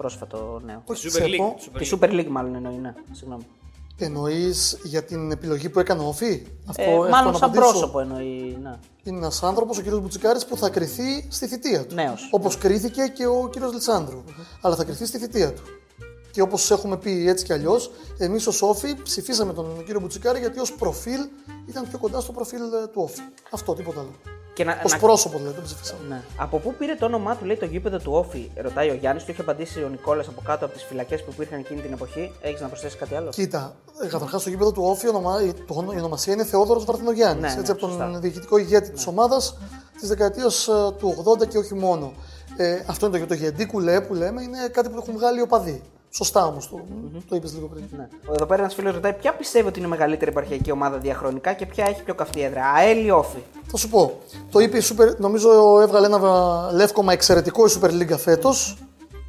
[0.00, 0.82] Πρόσφατο νέο.
[0.84, 1.78] Όχι Super της League, ΕΠΟ.
[1.78, 2.94] Τη Super League, μάλλον εννοεί, ναι.
[3.12, 3.46] Συγγνώμη.
[3.98, 7.70] Εννοείς για την επιλογή που έκανε ο Όφη; Αυτό, Ε, αυτό μάλλον να σαν απαντήσω.
[7.70, 8.58] πρόσωπο εννοεί.
[8.62, 8.78] Ναι.
[9.02, 9.88] Είναι ένας άνθρωπος, ο κ.
[9.88, 11.94] Μπουτσικάρη, που θα κρυθεί στη θητεία του.
[11.94, 12.28] Νέος.
[12.32, 13.72] Όπως κρίθηκε και ο κ.
[13.72, 14.22] λιτσανδρου
[14.60, 15.62] Αλλά θα κρυθεί στη θητεία του.
[16.30, 20.58] Και όπως έχουμε πει έτσι κι αλλιώς, εμείς ως Όφη ψηφίσαμε τον κύριο Μπουτσικάρη γιατί
[20.60, 21.20] ως προφίλ
[21.66, 23.20] ήταν πιο κοντά στο προφίλ ε, του Όφη.
[23.50, 24.14] Αυτό, τίποτα άλλο.
[24.54, 26.00] Και να, Ω να- πρόσωπο δηλαδή, δεν ψηφίσαμε.
[26.08, 26.22] Ναι.
[26.36, 29.24] Από πού πήρε το όνομά του, λέει το γήπεδο του Όφη, ρωτάει ο Γιάννης.
[29.24, 32.32] Του είχε απαντήσει ο Νικόλας από κάτω από τις φυλακές που υπήρχαν εκείνη την εποχή.
[32.40, 33.74] Έχεις να προσθέσεις κάτι άλλο; Κοίτα,
[34.08, 35.42] καταρχάς στο γήπεδο του Όφη ονομα...
[35.42, 37.42] η- το- η ονομασία είναι Θεόδωρος Βαρθινογιάννης.
[37.42, 38.18] Ναι, ναι, έτσι, από τον σωστά.
[38.18, 39.56] διοικητικό ηγέτη της ομάδας
[40.00, 42.12] της δεκαετίας του 80 και όχι μόνο.
[42.56, 45.42] Ε, αυτό είναι το, το γεντή κουλέ που λέμε, είναι κάτι που έχουν βγάλει οι
[45.42, 45.82] οπαδοί.
[46.12, 46.80] Σωστά όμως το,
[47.28, 47.84] το είπες λίγο πριν.
[47.96, 48.08] Ναι.
[48.34, 51.66] Εδώ πέρα ένας φίλος ρωτάει ποια πιστεύει ότι είναι η μεγαλύτερη επαρχιακή ομάδα διαχρονικά και
[51.66, 52.62] ποια έχει πιο καυτή έδρα.
[52.76, 54.18] ΑΕΛ ή Όφη; Θα σου πω.
[54.50, 58.76] Το είπε η Super, νομίζω έβγαλε ένα βα- λεύκομα εξαιρετικό η Super League φέτος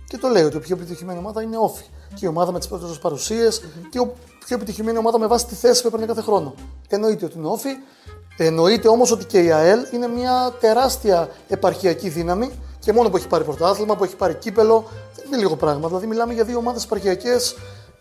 [0.08, 1.84] και το λέει ότι η πιο επιτυχημένη ομάδα είναι όφη.
[2.14, 3.60] Και η ομάδα με τις περισσότερε παρουσίες
[3.90, 4.12] και η
[4.46, 6.54] πιο επιτυχημένη ομάδα με βάση τη θέση που έπαιρνε κάθε χρόνο.
[6.90, 7.70] Εννοείται ότι είναι όφη.
[8.38, 12.52] Εννοείται όμως ότι και η ΑΕΛ είναι μια τεράστια επαρχιακή δύναμη
[12.82, 14.86] και μόνο που έχει πάρει πρωτάθλημα, που έχει πάρει κύπελο.
[15.16, 15.88] Δεν είναι λίγο πράγμα.
[15.88, 17.36] Δηλαδή, μιλάμε για δύο ομάδες επαρχιακέ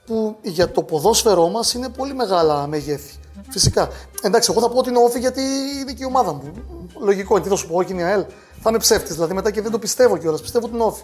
[0.06, 3.14] που για το ποδόσφαιρό μας είναι πολύ μεγάλα μεγέθη.
[3.50, 3.88] Φυσικά.
[4.22, 5.40] Εντάξει, εγώ θα πω ότι είναι όφη γιατί
[5.80, 6.52] είναι και η ομάδα μου.
[7.00, 7.44] Λογικό είναι.
[7.44, 8.24] Τι θα σου πω, όχι είναι η ΑΕΛ.
[8.60, 10.40] Θα είμαι ψεύτης δηλαδή μετά και δεν το πιστεύω κιόλας.
[10.40, 11.02] Πιστεύω ότι είναι όφη.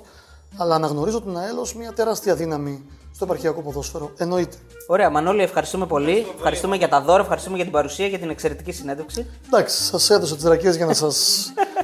[0.57, 4.11] Αλλά αναγνωρίζω την ΑΕΛ ως μια τεράστια δύναμη στο επαρχιακό ποδόσφαιρο.
[4.17, 4.57] Εννοείται.
[4.87, 6.27] Ωραία, Μανώλη, ευχαριστούμε πολύ.
[6.37, 9.27] Ευχαριστούμε για τα δώρα, ευχαριστούμε για την παρουσία και την εξαιρετική συνέντευξη.
[9.47, 11.07] Εντάξει, σας έδωσα τις ρακές για να σα.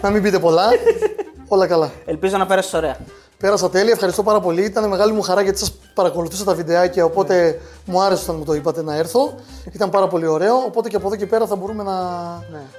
[0.00, 0.68] να μην πείτε πολλά.
[1.52, 1.90] Όλα καλά.
[2.04, 2.96] Ελπίζω να πέρασες ωραία.
[3.38, 4.64] Πέρασα τέλεια, ευχαριστώ πάρα πολύ.
[4.64, 7.04] Ήταν μεγάλη μου χαρά γιατί σας παρακολουθούσα τα βιντεάκια.
[7.04, 9.34] Οπότε μου άρεσε όταν μου το είπατε να έρθω.
[9.72, 10.56] Ήταν πάρα πολύ ωραίο.
[10.66, 11.92] Οπότε και από εδώ και πέρα θα μπορούμε να,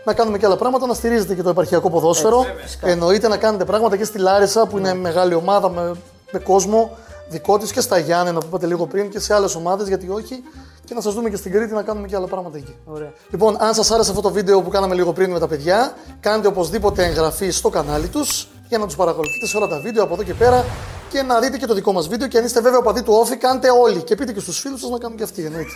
[0.05, 0.85] να κάνουμε και άλλα πράγματα.
[0.87, 2.39] Να στηρίζετε και το επαρχιακό ποδόσφαιρο.
[2.39, 2.87] Έτσι, φυσικά.
[2.87, 5.91] Εννοείται να κάνετε πράγματα και στη Λάρισα που είναι μεγάλη ομάδα με,
[6.31, 6.97] με κόσμο
[7.29, 9.87] δικό της και στα Γιάννενα που είπατε λίγο πριν και σε άλλες ομάδες.
[9.87, 10.43] Γιατί όχι.
[10.85, 12.75] Και να σας δούμε και στην Κρήτη να κάνουμε και άλλα πράγματα εκεί.
[12.85, 13.11] Ωραία.
[13.29, 16.47] Λοιπόν, αν σας άρεσε αυτό το βίντεο που κάναμε λίγο πριν με τα παιδιά, κάντε
[16.47, 20.23] οπωσδήποτε εγγραφή στο κανάλι τους για να τους παρακολουθείτε σε όλα τα βίντεο από εδώ
[20.23, 20.65] και πέρα
[21.09, 22.27] και να δείτε και το δικό μας βίντεο.
[22.27, 24.89] Και αν είστε βέβαια οπαδοί του Όφη, κάντε όλοι και πείτε και στους φίλους σας
[24.89, 25.45] να κάνουν και αυτοί.
[25.45, 25.71] Εννοείται.